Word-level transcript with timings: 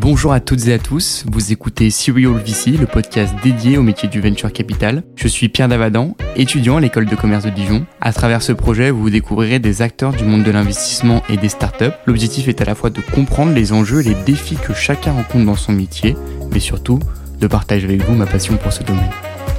Bonjour 0.00 0.32
à 0.32 0.38
toutes 0.38 0.68
et 0.68 0.74
à 0.74 0.78
tous, 0.78 1.24
vous 1.26 1.50
écoutez 1.50 1.90
Serial 1.90 2.34
VC, 2.34 2.78
le 2.78 2.86
podcast 2.86 3.34
dédié 3.42 3.78
au 3.78 3.82
métier 3.82 4.08
du 4.08 4.20
venture 4.20 4.52
capital. 4.52 5.02
Je 5.16 5.26
suis 5.26 5.48
Pierre 5.48 5.66
Davadan, 5.66 6.16
étudiant 6.36 6.76
à 6.76 6.80
l'école 6.80 7.06
de 7.06 7.16
commerce 7.16 7.44
de 7.44 7.50
Dijon. 7.50 7.84
À 8.00 8.12
travers 8.12 8.40
ce 8.40 8.52
projet, 8.52 8.92
vous 8.92 9.10
découvrirez 9.10 9.58
des 9.58 9.82
acteurs 9.82 10.12
du 10.12 10.22
monde 10.22 10.44
de 10.44 10.52
l'investissement 10.52 11.24
et 11.28 11.36
des 11.36 11.48
startups. 11.48 11.90
L'objectif 12.06 12.46
est 12.46 12.60
à 12.60 12.64
la 12.64 12.76
fois 12.76 12.90
de 12.90 13.00
comprendre 13.00 13.52
les 13.52 13.72
enjeux 13.72 14.00
et 14.02 14.10
les 14.10 14.22
défis 14.24 14.56
que 14.56 14.72
chacun 14.72 15.10
rencontre 15.10 15.46
dans 15.46 15.56
son 15.56 15.72
métier, 15.72 16.16
mais 16.52 16.60
surtout 16.60 17.00
de 17.40 17.46
partager 17.48 17.86
avec 17.86 18.04
vous 18.04 18.14
ma 18.14 18.26
passion 18.26 18.56
pour 18.56 18.72
ce 18.72 18.84
domaine. 18.84 19.10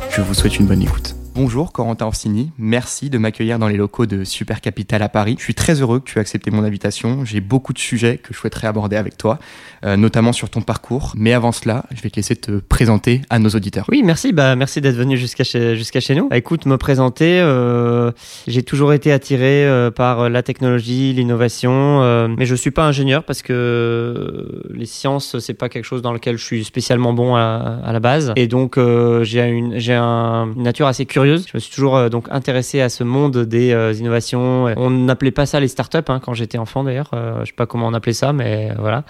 Je 0.10 0.22
vous 0.22 0.34
souhaite 0.34 0.58
une 0.58 0.68
bonne 0.68 0.84
écoute. 0.84 1.19
Bonjour 1.42 1.72
Corentin 1.72 2.06
Orsini, 2.06 2.52
merci 2.58 3.10
de 3.10 3.18
m'accueillir 3.18 3.60
dans 3.60 3.70
les 3.70 3.78
locaux 3.78 4.06
de 4.06 4.26
Super 4.26 4.60
Capital 4.60 5.02
à 5.02 5.08
Paris. 5.08 5.36
Je 5.38 5.44
suis 5.46 5.56
très 5.56 5.80
heureux 5.80 6.02
que 6.02 6.04
tu 6.04 6.18
aies 6.18 6.20
accepté 6.20 6.52
mon 6.52 6.66
invitation. 6.66 7.24
J'ai 7.24 7.40
beaucoup 7.40 7.72
de 7.72 7.80
sujets 7.80 8.18
que 8.18 8.34
je 8.34 8.38
souhaiterais 8.38 8.68
aborder 8.68 8.98
avec 8.98 9.18
toi, 9.18 9.40
euh, 9.86 9.96
notamment 9.96 10.34
sur 10.34 10.50
ton 10.50 10.60
parcours. 10.60 11.14
Mais 11.16 11.32
avant 11.32 11.54
cela, 11.54 11.86
je 11.96 12.02
vais 12.02 12.10
te 12.10 12.18
laisser 12.18 12.36
te 12.36 12.60
présenter 12.60 13.22
à 13.30 13.40
nos 13.40 13.48
auditeurs. 13.52 13.86
Oui, 13.88 14.04
merci. 14.04 14.34
Bah, 14.34 14.58
merci 14.58 14.82
d'être 14.82 14.98
venu 14.98 15.16
jusqu'à 15.16 15.46
chez, 15.46 15.82
chez 15.82 16.14
nous. 16.14 16.28
Bah, 16.28 16.36
écoute, 16.36 16.66
me 16.66 16.78
présenter, 16.78 17.40
euh, 17.40 18.12
j'ai 18.46 18.64
toujours 18.64 18.92
été 18.92 19.14
attiré 19.14 19.66
euh, 19.66 19.92
par 19.92 20.30
la 20.30 20.44
technologie, 20.44 21.14
l'innovation, 21.14 22.28
mais 22.38 22.46
je 22.46 22.56
suis 22.56 22.72
pas 22.72 22.84
ingénieur 22.84 23.24
parce 23.24 23.44
que 23.44 24.62
les 24.74 24.86
sciences, 24.86 25.40
c'est 25.40 25.54
pas 25.54 25.70
quelque 25.70 25.86
chose 25.86 26.02
dans 26.02 26.12
lequel 26.12 26.38
je 26.38 26.44
suis 26.44 26.66
spécialement 26.66 27.14
bon 27.14 27.38
à, 27.38 27.80
la 27.94 28.00
base. 28.02 28.34
Et 28.36 28.48
donc, 28.48 28.78
j'ai 29.22 29.48
une, 29.48 29.76
une 29.76 30.64
nature 30.64 30.88
assez 30.88 31.06
curieuse. 31.06 31.29
Je 31.38 31.52
me 31.54 31.60
suis 31.60 31.74
toujours 31.74 31.96
euh, 31.96 32.10
donc 32.10 32.28
intéressé 32.32 32.82
à 32.82 32.90
ce 32.90 33.04
monde 33.04 33.38
des 33.38 33.72
euh, 33.72 33.94
innovations. 33.94 34.66
On 34.78 34.90
n'appelait 34.90 35.32
pas 35.32 35.46
ça 35.46 35.60
les 35.60 35.68
startups 35.68 35.98
hein, 36.08 36.20
quand 36.24 36.34
j'étais 36.34 36.58
enfant 36.58 36.84
d'ailleurs. 36.84 37.10
Euh, 37.14 37.42
je 37.42 37.48
sais 37.48 37.54
pas 37.56 37.66
comment 37.66 37.88
on 37.88 37.94
appelait 37.94 38.14
ça, 38.14 38.34
mais 38.34 38.72
voilà. 38.78 39.04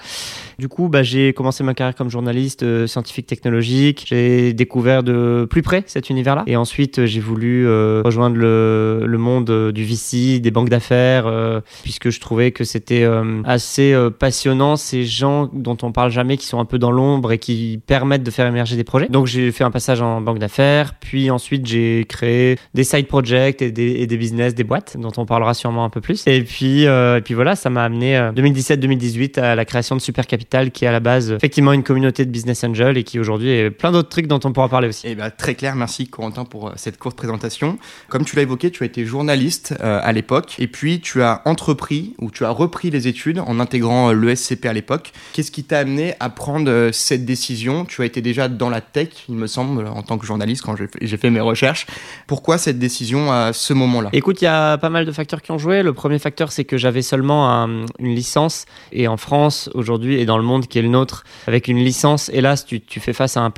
Du 0.58 0.68
coup, 0.68 0.90
bah, 0.90 1.04
j'ai 1.04 1.34
commencé 1.34 1.64
ma 1.64 1.74
carrière 1.74 1.96
comme 1.96 2.10
journaliste 2.10 2.64
euh, 2.64 2.88
scientifique 2.88 3.28
technologique. 3.28 4.06
J'ai 4.08 4.54
découvert 4.54 5.04
de 5.04 5.48
plus 5.50 5.62
près 5.62 5.84
cet 5.88 6.10
univers-là. 6.10 6.44
Et 6.48 6.56
ensuite, 6.56 7.06
j'ai 7.06 7.20
voulu 7.20 7.68
rejoindre 8.04 8.38
le, 8.38 9.04
le 9.06 9.18
monde 9.18 9.72
du 9.72 9.84
VC, 9.84 10.40
des 10.40 10.52
banques 10.52 10.70
d'affaires, 10.70 11.62
puisque 11.84 12.10
je 12.10 12.20
trouvais 12.20 12.52
que 12.52 12.64
c'était 12.64 13.08
assez 13.46 13.96
passionnant 14.18 14.76
ces 14.76 15.04
gens 15.04 15.50
dont 15.54 15.78
on 15.82 15.92
parle 15.92 16.12
jamais, 16.12 16.38
qui 16.38 16.46
sont 16.46 16.60
un 16.60 16.66
peu 16.66 16.80
dans 16.80 16.92
l'ombre 16.92 17.32
et 17.32 17.38
qui 17.38 17.80
permettent 17.86 18.24
de 18.24 18.32
faire 18.32 18.48
émerger 18.48 18.76
des 18.76 18.84
projets. 18.84 19.08
Donc 19.08 19.28
j'ai 19.28 19.52
fait 19.52 19.64
un 19.64 19.72
passage 19.72 20.02
en 20.02 20.22
banque 20.22 20.40
d'affaires, 20.40 20.94
puis 21.00 21.32
ensuite 21.32 21.66
j'ai 21.66 21.99
créé 22.06 22.58
des 22.74 22.84
side 22.84 23.08
projects 23.08 23.62
et 23.62 23.72
des, 23.72 24.18
business, 24.18 24.56
des 24.56 24.64
boîtes, 24.64 24.98
dont 24.98 25.12
on 25.18 25.26
parlera 25.26 25.54
sûrement 25.54 25.86
un 25.86 25.90
peu 25.90 26.02
plus. 26.02 26.24
Et 26.28 26.44
puis, 26.44 26.88
euh, 26.88 27.18
et 27.18 27.22
puis 27.22 27.34
voilà, 27.34 27.56
ça 27.56 27.70
m'a 27.70 27.84
amené 27.84 28.18
euh, 28.18 28.32
2017-2018 28.32 29.40
à 29.40 29.56
la 29.56 29.66
création 29.66 29.96
de 29.96 30.02
Super 30.02 30.28
Capital, 30.28 30.72
qui 30.72 30.86
est 30.86 30.88
à 30.88 30.92
la 30.92 31.00
base 31.00 31.32
euh, 31.32 31.36
effectivement 31.38 31.74
une 31.74 31.84
communauté 31.84 32.26
de 32.26 32.32
business 32.32 32.64
angels 32.64 32.98
et 32.98 33.04
qui 33.04 33.20
aujourd'hui 33.20 33.50
est 33.50 33.72
plein 33.72 33.92
d'autres 33.92 34.10
trucs 34.10 34.28
dont 34.28 34.40
on 34.44 34.52
pourra 34.52 34.70
parler 34.70 34.88
aussi. 34.88 35.08
Eh 35.08 35.16
ben, 35.16 35.32
très 35.32 35.56
clair, 35.56 35.76
merci 35.76 36.08
Corentin 36.08 36.46
pour 36.46 36.68
euh, 36.68 36.74
cette 36.76 36.98
courte 36.98 37.18
présentation. 37.18 37.78
Comme 38.10 38.26
tu 38.26 38.36
l'as 38.36 38.44
évoqué, 38.44 38.72
tu 38.72 38.84
as 38.84 38.86
été 38.86 39.06
journaliste 39.06 39.76
euh, 39.82 40.00
à 40.04 40.12
l'époque 40.12 40.56
et 40.60 40.68
puis 40.68 41.00
tu 41.00 41.22
as 41.22 41.42
entrepris 41.46 42.16
ou 42.20 42.32
tu 42.32 42.46
as 42.46 42.50
repris 42.50 42.90
les 42.90 43.08
études 43.08 43.40
en 43.40 43.60
intégrant 43.60 44.10
euh, 44.10 44.14
l'ESCP 44.14 44.66
à 44.66 44.74
l'époque. 44.74 45.12
Qu'est-ce 45.34 45.52
qui 45.52 45.64
t'a 45.64 45.80
amené 45.80 46.14
à 46.20 46.30
prendre 46.30 46.70
euh, 46.70 46.92
cette 46.92 47.26
décision? 47.26 47.86
Tu 47.86 48.02
as 48.02 48.06
été 48.06 48.22
déjà 48.22 48.48
dans 48.48 48.70
la 48.70 48.82
tech, 48.82 49.10
il 49.28 49.36
me 49.36 49.48
semble, 49.48 49.88
en 49.88 50.02
tant 50.02 50.18
que 50.18 50.26
journaliste 50.26 50.64
quand 50.64 50.76
j'ai 50.76 50.88
j'ai 51.02 51.18
fait 51.18 51.30
mes 51.30 51.40
recherches. 51.40 51.86
Pourquoi 52.28 52.58
cette 52.58 52.80
décision 52.80 53.32
à 53.32 53.54
ce 53.54 53.74
moment-là? 53.74 54.10
Écoute, 54.14 54.42
il 54.42 54.46
y 54.46 54.48
a 54.48 54.78
pas 54.78 54.90
mal 54.90 55.06
de 55.06 55.12
facteurs 55.12 55.42
qui 55.42 55.52
ont 55.52 55.58
joué. 55.58 55.84
Le 55.84 55.94
premier 55.94 56.20
facteur, 56.20 56.52
c'est 56.52 56.66
que 56.66 56.78
j'avais 56.78 57.02
seulement 57.02 57.50
un- 57.50 57.86
une 58.00 58.16
licence. 58.16 58.66
Et 58.92 59.08
en 59.08 59.18
France, 59.18 59.70
aujourd'hui, 59.74 60.20
et 60.20 60.26
dans 60.26 60.38
le 60.38 60.44
monde 60.44 60.68
qui 60.68 60.80
est 60.80 60.82
le 60.82 60.90
nôtre, 60.90 61.24
avec 61.48 61.68
une 61.68 61.78
licence, 61.78 62.30
hélas, 62.34 62.66
tu, 62.66 62.82
fais 63.00 63.14
face 63.14 63.38
à 63.38 63.42
un, 63.42 63.50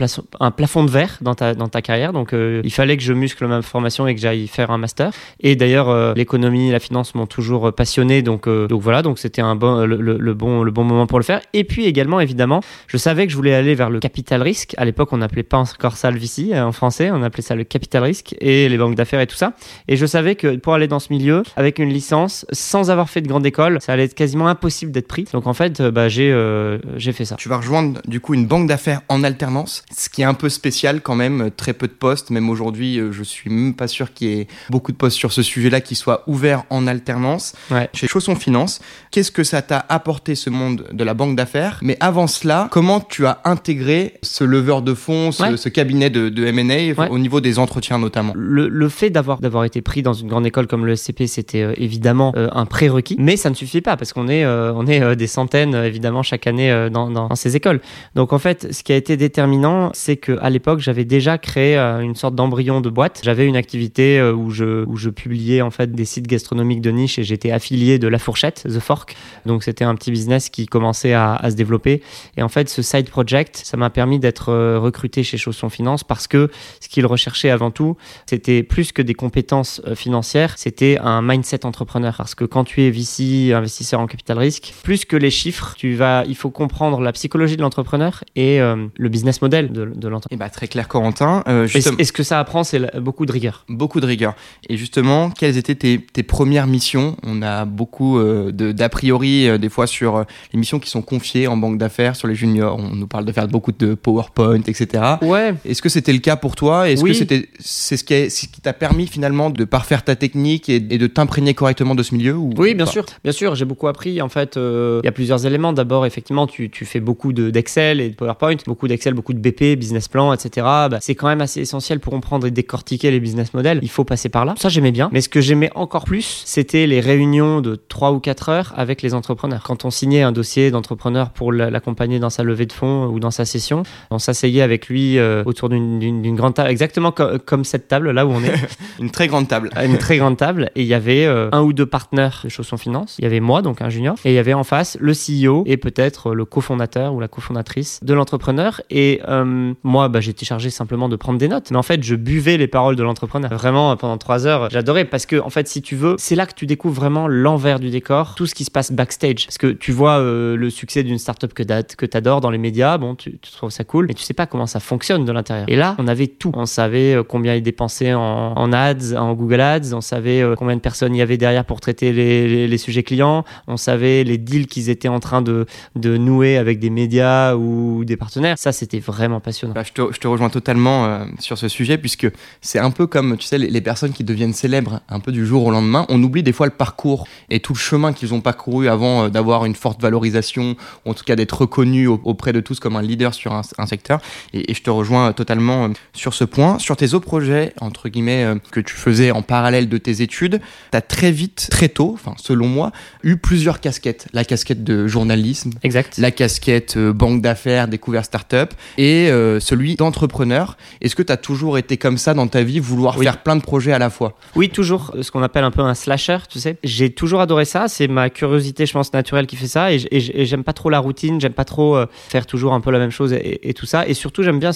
plafond 0.52 0.84
de 0.84 0.90
verre 0.90 1.18
dans 1.22 1.36
ta, 1.36 1.82
carrière. 1.82 2.14
Donc, 2.14 2.34
euh, 2.34 2.62
il 2.64 2.72
fallait 2.72 2.98
que 2.98 3.04
je 3.04 3.14
muscle 3.14 3.46
ma 3.48 3.62
formation 3.62 4.08
et 4.08 4.16
que 4.16 4.22
j'aille 4.22 4.47
faire 4.47 4.72
un 4.72 4.78
master. 4.78 5.12
Et 5.40 5.56
d'ailleurs, 5.56 5.90
euh, 5.90 6.14
l'économie 6.16 6.70
et 6.70 6.72
la 6.72 6.80
finance 6.80 7.16
m'ont 7.16 7.25
toujours 7.25 7.68
euh, 7.68 7.72
passionné. 7.72 8.22
Donc, 8.22 8.47
euh, 8.47 8.68
donc 8.68 8.81
voilà, 8.81 9.02
donc 9.02 9.20
c'était 9.20 9.41
un 9.41 9.56
bon, 9.56 9.86
le, 9.86 10.34
bon, 10.34 10.84
moment 10.84 11.08
pour 11.08 11.20
le 11.20 11.25
faire. 11.25 11.41
Et 11.53 11.64
puis 11.64 11.86
également, 11.86 12.20
évidemment, 12.20 12.62
je 12.88 12.97
savais 12.97 13.25
que 13.25 13.31
je 13.31 13.38
voulais 13.38 13.53
aller 13.53 13.75
vers 13.75 13.90
le 13.90 14.00
capital 14.00 14.41
risque. 14.41 14.75
À 14.78 14.86
l'époque, 14.86 15.09
on 15.12 15.18
n'appelait 15.18 15.44
pas 15.44 15.58
encore 15.58 15.97
ça 15.97 16.12
en 16.56 16.72
français, 16.72 17.12
on 17.12 17.24
appelait 17.24 17.41
ça 17.41 17.56
le 17.56 17.64
capital 17.64 18.03
risque 18.03 18.21
et 18.40 18.70
les 18.70 18.78
banques 18.78 18.96
d'affaires 18.96 19.22
et 19.22 19.28
tout 19.28 19.36
ça. 19.36 19.54
Et 19.88 19.98
je 19.98 20.06
savais 20.06 20.36
que 20.36 20.56
pour 20.58 20.74
aller 20.74 20.88
dans 20.88 21.00
ce 21.00 21.12
milieu, 21.12 21.44
avec 21.56 21.80
une 21.80 21.90
licence, 21.90 22.46
sans 22.52 22.90
avoir 22.92 23.09
fait 23.09 23.22
de 23.22 23.28
grande 23.28 23.46
école, 23.46 23.80
ça 23.82 23.94
allait 23.94 24.06
être 24.06 24.14
quasiment 24.14 24.48
impossible 24.48 24.92
d'être 24.92 25.08
pris. 25.08 25.26
Donc 25.34 25.48
en 25.48 25.54
fait, 25.54 25.80
euh, 25.80 25.92
bah, 25.92 26.09
j'ai 26.09 26.32
euh, 26.32 26.78
j'ai 26.98 27.12
fait 27.12 27.26
ça. 27.26 27.36
Tu 27.36 27.50
vas 27.50 27.58
rejoindre 27.58 28.02
du 28.08 28.20
coup 28.20 28.34
une 28.34 28.46
banque 28.48 28.68
d'affaires 28.68 29.02
en 29.09 29.24
alternance, 29.24 29.84
ce 29.96 30.09
qui 30.09 30.22
est 30.22 30.26
un 30.26 30.34
peu 30.34 30.50
spécial 30.50 31.02
quand 31.02 31.16
même, 31.16 31.42
euh, 31.42 31.50
très 31.56 31.74
peu 31.74 31.88
de 31.88 31.94
postes, 31.94 32.30
même 32.30 32.50
aujourd'hui 32.50 33.00
je 33.12 33.24
suis 33.24 33.50
même 33.50 33.74
pas 33.74 33.88
sûr 33.88 34.14
qu'il 34.14 34.28
y 34.30 34.40
ait 34.42 34.48
beaucoup 34.70 34.92
de 34.92 34.98
postes 34.98 35.18
sur 35.18 35.32
ce 35.34 35.42
sujet-là 35.44 35.82
qui 35.82 35.96
soient 35.96 36.24
ouverts 36.28 36.64
en 36.70 36.88
alternance. 36.88 37.53
Ouais. 37.70 37.90
Chez 37.94 38.08
Chausson 38.08 38.36
Finance, 38.36 38.82
qu'est-ce 39.12 39.32
que 39.32 39.44
ça 39.44 39.62
t'a 39.62 39.86
apporté 39.90 40.36
ce 40.36 40.50
monde 40.50 40.86
de 40.92 41.03
la 41.03 41.14
banque 41.14 41.36
d'affaires? 41.36 41.80
Mais 41.82 41.98
avant 42.00 42.28
cela, 42.28 42.68
comment 42.72 43.00
tu 43.00 43.26
as 43.26 43.42
intégré 43.46 44.16
ce 44.22 44.44
leveur 44.44 44.82
de 44.82 44.94
fonds, 44.94 45.32
ce, 45.32 45.42
Ouais. 45.44 45.58
ce 45.58 45.70
cabinet 45.70 46.09
de, 46.09 46.30
de 46.30 46.46
M&A 46.46 46.72
Ouais. 47.02 47.09
au 47.09 47.18
niveau 47.20 47.42
des 47.42 47.58
entretiens 47.59 47.98
notamment 47.98 48.10
Le, 48.35 48.67
le 48.67 48.89
fait 48.89 49.09
d'avoir 49.09 49.39
d'avoir 49.39 49.63
été 49.63 49.81
pris 49.81 50.01
dans 50.01 50.13
une 50.13 50.27
grande 50.27 50.45
école 50.45 50.67
comme 50.67 50.85
le 50.85 50.95
SCP, 50.95 51.27
c'était 51.27 51.61
euh, 51.61 51.73
évidemment 51.77 52.33
euh, 52.35 52.49
un 52.51 52.66
prérequis, 52.66 53.16
mais 53.19 53.38
ça 53.38 53.49
ne 53.49 53.55
suffit 53.55 53.81
pas 53.81 53.97
parce 53.97 54.13
qu'on 54.13 54.27
est 54.27 54.44
euh, 54.44 54.73
on 54.73 54.88
est 54.88 55.16
des 55.16 55.27
centaines 55.27 55.75
évidemment 55.75 56.23
chaque 56.23 56.47
année 56.47 56.89
dans, 56.91 57.09
dans, 57.09 57.33
ces 57.35 57.55
écoles. 57.55 57.81
Donc 58.16 58.33
en 58.33 58.39
fait, 58.39 58.73
ce 58.73 58.83
qui 58.83 58.94
a 58.94 58.95
été 58.95 59.17
déterminant, 59.17 59.91
c'est 59.94 60.17
que 60.17 60.38
à 60.41 60.49
l'époque, 60.49 60.79
j'avais 60.79 61.05
déjà 61.05 61.38
créé 61.38 61.77
une 61.77 62.16
sorte 62.16 62.35
d'embryon 62.35 62.81
de 62.81 62.89
boîte. 62.89 63.22
J'avais 63.23 63.45
une 63.45 63.55
activité 63.55 64.22
où 64.22 64.49
je 64.49 64.85
où 64.85 64.97
je 64.97 65.09
publiais 65.09 65.61
en 65.61 65.72
fait 65.72 65.91
des 65.91 66.05
sites 66.05 66.28
gastronomiques 66.28 66.81
de 66.81 66.91
niche 66.91 67.19
et 67.19 67.23
j'étais 67.23 67.51
affilié 67.51 67.99
de 67.99 68.07
La 68.07 68.19
Fourchette, 68.19 68.63
The 68.66 68.79
Fork. 68.79 69.16
Donc 69.45 69.63
c'était 69.63 69.85
un 69.85 69.95
petit 69.95 70.11
business 70.11 70.49
qui 70.49 70.66
commençait 70.66 71.13
à, 71.13 71.35
à 71.35 71.49
se 71.51 71.55
développer. 71.55 72.01
Et 72.38 72.43
en 72.43 72.49
fait, 72.49 72.69
ce 72.69 72.81
side 72.81 73.09
project, 73.09 73.61
ça 73.63 73.78
m'a 73.78 73.89
permis 73.89 74.19
d'être 74.19 74.53
recruté 74.78 75.23
chez 75.23 75.38
Chausson 75.38 75.69
Finance 75.69 76.03
parce 76.03 76.28
que 76.28 76.49
ce 76.79 76.89
qu'ils 76.89 77.05
recherchaient 77.05 77.49
avant 77.49 77.72
tout, 77.72 77.97
c'était 78.25 78.63
plus 78.63 78.91
que 78.91 79.01
des 79.01 79.13
compétences 79.13 79.81
euh, 79.88 79.95
financières, 79.95 80.56
c'était 80.57 80.97
un 81.00 81.22
mindset 81.22 81.66
entrepreneur. 81.66 82.16
Parce 82.17 82.35
que 82.35 82.45
quand 82.45 82.63
tu 82.63 82.81
es 82.84 82.89
VC, 82.91 83.53
investisseur 83.53 84.00
en 84.00 84.07
capital 84.07 84.38
risque, 84.38 84.73
plus 84.84 85.06
que 85.06 85.16
les 85.16 85.29
chiffres, 85.31 85.75
tu 85.78 85.95
vas, 85.95 86.23
il 86.28 86.35
faut 86.35 86.50
comprendre 86.50 87.01
la 87.01 87.11
psychologie 87.11 87.57
de 87.57 87.61
l'entrepreneur 87.61 88.23
et 88.35 88.61
euh, 88.61 88.88
le 88.97 89.09
business 89.09 89.41
model 89.41 89.72
de, 89.72 89.85
de 89.85 90.07
l'entrepreneur. 90.07 90.28
Eh 90.31 90.38
bah, 90.38 90.50
très 90.50 90.67
clair 90.67 90.88
Corentin. 90.88 91.44
Euh, 91.47 91.66
Et, 91.66 91.67
justement- 91.67 91.97
et 91.97 92.03
ce 92.03 92.11
que 92.13 92.23
ça 92.23 92.40
apprend, 92.40 92.63
c'est 92.63 93.00
beaucoup 93.00 93.25
de 93.25 93.31
rigueur. 93.31 93.66
Beaucoup 93.69 94.00
de 94.00 94.06
rigueur. 94.06 94.35
Et 94.69 94.78
justement, 94.78 95.29
quelles 95.31 95.57
étaient 95.57 95.75
tes, 95.75 96.00
tes 96.00 96.23
premières 96.23 96.67
missions? 96.67 97.17
On 97.23 97.41
a 97.41 97.66
beaucoup 97.66 98.17
euh, 98.19 98.51
de- 98.51 98.72
d'a 98.72 98.90
priori 98.90 99.47
euh, 99.47 99.57
des 99.57 99.69
fois 99.69 99.88
sur 99.88 100.25
les 100.53 100.59
missions 100.59 100.79
qui 100.79 100.90
sont 100.90 101.01
confiées 101.01 101.47
en 101.47 101.57
banque 101.57 101.78
d'affaires, 101.78 102.16
sur 102.16 102.28
les 102.28 102.35
juniors. 102.35 102.78
On 102.79 102.95
nous 102.95 103.07
parle 103.07 103.25
de 103.25 103.31
faire 103.31 103.47
beaucoup 103.47 103.72
de 103.72 103.94
PowerPoint, 103.94 104.61
etc. 104.67 105.03
Ouais, 105.22 105.53
Est-ce 105.66 105.81
que 105.81 105.90
c'était 105.90 106.13
le 106.13 106.19
cas 106.19 106.35
pour 106.35 106.56
toi? 106.56 106.90
Est-ce 106.90 107.01
Oui. 107.03 107.11
que 107.11 107.17
c'était 107.17 107.50
c'est 107.97 108.29
ce 108.29 108.47
qui, 108.47 108.62
t'a 108.62 108.74
permis 108.74 109.07
finalement 109.07 109.50
de 109.50 109.63
parfaire 109.66 110.03
ta 110.03 110.16
technique 110.16 110.69
et, 110.69 110.75
et 110.75 110.97
de 110.97 111.07
t'imprégner 111.07 111.53
correctement 111.53 111.96
de 111.96 112.03
ce 112.03 112.16
milieu 112.16 112.35
ou 112.35 112.52
Oui, 112.57 112.74
bien 112.75 112.85
sûr, 112.85 113.06
bien 113.24 113.34
sûr, 113.34 113.56
j'ai 113.56 113.66
beaucoup 113.66 113.88
appris. 113.88 114.22
En 114.22 114.29
fait, 114.29 114.56
euh, 114.57 115.00
il 115.03 115.06
y 115.06 115.09
a 115.09 115.12
plusieurs 115.12 115.46
éléments. 115.46 115.74
D'abord, 115.74 116.06
effectivement, 116.06 116.47
tu, 116.47 116.69
tu 116.69 116.85
fais 116.85 117.00
beaucoup 117.00 117.34
de- 117.34 117.50
d'Excel 117.50 118.00
et 118.00 118.09
de 118.09 118.16
PowerPoint, 118.16 118.56
beaucoup 118.66 118.88
d'Excel, 118.88 119.13
beaucoup 119.13 119.34
de 119.34 119.40
BP, 119.40 119.75
business 119.78 120.07
plan, 120.07 120.31
etc. 120.34 120.50
Bah, 120.90 120.97
c'est 121.02 121.16
quand 121.16 121.28
même 121.28 121.41
assez 121.41 121.62
essentiel 121.62 122.00
pour 122.00 122.13
comprendre 122.13 122.47
et 122.47 122.52
décortiquer 122.52 123.12
les 123.12 123.19
business 123.19 123.53
models. 123.53 123.79
Il 123.81 123.90
faut 123.90 124.03
passer 124.06 124.29
par 124.29 124.46
là. 124.46 124.56
Ça, 124.58 124.69
j'aimais 124.69 124.91
bien. 124.91 125.09
Mais 125.12 125.22
ce 125.22 125.29
que 125.29 125.41
j'aimais 125.41 125.69
encore 125.75 126.06
plus, 126.06 126.44
c'était 126.46 126.88
les 126.88 127.00
réunions 127.00 127.62
de 127.62 127.75
3 127.75 128.12
ou 128.12 128.19
4 128.19 128.50
heures 128.50 128.73
avec 128.78 129.02
les 129.02 129.13
entrepreneurs. 129.13 129.63
Quand 129.63 129.85
on 129.85 129.90
signait 129.91 130.22
un 130.22 130.31
dossier 130.31 130.72
d'entrepreneur 130.72 131.31
pour 131.31 131.52
la- 131.52 131.69
l'accompagner 131.69 132.20
dans 132.20 132.29
sa 132.29 132.43
levée 132.43 132.66
de 132.66 132.73
fonds 132.73 133.08
ou 133.08 133.20
dans 133.20 133.32
sa 133.32 133.46
session, 133.46 133.84
on 134.09 134.20
s'asseyait 134.20 134.61
avec 134.61 134.88
lui 134.88 135.17
euh, 135.17 135.43
autour 135.46 135.70
d'une- 135.70 136.35
grande 136.35 136.53
table, 136.53 136.70
exactement 136.70 137.11
co- 137.11 137.38
comme 137.46 137.64
cette 137.66 137.80
table 137.87 138.11
là 138.11 138.25
où 138.25 138.31
on 138.31 138.43
est 138.43 138.53
Une 138.99 139.09
très 139.09 139.28
grande 139.28 139.47
table. 139.47 139.69
à 139.75 139.85
une 139.85 139.97
très 139.97 140.17
grande 140.17 140.37
table 140.37 140.69
et 140.75 140.81
il 140.81 140.87
y 140.87 140.93
avait 140.93 141.25
euh, 141.25 141.49
un 141.51 141.61
ou 141.61 141.73
deux 141.73 141.85
partenaires 141.85 142.41
de 142.43 142.49
Chausson 142.49 142.78
Finance. 142.78 143.16
Il 143.19 143.23
y 143.23 143.25
avait 143.25 143.39
moi, 143.39 143.61
donc 143.61 143.81
un 143.81 143.89
junior, 143.89 144.16
et 144.25 144.31
il 144.31 144.35
y 144.35 144.39
avait 144.39 144.53
en 144.53 144.63
face 144.63 144.97
le 144.99 145.13
CEO 145.13 145.63
et 145.66 145.78
peut-être 145.78 146.33
le 146.33 146.45
cofondateur 146.45 147.13
ou 147.13 147.19
la 147.19 147.28
cofondatrice 147.28 147.99
de 148.03 148.13
l'entrepreneur. 148.13 148.81
Et 148.89 149.22
euh, 149.28 149.73
moi, 149.83 150.09
bah, 150.09 150.22
j'étais 150.22 150.45
chargé 150.45 150.69
simplement 150.69 151.09
de 151.09 151.16
prendre 151.16 151.39
des 151.39 151.47
notes. 151.47 151.72
Mais 151.72 151.78
en 151.78 151.83
fait, 151.83 152.03
je 152.03 152.16
buvais 152.16 152.57
les 152.57 152.67
paroles 152.67 152.95
de 152.95 153.03
l'entrepreneur. 153.03 153.51
Vraiment, 153.51 153.95
pendant 153.97 154.17
trois 154.17 154.45
heures, 154.47 154.69
j'adorais 154.69 155.05
parce 155.05 155.25
que, 155.25 155.39
en 155.39 155.49
fait, 155.49 155.67
si 155.67 155.81
tu 155.81 155.95
veux, 155.95 156.16
c'est 156.17 156.35
là 156.35 156.45
que 156.45 156.53
tu 156.53 156.66
découvres 156.66 156.95
vraiment 156.95 157.28
l'envers 157.28 157.79
du 157.79 157.89
décor, 157.89 158.35
tout 158.35 158.45
ce 158.45 158.55
qui 158.55 158.66
se 158.66 158.72
passe 158.72 158.91
backstage. 158.91 159.45
Parce 159.45 159.57
que 159.57 159.67
tu 159.67 159.91
vois 159.91 160.19
euh, 160.19 160.55
le 160.55 160.69
succès 160.69 161.03
d'une 161.03 161.17
startup 161.17 161.53
que 161.53 161.61
que 161.61 162.05
t'adores 162.05 162.41
dans 162.41 162.49
les 162.49 162.57
médias, 162.57 162.97
bon, 162.97 163.16
tu, 163.16 163.37
tu 163.37 163.51
trouves 163.51 163.69
ça 163.69 163.83
cool, 163.83 164.07
mais 164.07 164.13
tu 164.13 164.23
sais 164.23 164.33
pas 164.33 164.45
comment 164.45 164.67
ça 164.67 164.79
fonctionne 164.79 165.25
de 165.25 165.31
l'intérieur. 165.31 165.66
Et 165.69 165.75
là, 165.75 165.95
on 165.99 166.07
avait 166.07 166.28
tout. 166.28 166.51
On 166.55 166.66
savait 166.66 167.16
euh, 167.16 167.23
combien 167.23 167.55
ils 167.55 167.61
dépensé 167.72 168.14
en, 168.14 168.73
ads, 168.73 169.16
en 169.16 169.34
Google 169.34 169.62
Ads, 169.62 169.94
on 169.94 170.02
savait 170.02 170.44
combien 170.58 170.76
de 170.76 170.82
personnes 170.82 171.16
il 171.16 171.20
y 171.20 171.22
avait 171.22 171.38
derrière 171.38 171.64
pour 171.64 171.79
traiter 171.79 172.12
les, 172.12 172.78
sujets 172.78 173.03
clients, 173.03 173.46
on 173.68 173.78
savait 173.78 174.23
les 174.23 174.38
deals 174.38 174.68
qu'ils 174.68 174.90
étaient 174.90 175.08
en 175.08 175.20
train 175.20 175.41
de, 175.41 175.66
nouer 175.96 176.58
avec 176.58 176.79
des 176.79 176.90
médias 176.90 177.56
ou 177.56 178.03
des 178.03 178.18
partenaires. 178.18 178.58
Ça, 178.58 178.72
c'était 178.72 179.00
vraiment 179.00 179.40
passionnant. 179.40 179.73
Bah, 179.73 179.84
je, 179.84 179.94
te, 179.94 180.28
rejoins 180.28 180.50
totalement 180.50 181.26
sur 181.40 181.58
ce 181.58 181.70
sujet 181.70 181.97
puisque 181.97 182.28
c'est 182.59 182.79
un 182.79 182.91
peu 182.91 183.08
comme, 183.08 183.38
tu 183.38 183.46
sais, 183.46 183.58
les, 183.58 183.82
personnes 183.82 184.12
qui 184.12 184.24
deviennent 184.24 184.53
célèbres 184.53 185.00
un 185.09 185.20
peu 185.20 185.32
du 185.32 185.46
jour 185.46 185.66
au 185.66 185.72
lendemain. 185.72 186.06
On 186.09 186.22
oublie 186.22 186.44
des 186.44 186.53
fois 186.53 186.67
le 186.67 186.74
parcours 186.74 187.28
et 187.50 187.59
tout 187.62 187.74
le 187.74 187.79
chemin 187.79 188.14
qu'ils 188.14 188.34
ont 188.34 188.41
parcouru 188.41 188.90
avant 188.90 189.29
d'avoir 189.29 189.66
une 189.66 189.76
forte 189.76 190.02
valorisation, 190.02 190.76
ou 191.06 191.12
en 191.12 191.14
tout 191.14 191.24
cas 191.24 191.35
d'être 191.35 191.62
reconnus 191.62 192.09
auprès 192.24 192.53
de 192.53 192.59
tous 192.59 192.79
comme 192.79 192.96
un 192.96 193.02
leader 193.02 193.34
sur 193.34 193.53
un, 193.53 193.85
secteur. 193.85 194.20
Et, 194.53 194.74
je 194.74 194.82
te 194.82 194.90
rejoins 194.90 195.34
totalement 195.34 195.90
sur 196.14 196.34
ce 196.34 196.44
point. 196.44 196.79
Sur 196.79 196.97
tes 196.97 197.14
autres 197.14 197.26
projets, 197.26 197.51
entre 197.80 198.09
guillemets, 198.09 198.53
que 198.72 198.80
tu 198.80 198.96
faisais 198.96 199.32
en 199.32 199.42
parallèle 199.42 199.90
de 199.90 199.98
tes 199.98 200.22
études, 200.22 200.59
tu 200.92 200.98
as 200.98 201.02
très 201.02 201.32
vite, 201.32 201.68
très 201.70 201.90
tôt, 201.90 202.12
enfin 202.14 202.34
selon 202.38 202.68
moi, 202.68 202.92
eu 203.24 203.38
plusieurs 203.38 203.80
casquettes. 203.80 204.28
La 204.34 204.44
casquette 204.44 204.84
de 204.84 205.08
journalisme, 205.08 205.72
exact. 205.84 206.18
la 206.18 206.32
casquette 206.32 206.98
euh, 206.98 207.14
banque 207.14 207.42
d'affaires, 207.42 207.88
découvert 207.88 208.26
startup, 208.26 208.74
et 208.98 209.30
euh, 209.30 209.59
celui 209.59 209.96
d'entrepreneur. 209.96 210.78
Est-ce 211.02 211.16
que 211.16 211.24
tu 211.24 211.32
as 211.32 211.38
toujours 211.38 211.78
été 211.78 211.98
comme 211.98 212.18
ça 212.18 212.34
dans 212.34 212.48
ta 212.48 212.64
vie, 212.64 212.80
vouloir 212.80 213.18
oui. 213.18 213.26
faire 213.26 213.42
plein 213.44 213.56
de 213.56 213.62
projets 213.62 213.92
à 213.92 214.00
la 214.00 214.09
fois? 214.09 214.38
Oui, 214.56 214.70
toujours. 214.70 215.16
Ce 215.22 215.32
qu'on 215.32 215.44
appelle 215.44 215.64
un 215.64 215.72
peu 215.72 215.82
un 215.82 215.94
slasher, 215.94 216.40
tu 216.50 216.59
sais. 216.59 216.78
J'ai 216.84 217.12
toujours 217.12 217.42
adoré 217.42 217.66
ça. 217.66 217.88
C'est 217.88 218.08
ma 218.08 218.30
curiosité, 218.30 218.86
je 218.86 218.94
pense, 218.94 219.14
naturelle 219.14 219.48
qui 219.48 219.56
fait 219.56 219.68
ça. 219.68 219.92
Et, 219.92 220.00
j'aime 220.09 220.64
pas 220.64 220.74
trop 220.74 220.90
la 220.90 221.00
routine. 221.00 221.40
J'aime 221.40 221.53
pas 221.53 221.66
trop 221.66 221.96
euh, 221.96 222.06
faire 222.30 222.46
toujours 222.46 222.74
un 222.74 222.82
peu 222.82 222.92
la 222.92 223.00
même 223.00 223.12
chose 223.12 223.34
et, 223.34 223.70
et 223.70 223.74
tout 223.74 223.86
ça. 223.86 224.08
Et 224.08 224.14
surtout, 224.14 224.44
j'aime 224.44 224.59
bien 224.59 224.72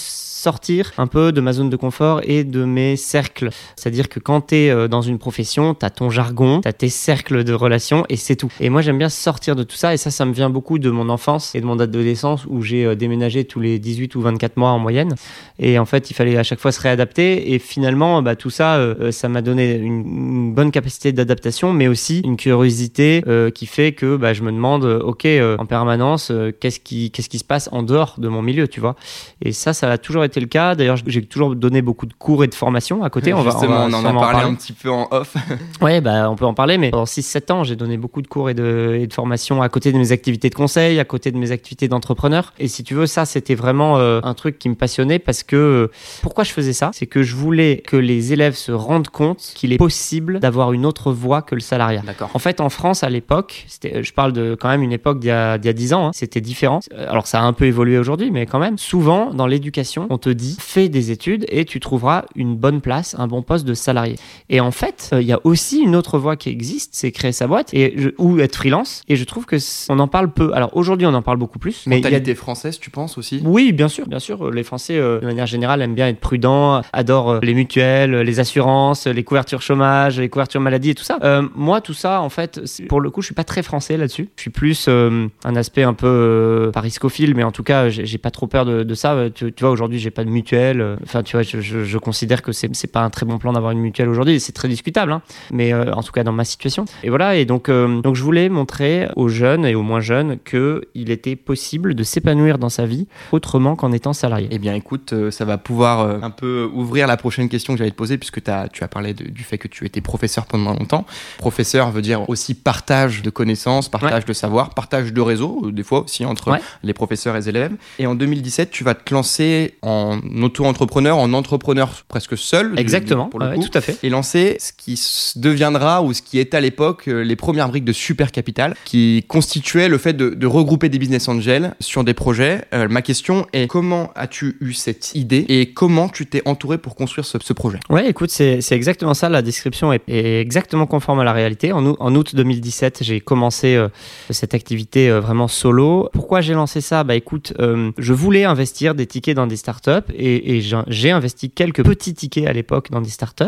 sortir 0.45 0.91
un 0.97 1.07
peu 1.07 1.31
de 1.31 1.41
ma 1.41 1.53
zone 1.53 1.69
de 1.69 1.75
confort 1.75 2.21
et 2.23 2.43
de 2.43 2.64
mes 2.65 2.95
cercles. 2.95 3.49
C'est-à-dire 3.75 4.09
que 4.09 4.19
quand 4.19 4.47
tu 4.47 4.55
es 4.55 4.87
dans 4.87 5.01
une 5.01 5.17
profession, 5.17 5.73
tu 5.73 5.85
as 5.85 5.89
ton 5.89 6.09
jargon, 6.09 6.61
tu 6.61 6.67
as 6.67 6.73
tes 6.73 6.89
cercles 6.89 7.43
de 7.43 7.53
relations 7.53 8.05
et 8.09 8.15
c'est 8.17 8.35
tout. 8.35 8.51
Et 8.59 8.69
moi, 8.69 8.81
j'aime 8.81 8.97
bien 8.97 9.09
sortir 9.09 9.55
de 9.55 9.63
tout 9.63 9.75
ça 9.75 9.93
et 9.93 9.97
ça, 9.97 10.11
ça 10.11 10.25
me 10.25 10.33
vient 10.33 10.49
beaucoup 10.49 10.79
de 10.79 10.89
mon 10.89 11.09
enfance 11.09 11.55
et 11.55 11.61
de 11.61 11.65
mon 11.65 11.75
d'adolescence 11.75 12.45
où 12.47 12.61
j'ai 12.61 12.95
déménagé 12.95 13.45
tous 13.45 13.59
les 13.59 13.79
18 13.79 14.15
ou 14.15 14.21
24 14.21 14.57
mois 14.57 14.69
en 14.69 14.79
moyenne. 14.79 15.15
Et 15.59 15.79
en 15.79 15.85
fait, 15.85 16.09
il 16.09 16.13
fallait 16.13 16.37
à 16.37 16.43
chaque 16.43 16.59
fois 16.59 16.71
se 16.71 16.81
réadapter 16.81 17.53
et 17.53 17.59
finalement, 17.59 18.21
bah, 18.21 18.35
tout 18.35 18.49
ça, 18.49 18.75
euh, 18.75 19.11
ça 19.11 19.29
m'a 19.29 19.41
donné 19.41 19.75
une, 19.75 20.53
bonne 20.53 20.71
capacité 20.71 21.11
d'adaptation, 21.11 21.73
mais 21.73 21.87
aussi 21.87 22.21
une 22.21 22.37
curiosité 22.37 23.23
euh, 23.27 23.49
qui 23.49 23.65
fait 23.65 23.91
que 23.91 24.15
bah, 24.15 24.33
je 24.33 24.43
me 24.43 24.51
demande, 24.51 24.85
ok, 24.85 25.25
euh, 25.25 25.57
en 25.57 25.65
permanence, 25.65 26.31
qu'est-ce 26.59 26.79
qui, 26.79 27.11
qu'est-ce 27.11 27.29
qui 27.29 27.39
se 27.39 27.43
passe 27.43 27.69
en 27.71 27.83
dehors 27.83 28.15
de 28.17 28.27
mon 28.27 28.41
milieu, 28.41 28.67
tu 28.67 28.79
vois. 28.79 28.95
Et 29.41 29.51
ça, 29.51 29.73
ça 29.73 29.91
a 29.91 29.97
toujours 29.97 30.23
été 30.23 30.39
le 30.39 30.47
cas. 30.47 30.75
D'ailleurs, 30.75 30.97
j'ai 31.05 31.25
toujours 31.25 31.55
donné 31.55 31.81
beaucoup 31.81 32.05
de 32.05 32.13
cours 32.13 32.43
et 32.43 32.47
de 32.47 32.54
formations 32.55 33.03
à 33.03 33.09
côté. 33.09 33.33
On 33.33 33.41
va, 33.41 33.55
on, 33.55 33.67
va, 33.67 33.87
on 33.87 33.93
en 33.93 34.05
a 34.05 34.13
parlé 34.13 34.45
en 34.45 34.51
un 34.51 34.55
petit 34.55 34.73
peu 34.73 34.89
en 34.89 35.07
off. 35.11 35.35
ouais, 35.81 36.01
bah, 36.01 36.29
on 36.29 36.35
peut 36.35 36.45
en 36.45 36.53
parler, 36.53 36.77
mais 36.77 36.91
pendant 36.91 37.05
6-7 37.05 37.51
ans, 37.51 37.63
j'ai 37.63 37.75
donné 37.75 37.97
beaucoup 37.97 38.21
de 38.21 38.27
cours 38.27 38.49
et 38.49 38.53
de, 38.53 38.97
et 38.99 39.07
de 39.07 39.13
formations 39.13 39.61
à 39.61 39.69
côté 39.69 39.91
de 39.91 39.97
mes 39.97 40.11
activités 40.11 40.49
de 40.49 40.55
conseil, 40.55 40.99
à 40.99 41.05
côté 41.05 41.31
de 41.31 41.37
mes 41.37 41.51
activités 41.51 41.87
d'entrepreneur. 41.87 42.53
Et 42.59 42.67
si 42.67 42.83
tu 42.83 42.93
veux, 42.93 43.07
ça, 43.07 43.25
c'était 43.25 43.55
vraiment 43.55 43.97
euh, 43.97 44.19
un 44.23 44.33
truc 44.33 44.59
qui 44.59 44.69
me 44.69 44.75
passionnait 44.75 45.19
parce 45.19 45.43
que 45.43 45.55
euh, 45.55 45.91
pourquoi 46.21 46.43
je 46.43 46.51
faisais 46.51 46.73
ça? 46.73 46.91
C'est 46.93 47.07
que 47.07 47.23
je 47.23 47.35
voulais 47.35 47.83
que 47.85 47.97
les 47.97 48.33
élèves 48.33 48.55
se 48.55 48.71
rendent 48.71 49.09
compte 49.09 49.53
qu'il 49.55 49.73
est 49.73 49.77
possible 49.77 50.39
d'avoir 50.39 50.73
une 50.73 50.85
autre 50.85 51.11
voie 51.11 51.41
que 51.41 51.55
le 51.55 51.61
salariat. 51.61 52.01
En 52.33 52.39
fait, 52.39 52.61
en 52.61 52.69
France, 52.69 53.03
à 53.03 53.09
l'époque, 53.09 53.65
je 53.83 54.11
parle 54.13 54.33
de 54.33 54.55
quand 54.59 54.69
même 54.69 54.83
une 54.83 54.91
époque 54.91 55.19
d'il 55.19 55.29
y 55.29 55.31
a, 55.31 55.57
y 55.57 55.69
a 55.69 55.73
10 55.73 55.93
ans, 55.93 56.07
hein, 56.07 56.11
c'était 56.13 56.41
différent. 56.41 56.79
Alors, 57.07 57.27
ça 57.27 57.39
a 57.39 57.43
un 57.43 57.53
peu 57.53 57.65
évolué 57.65 57.97
aujourd'hui, 57.97 58.31
mais 58.31 58.45
quand 58.45 58.59
même, 58.59 58.77
souvent, 58.77 59.33
dans 59.33 59.47
l'éducation, 59.47 60.07
on 60.09 60.17
te 60.17 60.29
dit 60.29 60.57
fais 60.59 60.89
des 60.89 61.11
études 61.11 61.45
et 61.49 61.65
tu 61.65 61.79
trouveras 61.79 62.25
une 62.35 62.44
bonne 62.53 62.81
place, 62.81 63.15
un 63.17 63.27
bon 63.27 63.41
poste 63.41 63.65
de 63.65 63.73
salarié. 63.73 64.17
Et 64.49 64.59
en 64.59 64.71
fait, 64.71 65.09
il 65.11 65.17
euh, 65.17 65.21
y 65.21 65.33
a 65.33 65.39
aussi 65.43 65.79
une 65.79 65.95
autre 65.95 66.19
voie 66.19 66.35
qui 66.35 66.49
existe, 66.49 66.91
c'est 66.93 67.11
créer 67.11 67.31
sa 67.31 67.47
boîte 67.47 67.73
et 67.73 67.93
je, 67.97 68.09
ou 68.19 68.39
être 68.39 68.55
freelance. 68.55 69.01
Et 69.07 69.15
je 69.15 69.23
trouve 69.23 69.45
que 69.45 69.55
on 69.89 69.99
en 69.99 70.07
parle 70.07 70.31
peu. 70.31 70.51
Alors 70.53 70.75
aujourd'hui, 70.77 71.07
on 71.07 71.13
en 71.13 71.21
parle 71.21 71.37
beaucoup 71.37 71.59
plus. 71.59 71.85
Mais 71.87 71.95
mentalité 71.95 72.31
a... 72.31 72.35
française, 72.35 72.79
tu 72.79 72.89
penses 72.89 73.17
aussi? 73.17 73.41
Oui, 73.43 73.71
bien 73.71 73.87
sûr, 73.87 74.07
bien 74.07 74.19
sûr. 74.19 74.51
Les 74.51 74.63
Français, 74.63 74.97
euh, 74.97 75.19
de 75.19 75.25
manière 75.25 75.47
générale, 75.47 75.81
aiment 75.81 75.95
bien 75.95 76.07
être 76.07 76.19
prudents, 76.19 76.81
adorent 76.93 77.31
euh, 77.31 77.39
les 77.41 77.53
mutuelles, 77.53 78.15
les 78.15 78.39
assurances, 78.39 79.07
les 79.07 79.23
couvertures 79.23 79.61
chômage, 79.61 80.19
les 80.19 80.29
couvertures 80.29 80.61
maladie 80.61 80.91
et 80.91 80.95
tout 80.95 81.03
ça. 81.03 81.17
Euh, 81.23 81.47
moi, 81.55 81.81
tout 81.81 81.93
ça, 81.93 82.21
en 82.21 82.29
fait, 82.29 82.61
pour 82.87 83.01
le 83.01 83.09
coup, 83.09 83.21
je 83.21 83.27
suis 83.27 83.35
pas 83.35 83.43
très 83.43 83.63
français 83.63 83.97
là-dessus. 83.97 84.29
Je 84.35 84.41
suis 84.41 84.51
plus 84.51 84.87
un 84.87 85.55
aspect 85.55 85.83
un 85.83 85.93
peu 85.93 86.07
euh, 86.07 86.71
pariscophile, 86.71 87.35
mais 87.35 87.43
en 87.43 87.51
tout 87.51 87.63
cas, 87.63 87.89
j'ai 87.89 88.17
pas 88.17 88.31
trop 88.31 88.47
peur 88.47 88.65
de, 88.65 88.83
de 88.83 88.93
ça. 88.93 89.29
Tu, 89.33 89.53
tu 89.53 89.63
vois, 89.63 89.71
aujourd'hui, 89.71 89.99
j'ai 89.99 90.11
pas 90.11 90.23
de 90.23 90.29
mutuelle. 90.29 90.97
Enfin, 91.03 91.23
tu 91.23 91.35
vois, 91.35 91.43
je, 91.43 91.61
je, 91.61 91.83
je 91.83 91.97
considère 91.97 92.34
que 92.41 92.51
c'est 92.51 92.91
pas 92.91 93.01
un 93.01 93.09
très 93.09 93.25
bon 93.25 93.37
plan 93.37 93.53
d'avoir 93.53 93.71
une 93.71 93.79
mutuelle 93.79 94.09
aujourd'hui. 94.09 94.39
C'est 94.39 94.51
très 94.51 94.67
discutable, 94.67 95.11
hein. 95.11 95.21
mais 95.51 95.73
en 95.73 96.03
tout 96.03 96.11
cas 96.11 96.23
dans 96.23 96.31
ma 96.31 96.45
situation. 96.45 96.85
Et 97.03 97.09
voilà. 97.09 97.35
Et 97.35 97.45
donc, 97.45 97.69
donc, 97.69 98.15
je 98.15 98.23
voulais 98.23 98.49
montrer 98.49 99.07
aux 99.15 99.27
jeunes 99.27 99.65
et 99.65 99.75
aux 99.75 99.81
moins 99.81 99.99
jeunes 99.99 100.37
que 100.43 100.87
il 100.93 101.09
était 101.09 101.35
possible 101.35 101.95
de 101.95 102.03
s'épanouir 102.03 102.57
dans 102.57 102.69
sa 102.69 102.85
vie 102.85 103.07
autrement 103.31 103.75
qu'en 103.75 103.91
étant 103.91 104.13
salarié. 104.13 104.47
Eh 104.51 104.59
bien, 104.59 104.73
écoute, 104.73 105.13
ça 105.31 105.45
va 105.45 105.57
pouvoir 105.57 106.23
un 106.23 106.31
peu 106.31 106.69
ouvrir 106.73 107.07
la 107.07 107.17
prochaine 107.17 107.49
question 107.49 107.73
que 107.73 107.79
j'allais 107.79 107.91
te 107.91 107.95
poser, 107.95 108.17
puisque 108.17 108.47
as, 108.47 108.67
tu 108.69 108.83
as 108.83 108.87
parlé 108.87 109.13
de, 109.13 109.25
du 109.25 109.43
fait 109.43 109.57
que 109.57 109.67
tu 109.67 109.85
étais 109.85 110.01
professeur 110.01 110.45
pendant 110.45 110.73
longtemps. 110.73 111.05
Professeur 111.37 111.91
veut 111.91 112.01
dire 112.01 112.29
aussi 112.29 112.53
partage 112.53 113.21
de 113.21 113.29
connaissances, 113.29 113.89
partage 113.89 114.23
ouais. 114.23 114.27
de 114.27 114.33
savoir, 114.33 114.71
partage 114.71 115.13
de 115.13 115.21
réseau, 115.21 115.71
des 115.71 115.83
fois 115.83 116.03
aussi 116.03 116.25
entre 116.25 116.51
ouais. 116.51 116.59
les 116.83 116.93
professeurs 116.93 117.35
et 117.35 117.39
les 117.39 117.49
élèves. 117.49 117.73
Et 117.99 118.07
en 118.07 118.15
2017, 118.15 118.71
tu 118.71 118.83
vas 118.83 118.95
te 118.95 119.13
lancer 119.13 119.75
en 119.81 120.19
auto-entrepreneur, 120.41 121.17
en 121.17 121.33
entrepreneur 121.33 121.89
presque 122.07 122.24
seul. 122.35 122.73
Exactement, 122.77 123.27
pour 123.27 123.39
le 123.39 123.49
ouais, 123.49 123.55
coup, 123.55 123.63
tout 123.63 123.77
à 123.77 123.81
fait. 123.81 123.97
Et 124.03 124.09
lancer 124.09 124.57
ce 124.59 124.71
qui 124.75 124.99
deviendra 125.35 126.01
ou 126.01 126.13
ce 126.13 126.21
qui 126.21 126.39
était 126.39 126.57
à 126.57 126.61
l'époque 126.61 127.05
les 127.05 127.35
premières 127.35 127.69
briques 127.69 127.85
de 127.85 127.93
Super 127.93 128.31
Capital, 128.31 128.75
qui 128.85 129.23
constituait 129.27 129.87
le 129.87 129.97
fait 129.97 130.13
de, 130.13 130.29
de 130.29 130.47
regrouper 130.47 130.89
des 130.89 130.97
business 130.97 131.27
angels 131.27 131.75
sur 131.79 132.03
des 132.03 132.13
projets. 132.13 132.65
Euh, 132.73 132.87
ma 132.87 133.01
question 133.01 133.45
est 133.53 133.67
comment 133.67 134.11
as-tu 134.15 134.57
eu 134.61 134.73
cette 134.73 135.13
idée 135.15 135.45
et 135.49 135.71
comment 135.73 136.09
tu 136.09 136.25
t'es 136.25 136.41
entouré 136.45 136.77
pour 136.77 136.95
construire 136.95 137.25
ce, 137.25 137.37
ce 137.41 137.53
projet? 137.53 137.79
Ouais, 137.89 138.09
écoute, 138.09 138.31
c'est 138.31 138.59
exactement 138.71 139.13
ça. 139.13 139.29
La 139.29 139.41
description 139.41 139.93
est, 139.93 140.01
est, 140.07 140.41
exactement 140.41 140.87
conforme 140.87 141.19
à 141.19 141.23
la 141.23 141.33
réalité. 141.33 141.71
En, 141.71 141.85
en 141.85 142.15
août 142.15 142.35
2017, 142.35 142.99
j'ai 143.01 143.19
commencé 143.21 143.75
euh, 143.75 143.89
cette 144.29 144.53
activité 144.53 145.09
euh, 145.09 145.19
vraiment 145.19 145.47
solo. 145.47 146.09
Pourquoi 146.13 146.41
j'ai 146.41 146.53
lancé 146.53 146.81
ça? 146.81 147.03
Bah 147.03 147.15
écoute, 147.15 147.53
euh, 147.59 147.91
je 147.97 148.13
voulais 148.13 148.45
investir 148.45 148.95
des 148.95 149.05
tickets 149.05 149.35
dans 149.35 149.47
des 149.47 149.57
startups 149.57 149.91
et, 150.13 150.57
et 150.57 150.63
j'ai 150.87 151.11
investi 151.11 151.49
quelques 151.49 151.83
petits 151.83 152.14
tickets 152.15 152.47
à 152.47 152.53
l'époque 152.53 152.89
dans 152.91 153.01
des 153.01 153.09
startups 153.09 153.43